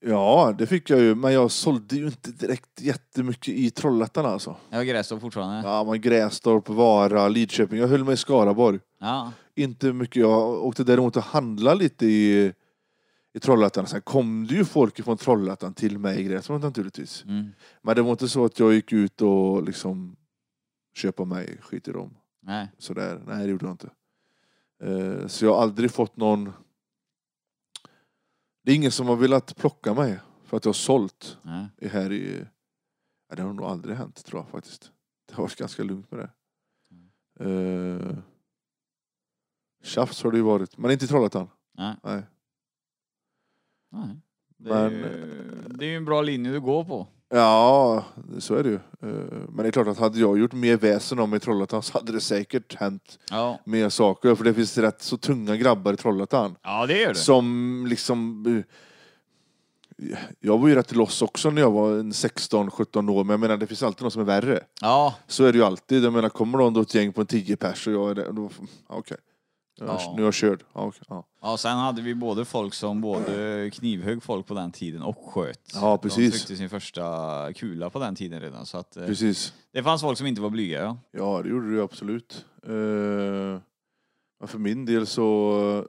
ja, 0.00 0.54
det 0.58 0.66
fick 0.66 0.90
jag 0.90 1.00
ju. 1.00 1.14
Men 1.14 1.32
jag 1.32 1.50
sålde 1.50 1.96
ju 1.96 2.06
inte 2.06 2.30
direkt 2.30 2.80
jättemycket 2.80 3.48
i 3.54 3.70
Trollhättan 3.70 4.26
alltså. 4.26 4.56
Har 4.72 4.82
Grästorp 4.82 5.20
fortfarande. 5.20 5.68
Ja, 5.68 5.84
men 5.84 6.00
Grästorp, 6.00 6.68
Vara, 6.68 7.28
Lidköping. 7.28 7.78
Jag 7.78 7.88
höll 7.88 8.04
mig 8.04 8.14
i 8.14 8.16
Skaraborg. 8.16 8.78
Ja. 9.00 9.32
Inte 9.56 9.92
mycket. 9.92 10.16
Jag 10.16 10.64
åkte 10.64 10.84
däremot 10.84 11.16
och 11.16 11.22
handlade 11.22 11.76
lite 11.78 12.06
i, 12.06 12.52
i 13.34 13.40
Trollhättan. 13.40 13.86
Sen 13.86 14.00
kom 14.02 14.46
det 14.46 14.54
ju 14.54 14.64
folk 14.64 15.04
från 15.04 15.16
Trollhättan 15.16 15.74
till 15.74 15.98
mig 15.98 16.20
i 16.20 16.24
Grästorp 16.24 16.62
naturligtvis. 16.62 17.24
Mm. 17.24 17.50
Men 17.82 17.96
det 17.96 18.02
var 18.02 18.10
inte 18.10 18.28
så 18.28 18.44
att 18.44 18.58
jag 18.58 18.72
gick 18.74 18.92
ut 18.92 19.20
och 19.22 19.62
liksom 19.62 20.16
köpa 20.94 21.24
mig 21.24 21.58
skit 21.60 21.88
i 21.88 21.92
dem. 21.92 22.16
Nej. 22.42 22.72
Sådär. 22.78 23.22
Nej, 23.26 23.44
det 23.44 23.50
gjorde 23.50 23.66
jag 23.66 23.72
inte. 23.74 23.90
Eh, 24.82 25.26
Så 25.26 25.44
jag 25.44 25.54
har 25.54 25.62
aldrig 25.62 25.90
fått 25.90 26.16
någon... 26.16 26.52
Det 28.62 28.72
är 28.72 28.76
ingen 28.76 28.92
som 28.92 29.06
har 29.06 29.16
velat 29.16 29.56
plocka 29.56 29.94
mig 29.94 30.20
för 30.44 30.56
att 30.56 30.64
jag 30.64 30.68
har 30.68 30.74
sålt 30.74 31.38
Nej. 31.42 31.66
i- 31.78 31.88
här 31.88 32.12
i... 32.12 32.44
Ja, 33.28 33.36
det 33.36 33.42
har 33.42 33.52
nog 33.52 33.66
aldrig 33.66 33.96
hänt 33.96 34.24
tror 34.24 34.40
jag 34.42 34.48
faktiskt. 34.48 34.92
Det 35.28 35.34
har 35.34 35.42
varit 35.44 35.56
ganska 35.56 35.82
lugnt 35.82 36.10
med 36.10 36.20
det. 36.20 36.30
Uh, 37.44 38.16
tjafs 39.82 40.22
har 40.22 40.30
det 40.30 40.36
ju 40.36 40.42
varit, 40.42 40.78
men 40.78 40.90
inte 40.90 41.04
i 41.04 41.08
Trollhättan. 41.08 41.48
Nej. 41.72 41.96
Nej. 42.02 42.22
Nej. 43.94 44.08
Det, 44.58 44.70
Men- 44.70 44.84
är 44.84 44.90
ju, 44.90 45.68
det 45.68 45.84
är 45.84 45.88
ju 45.88 45.96
en 45.96 46.04
bra 46.04 46.22
linje 46.22 46.52
du 46.52 46.60
går 46.60 46.84
på. 46.84 47.06
Ja, 47.28 48.04
så 48.38 48.54
är 48.54 48.62
det 48.62 48.68
ju. 48.68 48.74
Eh, 48.74 48.80
Men 49.48 49.56
det 49.56 49.66
är 49.66 49.70
klart 49.70 49.86
att 49.86 49.98
hade 49.98 50.18
jag 50.20 50.38
gjort 50.38 50.52
mer 50.52 50.76
väsen 50.76 51.18
om 51.18 51.34
i 51.34 51.40
Trollhättan 51.40 51.82
så 51.82 51.98
hade 51.98 52.12
det 52.12 52.20
säkert 52.20 52.74
hänt 52.74 53.18
Ja, 53.30 53.60
mer 53.64 53.88
saker. 53.88 54.34
För 54.34 54.44
det 54.44 54.54
finns 54.54 54.78
rätt 54.78 55.02
så 55.02 55.16
tunga 55.16 55.56
grabbar 55.56 55.92
i 55.92 55.96
Trollhättan. 55.96 56.56
ja 56.62 56.86
det 56.86 57.00
gör 57.00 57.08
det. 57.08 57.14
Som 57.14 57.84
liksom... 57.88 58.46
eh, 59.98 60.18
Jag 60.40 60.58
var 60.58 60.68
ju 60.68 60.74
rätt 60.74 60.94
loss 60.94 61.22
också 61.22 61.50
när 61.50 61.60
jag 61.62 61.70
var 61.70 61.90
en 61.98 62.12
16-17 62.12 63.10
år, 63.10 63.24
men 63.24 63.30
jag 63.32 63.40
menar 63.40 63.56
det 63.56 63.66
finns 63.66 63.82
alltid 63.82 64.02
någon 64.02 64.10
som 64.10 64.20
är 64.22 64.26
värre. 64.26 64.60
Ja, 64.80 65.14
Så 65.26 65.44
är 65.44 65.52
det 65.52 65.58
ju 65.58 65.64
alltid. 65.64 66.04
Jag 66.04 66.12
menar 66.12 66.28
kommer 66.28 66.58
någon 66.58 66.72
då 66.74 66.80
ett 66.80 66.94
gäng 66.94 67.12
på 67.12 67.20
en 67.20 67.26
10 67.26 67.56
pers 67.56 67.86
och 67.86 67.92
jag 67.92 68.10
är 68.10 68.14
där, 68.14 68.48
okej. 68.86 69.16
Jag- 69.16 69.33
Ja. 69.80 70.14
Nu 70.16 70.22
är 70.22 70.26
jag 70.26 70.34
körd. 70.34 70.62
Ja, 70.74 70.80
okej. 70.86 71.02
ja. 71.08 71.26
Ja, 71.42 71.56
sen 71.56 71.76
hade 71.78 72.02
vi 72.02 72.14
både 72.14 72.44
folk 72.44 72.74
som 72.74 73.00
både 73.00 73.70
knivhögg 73.72 74.22
folk 74.22 74.46
på 74.46 74.54
den 74.54 74.72
tiden 74.72 75.02
och 75.02 75.16
sköt. 75.32 75.60
Ja, 75.74 75.98
precis. 75.98 76.32
De 76.32 76.38
tryckte 76.38 76.56
sin 76.56 76.68
första 76.70 77.52
kula 77.52 77.90
på 77.90 77.98
den 77.98 78.14
tiden 78.14 78.40
redan. 78.40 78.66
Så 78.66 78.78
att, 78.78 78.96
eh, 78.96 79.06
Precis. 79.06 79.52
det 79.72 79.82
fanns 79.82 80.02
folk 80.02 80.18
som 80.18 80.26
inte 80.26 80.40
var 80.40 80.50
blyga. 80.50 80.82
Ja. 80.82 80.98
Ja, 81.10 81.42
det 81.42 81.48
gjorde 81.48 81.68
det 81.68 81.74
ju 81.74 81.82
absolut. 81.82 82.44
Eh, 82.66 82.72
men 84.40 84.48
för 84.48 84.58
min 84.58 84.84
del 84.84 85.06
så 85.06 85.86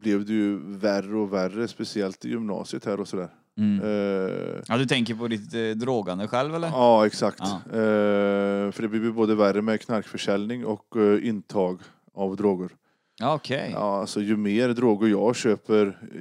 blev 0.00 0.24
det 0.24 0.32
ju 0.32 0.58
värre 0.76 1.16
och 1.16 1.32
värre, 1.32 1.68
speciellt 1.68 2.24
i 2.24 2.28
gymnasiet 2.28 2.84
här 2.84 3.00
och 3.00 3.08
sådär. 3.08 3.30
Mm. 3.58 3.80
Eh, 3.84 4.60
ja, 4.68 4.76
du 4.78 4.86
tänker 4.86 5.14
på 5.14 5.28
ditt 5.28 5.54
eh, 5.54 5.60
drogande 5.70 6.28
själv 6.28 6.54
eller? 6.54 6.68
Ja, 6.68 7.06
exakt. 7.06 7.38
Ja. 7.40 7.56
Eh, 7.70 8.70
för 8.72 8.82
det 8.82 8.88
blir 8.88 9.00
ju 9.02 9.12
både 9.12 9.34
värre 9.34 9.62
med 9.62 9.80
knarkförsäljning 9.80 10.66
och 10.66 10.96
eh, 10.96 11.28
intag 11.28 11.80
av 12.14 12.36
droger. 12.36 12.70
Ja, 13.18 13.34
okej. 13.34 13.70
Ja, 13.74 14.00
alltså 14.00 14.20
ju 14.20 14.36
mer 14.36 14.68
droger 14.68 15.08
jag 15.08 15.36
köper, 15.36 15.86
eh, 16.14 16.20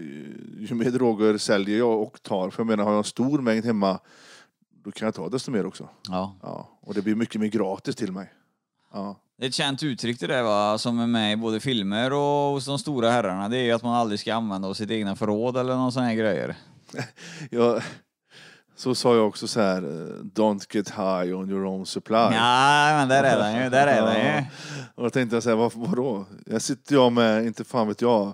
ju 0.69 0.75
mer 0.75 0.91
droger 0.91 1.37
säljer 1.37 1.77
jag 1.77 2.01
och 2.01 2.21
tar. 2.23 2.49
För 2.49 2.59
jag 2.59 2.67
menar, 2.67 2.83
har 2.83 2.91
jag 2.91 2.97
en 2.97 3.03
stor 3.03 3.39
mängd 3.41 3.65
hemma, 3.65 3.99
då 4.83 4.91
kan 4.91 5.05
jag 5.05 5.15
ta 5.15 5.29
desto 5.29 5.51
mer 5.51 5.65
också. 5.65 5.89
Ja. 6.09 6.35
Ja, 6.41 6.69
och 6.81 6.93
det 6.93 7.01
blir 7.01 7.15
mycket 7.15 7.41
mer 7.41 7.47
gratis 7.47 7.95
till 7.95 8.11
mig. 8.11 8.31
Ja, 8.93 9.19
Det 9.37 9.45
är 9.45 9.47
ett 9.49 9.55
känt 9.55 9.83
uttryck 9.83 10.19
det 10.19 10.27
där 10.27 10.43
va, 10.43 10.77
som 10.77 10.99
är 10.99 11.07
med 11.07 11.33
i 11.33 11.35
både 11.35 11.59
filmer 11.59 12.13
och 12.13 12.19
hos 12.51 12.65
de 12.65 12.79
stora 12.79 13.11
herrarna. 13.11 13.49
Det 13.49 13.57
är 13.57 13.63
ju 13.63 13.71
att 13.71 13.83
man 13.83 13.93
aldrig 13.95 14.19
ska 14.19 14.33
använda 14.35 14.67
av 14.67 14.73
sitt 14.73 14.91
egna 14.91 15.15
förråd 15.15 15.57
eller 15.57 15.75
någon 15.75 15.91
sån 15.91 16.03
här 16.03 16.13
grejer. 16.15 16.55
Jag, 17.49 17.81
så 18.75 18.95
sa 18.95 19.15
jag 19.15 19.27
också 19.27 19.47
så 19.47 19.61
här, 19.61 19.83
eh, 19.83 20.23
don't 20.23 20.75
get 20.75 20.89
high 20.89 21.35
on 21.35 21.49
your 21.49 21.65
own 21.65 21.85
supply. 21.85 22.15
Ja, 22.15 22.95
men 22.97 23.07
där 23.07 23.23
är 23.23 23.37
den 23.37 23.63
ju, 23.63 23.69
där 23.69 23.87
är 23.87 24.01
den 24.01 24.35
ju. 24.35 24.43
Och 24.95 25.03
då 25.03 25.09
tänkte 25.09 25.35
jag 25.35 25.43
så 25.43 25.49
här, 25.49 25.55
vad, 25.55 25.73
vadå? 25.75 26.25
Jag 26.45 26.61
sitter 26.61 26.95
jag 26.95 27.11
med, 27.11 27.45
inte 27.45 27.63
fan 27.63 27.87
vet 27.87 28.01
jag, 28.01 28.33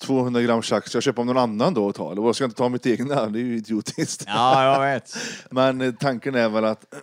200 0.00 0.42
gram 0.42 0.62
chack, 0.62 0.88
ska 0.88 0.96
jag 0.96 1.02
köpa 1.02 1.20
av 1.20 1.26
någon 1.26 1.36
annan 1.38 1.74
då 1.74 1.86
och 1.86 1.94
ta? 1.94 2.12
Eller 2.12 2.32
ska 2.32 2.44
jag 2.44 2.48
inte 2.48 2.58
ta 2.58 2.68
mitt 2.68 2.86
egna? 2.86 3.26
Det 3.30 3.38
är 3.38 3.42
ju 3.42 3.56
idiotiskt. 3.56 4.24
Ja, 4.26 4.72
jag 4.72 4.92
vet. 4.94 5.16
Men 5.50 5.80
eh, 5.80 5.92
tanken 5.92 6.34
är 6.34 6.48
väl 6.48 6.64
att 6.64 6.94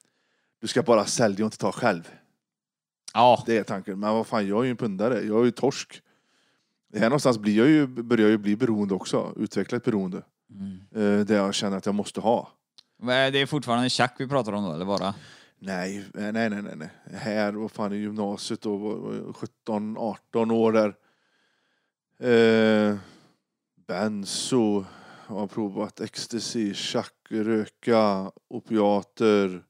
du 0.60 0.66
ska 0.66 0.82
bara 0.82 1.04
sälja 1.04 1.44
och 1.44 1.46
inte 1.46 1.58
ta 1.58 1.72
själv. 1.72 2.08
Ja, 3.14 3.42
Det 3.46 3.58
är 3.58 3.62
tanken. 3.62 4.00
Men 4.00 4.14
vad 4.14 4.26
fan, 4.26 4.48
jag 4.48 4.60
är 4.60 4.64
ju 4.64 4.70
en 4.70 4.76
pundare. 4.76 5.20
Jag 5.20 5.40
är 5.40 5.44
ju 5.44 5.50
torsk. 5.50 6.02
Här 6.94 7.02
någonstans 7.02 7.38
blir 7.38 7.58
jag 7.58 7.68
ju, 7.68 7.86
börjar 7.86 8.22
jag 8.22 8.30
ju 8.30 8.38
bli 8.38 8.56
beroende 8.56 8.94
också. 8.94 9.32
Utveckla 9.36 9.76
ett 9.76 9.84
beroende. 9.84 10.22
Mm. 10.54 10.80
Eh, 11.20 11.24
Det 11.26 11.34
jag 11.34 11.54
känner 11.54 11.76
att 11.76 11.86
jag 11.86 11.94
måste 11.94 12.20
ha. 12.20 12.48
men 12.98 13.32
det 13.32 13.38
är 13.40 13.46
fortfarande 13.46 13.90
tjack 13.90 14.14
vi 14.18 14.28
pratar 14.28 14.52
om 14.52 14.64
då, 14.64 14.72
eller 14.72 14.84
bara? 14.84 15.14
Nej, 15.58 15.96
eh, 15.98 16.32
nej, 16.32 16.50
nej, 16.50 16.62
nej. 16.62 16.72
nej. 16.76 16.90
Här, 17.18 17.52
vad 17.52 17.70
fan, 17.72 17.92
i 17.92 17.96
gymnasiet 17.96 18.60
då, 18.60 18.76
vad- 18.76 18.98
vad- 18.98 19.36
17, 19.36 19.96
18 19.98 20.50
år 20.50 20.72
där. 20.72 20.94
Eh, 22.30 22.96
benzo, 23.86 24.84
jag 25.28 25.34
har 25.34 25.46
provat 25.46 26.00
ecstasy, 26.00 26.74
chack, 26.74 27.14
röka, 27.28 28.32
opiater. 28.48 29.64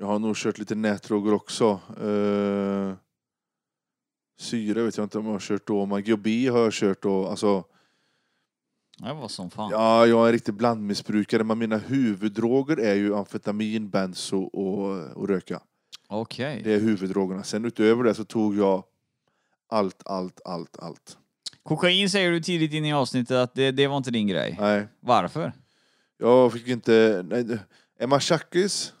Jag 0.00 0.06
har 0.06 0.18
nog 0.18 0.36
kört 0.36 0.58
lite 0.58 0.74
nätdroger 0.74 1.32
också. 1.32 1.80
Eh, 2.02 2.94
syre 4.38 4.82
vet 4.82 4.96
jag 4.96 5.04
inte 5.04 5.18
om 5.18 5.26
jag 5.26 5.32
har 5.32 5.40
kört 5.40 5.66
då, 5.66 5.86
men 5.86 6.02
GHB 6.02 6.26
har 6.50 6.58
jag 6.58 6.72
kört 6.72 7.02
då. 7.02 7.26
Alltså, 7.28 7.64
Det 9.02 9.12
var 9.12 9.28
som 9.28 9.50
fan. 9.50 9.70
ja, 9.70 10.06
jag 10.06 10.22
är 10.22 10.26
en 10.26 10.32
riktig 10.32 10.54
blandmissbrukare, 10.54 11.44
men 11.44 11.58
mina 11.58 11.76
huvuddroger 11.78 12.76
är 12.76 12.94
ju 12.94 13.16
amfetamin, 13.16 13.88
benzo 13.90 14.38
och, 14.42 15.06
och 15.16 15.28
röka. 15.28 15.60
Okej. 16.08 16.60
Det 16.64 16.72
är 16.74 16.80
huvuddrogerna. 16.80 17.42
Sen 17.42 17.64
utöver 17.64 18.04
det 18.04 18.14
så 18.14 18.24
tog 18.24 18.56
jag 18.58 18.84
allt, 19.68 20.02
allt, 20.04 20.40
allt, 20.44 20.78
allt. 20.78 21.16
Kokain 21.62 22.10
säger 22.10 22.30
du 22.30 22.40
tidigt 22.40 22.72
in 22.72 22.84
i 22.84 22.92
avsnittet 22.92 23.36
att 23.36 23.54
det, 23.54 23.70
det 23.70 23.86
var 23.86 23.96
inte 23.96 24.10
din 24.10 24.26
grej. 24.26 24.56
Nej, 24.60 24.86
Varför? 25.00 25.52
jag 26.18 26.52
fick 26.52 26.68
inte... 26.68 27.24
Nej, 27.30 27.44
det- 27.44 27.58
är 27.98 28.06
man 28.06 28.20
tjackis, 28.20 28.92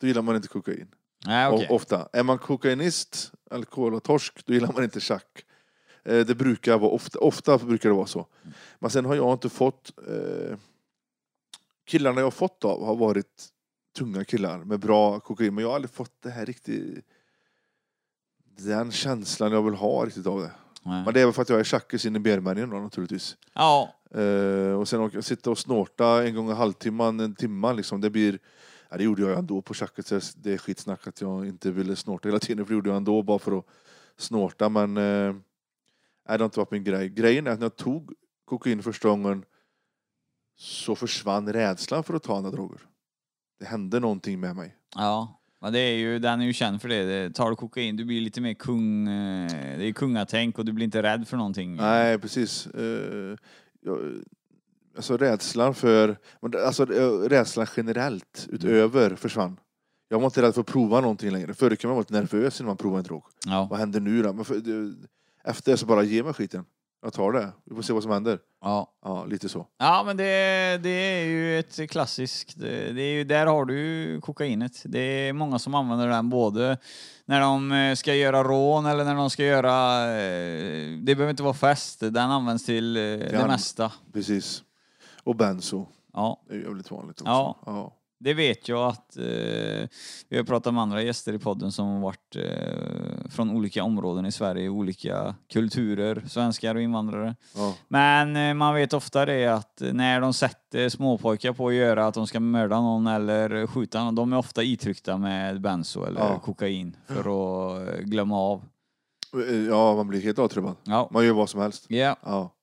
då 0.00 0.06
gillar 0.06 0.22
man 0.22 0.36
inte 0.36 0.48
kokain. 0.48 0.88
Nej, 1.26 1.48
O- 1.48 1.52
okej. 1.54 1.66
Ofta. 1.70 2.08
Är 2.12 2.22
man 2.22 2.38
kokainist, 2.38 3.32
alkohol 3.50 3.94
och 3.94 4.02
torsk, 4.02 4.46
då 4.46 4.54
gillar 4.54 4.72
man 4.72 4.84
inte 4.84 5.00
tjack. 5.00 5.44
Eh, 6.08 6.26
Det 6.26 6.34
brukar 6.34 6.78
vara 6.78 6.90
ofta, 6.90 7.18
ofta 7.18 7.58
brukar 7.58 7.88
det 7.88 7.94
vara 7.94 8.06
så. 8.06 8.26
Men 8.78 8.90
sen 8.90 9.04
har 9.04 9.14
jag 9.14 9.32
inte 9.32 9.48
fått... 9.48 9.92
Eh, 10.08 10.56
killarna 11.86 12.20
jag 12.20 12.26
har 12.26 12.30
fått 12.30 12.64
av 12.64 12.84
har 12.84 12.96
varit 12.96 13.46
tunga 13.98 14.24
killar 14.24 14.58
med 14.58 14.80
bra 14.80 15.20
kokain, 15.20 15.54
men 15.54 15.62
jag 15.62 15.68
har 15.68 15.74
aldrig 15.74 15.90
fått 15.90 16.22
det 16.22 16.30
här 16.30 16.46
riktigt... 16.46 17.04
Den 18.58 18.92
känslan 18.92 19.52
jag 19.52 19.62
vill 19.62 19.74
ha 19.74 20.06
riktigt 20.06 20.26
av 20.26 20.40
det. 20.40 20.50
Nej. 20.82 21.04
Men 21.04 21.14
det 21.14 21.20
är 21.20 21.24
väl 21.24 21.32
för 21.34 21.42
att 21.42 21.48
jag 21.48 21.60
är 21.60 21.64
tjackis 21.64 22.06
in 22.06 22.16
i 22.16 22.18
benmärgen 22.18 22.70
då 22.70 22.76
naturligtvis. 22.76 23.36
Ja, 23.54 23.94
Eh, 24.10 24.72
och 24.80 24.88
sen 24.88 25.00
åka, 25.00 25.22
sitta 25.22 25.50
och 25.50 25.58
snorta 25.58 26.26
en 26.26 26.34
gång 26.34 26.50
i 26.50 26.54
halvtimman, 26.54 27.20
en 27.20 27.34
timma 27.34 27.72
liksom. 27.72 28.00
Det 28.00 28.10
blir... 28.10 28.38
Ja, 28.88 28.96
det 28.96 29.04
gjorde 29.04 29.22
jag 29.22 29.38
ändå 29.38 29.62
på 29.62 29.74
tjacket. 29.74 30.06
så 30.06 30.20
Det 30.36 30.52
är 30.52 30.58
skitsnack 30.58 31.06
att 31.06 31.20
jag 31.20 31.46
inte 31.46 31.70
ville 31.70 31.96
snorta 31.96 32.28
hela 32.28 32.38
tiden. 32.38 32.66
För 32.66 32.72
det 32.72 32.76
gjorde 32.76 32.90
jag 32.90 32.96
ändå 32.96 33.22
bara 33.22 33.38
för 33.38 33.58
att 33.58 33.64
snorta. 34.16 34.68
Men 34.68 34.96
eh, 34.96 35.34
nej, 36.28 36.38
det 36.38 36.44
har 36.44 36.46
inte 36.46 36.58
varit 36.58 36.70
min 36.70 36.84
grej. 36.84 37.08
Grejen 37.08 37.46
är 37.46 37.50
att 37.50 37.58
när 37.58 37.64
jag 37.64 37.76
tog 37.76 38.12
kokain 38.44 38.82
första 38.82 39.08
gången 39.08 39.44
så 40.56 40.94
försvann 40.94 41.52
rädslan 41.52 42.04
för 42.04 42.14
att 42.14 42.22
ta 42.22 42.36
andra 42.36 42.50
droger. 42.50 42.80
Det 43.60 43.66
hände 43.66 44.00
någonting 44.00 44.40
med 44.40 44.56
mig. 44.56 44.76
ja. 44.94 45.34
Men 45.60 45.72
det 45.72 45.78
är 45.78 45.96
ju, 45.96 46.18
den 46.18 46.40
är 46.40 46.44
ju 46.44 46.52
känd 46.52 46.82
för 46.82 46.88
det. 46.88 47.02
det. 47.04 47.30
Tar 47.34 47.50
du 47.50 47.56
kokain, 47.56 47.96
du 47.96 48.04
blir 48.04 48.20
lite 48.20 48.40
mer 48.40 48.54
kung... 48.54 49.08
eh, 49.08 49.78
Det 49.78 49.84
är 49.88 49.92
kungatänk 49.92 50.58
och 50.58 50.64
du 50.64 50.72
blir 50.72 50.84
inte 50.84 51.02
rädd 51.02 51.28
för 51.28 51.36
någonting. 51.36 51.76
Nej, 51.76 52.18
precis. 52.18 52.66
Eh, 52.66 53.36
alltså 54.96 55.16
rädslan 55.16 55.74
för... 55.74 56.16
Alltså 56.66 56.94
eh, 56.94 57.10
rädslan 57.28 57.66
generellt 57.76 58.46
utöver 58.50 59.14
försvann. 59.16 59.60
Jag 60.08 60.18
var 60.18 60.24
inte 60.26 60.42
rädd 60.42 60.54
för 60.54 60.60
att 60.60 60.66
prova 60.66 61.00
någonting 61.00 61.30
längre. 61.30 61.54
Förr 61.54 61.70
kunde 61.70 61.86
man 61.86 61.94
vara 61.96 62.00
lite 62.00 62.36
nervös 62.36 62.60
innan 62.60 62.66
man 62.66 62.76
provade 62.76 62.98
en 63.00 63.04
drog. 63.04 63.22
Ja. 63.46 63.66
Vad 63.70 63.78
händer 63.78 64.00
nu 64.00 64.22
då? 64.22 64.32
Det, 65.44 65.50
efter 65.50 65.70
det 65.72 65.76
så 65.78 65.86
bara 65.86 66.02
ge 66.02 66.22
mig 66.22 66.32
skiten. 66.34 66.64
Jag 67.02 67.12
tar 67.12 67.32
det. 67.32 67.52
Vi 67.64 67.74
får 67.74 67.82
se 67.82 67.92
vad 67.92 68.02
som 68.02 68.12
händer. 68.12 68.38
Ja. 68.62 68.92
Ja, 69.04 69.24
lite 69.24 69.48
så. 69.48 69.66
Ja, 69.78 70.02
men 70.06 70.16
det, 70.16 70.24
det 70.82 70.88
är 70.90 71.24
ju 71.24 71.58
ett 71.58 71.90
klassiskt... 71.90 72.54
Det, 72.60 72.92
det 72.92 73.02
är 73.02 73.12
ju, 73.12 73.24
där 73.24 73.46
har 73.46 73.64
du 73.64 73.78
ju 73.80 74.20
kokainet. 74.20 74.82
Det 74.84 74.98
är 74.98 75.32
många 75.32 75.58
som 75.58 75.74
använder 75.74 76.08
den 76.08 76.28
både 76.28 76.78
när 77.24 77.40
de 77.40 77.72
eh, 77.72 77.94
ska 77.94 78.14
göra 78.14 78.44
rån 78.44 78.86
eller 78.86 79.04
när 79.04 79.14
de 79.14 79.30
ska 79.30 79.44
göra... 79.44 80.02
eh, 80.10 80.98
Det 80.98 81.14
behöver 81.14 81.30
inte 81.30 81.42
vara 81.42 81.54
fest. 81.54 82.00
Den 82.00 82.16
används 82.16 82.64
till 82.64 82.96
eh, 82.96 83.02
det 83.02 83.40
an- 83.42 83.50
mesta. 83.50 83.92
Precis. 84.12 84.62
Och 85.24 85.36
benzo. 85.36 85.86
Ja, 86.12 86.42
Det 86.48 86.54
är 86.54 86.58
jävligt 86.60 86.90
vanligt 86.90 87.20
också. 87.20 87.30
Ja. 87.32 87.56
ja. 87.66 87.94
Det 88.20 88.34
vet 88.34 88.68
jag 88.68 88.86
att... 88.88 89.16
Eh, 89.16 89.88
vi 90.30 90.36
har 90.36 90.44
pratat 90.44 90.74
med 90.74 90.82
andra 90.82 91.02
gäster 91.02 91.32
i 91.32 91.38
podden 91.38 91.72
som 91.72 91.86
har 91.88 92.00
varit 92.00 92.36
eh, 92.36 93.30
från 93.30 93.50
olika 93.50 93.84
områden 93.84 94.26
i 94.26 94.32
Sverige, 94.32 94.68
olika 94.68 95.34
kulturer, 95.52 96.22
svenskar 96.28 96.74
och 96.74 96.82
invandrare. 96.82 97.36
ja. 97.56 97.74
Men 97.88 98.36
eh, 98.36 98.54
man 98.54 98.74
vet 98.74 98.92
ofta 98.92 99.26
det 99.26 99.46
att 99.46 99.82
när 99.92 100.20
de 100.20 100.32
sätter 100.34 100.88
småpojkar 100.88 101.52
på 101.52 101.68
att 101.68 101.74
göra 101.74 102.06
att 102.06 102.14
de 102.14 102.26
ska 102.26 102.40
mörda 102.40 102.80
någon 102.80 103.06
eller 103.06 103.66
skjuta 103.66 104.04
någon, 104.04 104.14
de 104.14 104.32
är 104.32 104.38
ofta 104.38 104.62
itryckta 104.62 105.16
med 105.18 105.60
benzo 105.60 106.04
eller 106.04 106.20
Ja. 106.20 106.38
kokain 106.38 106.96
för 107.06 107.18
att 107.20 107.88
eh, 107.88 108.00
glömma 108.00 108.36
av. 108.38 108.64
Eh, 109.48 109.56
Ja, 109.68 109.94
man 109.96 110.08
blir 110.08 110.20
helt 110.20 110.38
avtrubbad. 110.38 110.76
Ja. 110.84 111.08
Man 111.12 111.26
gör 111.26 111.32
vad 111.32 111.48
som 111.50 111.60
helst. 111.60 111.84
Ja. 111.88 112.16
Ja. 112.22 112.54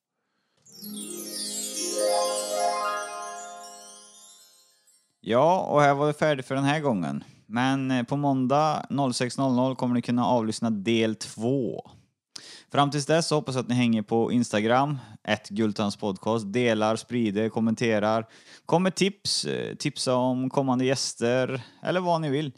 Ja, 5.26 5.60
och 5.60 5.82
här 5.82 5.94
var 5.94 6.08
det 6.08 6.14
färdigt 6.14 6.46
för 6.46 6.56
den 6.56 6.64
här 6.64 6.80
gången. 6.80 7.24
Men 7.46 7.92
eh, 7.92 8.04
på 8.04 8.18
måndag 8.18 8.86
06.00 8.90 9.76
kommer 9.76 9.96
ni 9.96 10.02
kunna 10.02 10.26
avlyssna 10.26 10.70
del 10.70 11.16
två. 11.16 11.90
Fram 12.72 12.92
tills 12.92 13.06
dess 13.06 13.28
så 13.28 13.36
hoppas 13.36 13.56
jag 13.56 13.62
att 13.62 13.70
ni 13.70 13.76
hänger 13.76 14.02
på 14.02 14.32
Instagram, 14.32 15.00
ett 15.24 15.50
Gultans 15.50 15.96
podcast, 15.98 16.54
delar, 16.54 16.96
sprider, 16.96 17.50
kommenterar. 17.50 18.28
Kom 18.66 18.84
med 18.84 18.96
tips, 18.96 19.46
eh, 19.46 19.76
tipsa 19.76 20.16
om 20.16 20.50
kommande 20.50 20.86
gäster 20.86 21.62
eller 21.84 22.00
vad 22.00 22.22
ni 22.22 22.30
vill. 22.30 22.52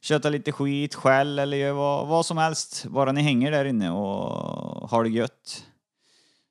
Köta 0.00 0.28
lite 0.28 0.52
skit, 0.52 0.94
skäll 0.94 1.38
eller 1.38 1.56
gör 1.56 1.72
vad, 1.72 2.08
vad 2.08 2.26
som 2.26 2.38
helst. 2.38 2.84
Bara 2.84 3.12
ni 3.12 3.22
hänger 3.22 3.50
där 3.50 3.64
inne 3.64 3.90
och 3.90 4.90
har 4.90 5.04
det 5.04 5.10
gött. 5.10 5.64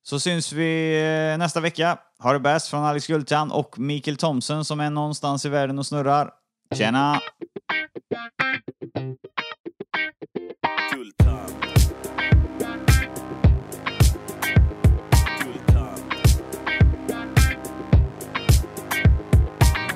Så 0.04 0.20
syns 0.20 0.54
vi 0.54 1.02
eh, 1.32 1.38
nästa 1.38 1.60
vecka. 1.60 1.98
Ha 2.24 2.34
det 2.34 2.40
bäst 2.40 2.68
från 2.68 2.84
Alex 2.84 3.08
Gultan 3.08 3.52
och 3.52 3.80
Mikael 3.80 4.18
Thomsen 4.18 4.66
som 4.66 4.80
är 4.80 4.90
någonstans 4.90 5.46
i 5.46 5.50
världen 5.50 5.80
och 5.80 5.86
snurrar. 5.86 6.32
Tjena! 6.76 7.20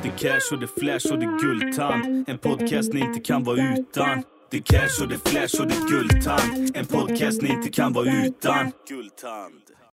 Det 0.03 0.09
cash 0.17 0.53
och 0.53 0.59
det 0.59 0.67
flash 0.67 1.11
och 1.11 1.19
det 1.19 1.38
guldtand. 1.41 2.30
En 2.30 2.38
podcast 2.38 2.93
ni 2.93 2.99
inte 2.99 3.19
kan 3.19 3.43
vara 3.43 3.57
utan. 3.57 4.23
Det 4.51 4.61
cash 4.61 5.01
och 5.01 5.07
det 5.07 5.30
flash 5.30 5.61
och 5.61 5.67
det 5.67 5.89
guldtand. 5.89 6.76
En 6.76 6.86
podcast 6.86 7.41
ni 7.41 7.49
inte 7.49 7.69
kan 7.69 7.93
vara 7.93 8.26
utan. 8.26 8.71
Guldtand. 8.88 9.64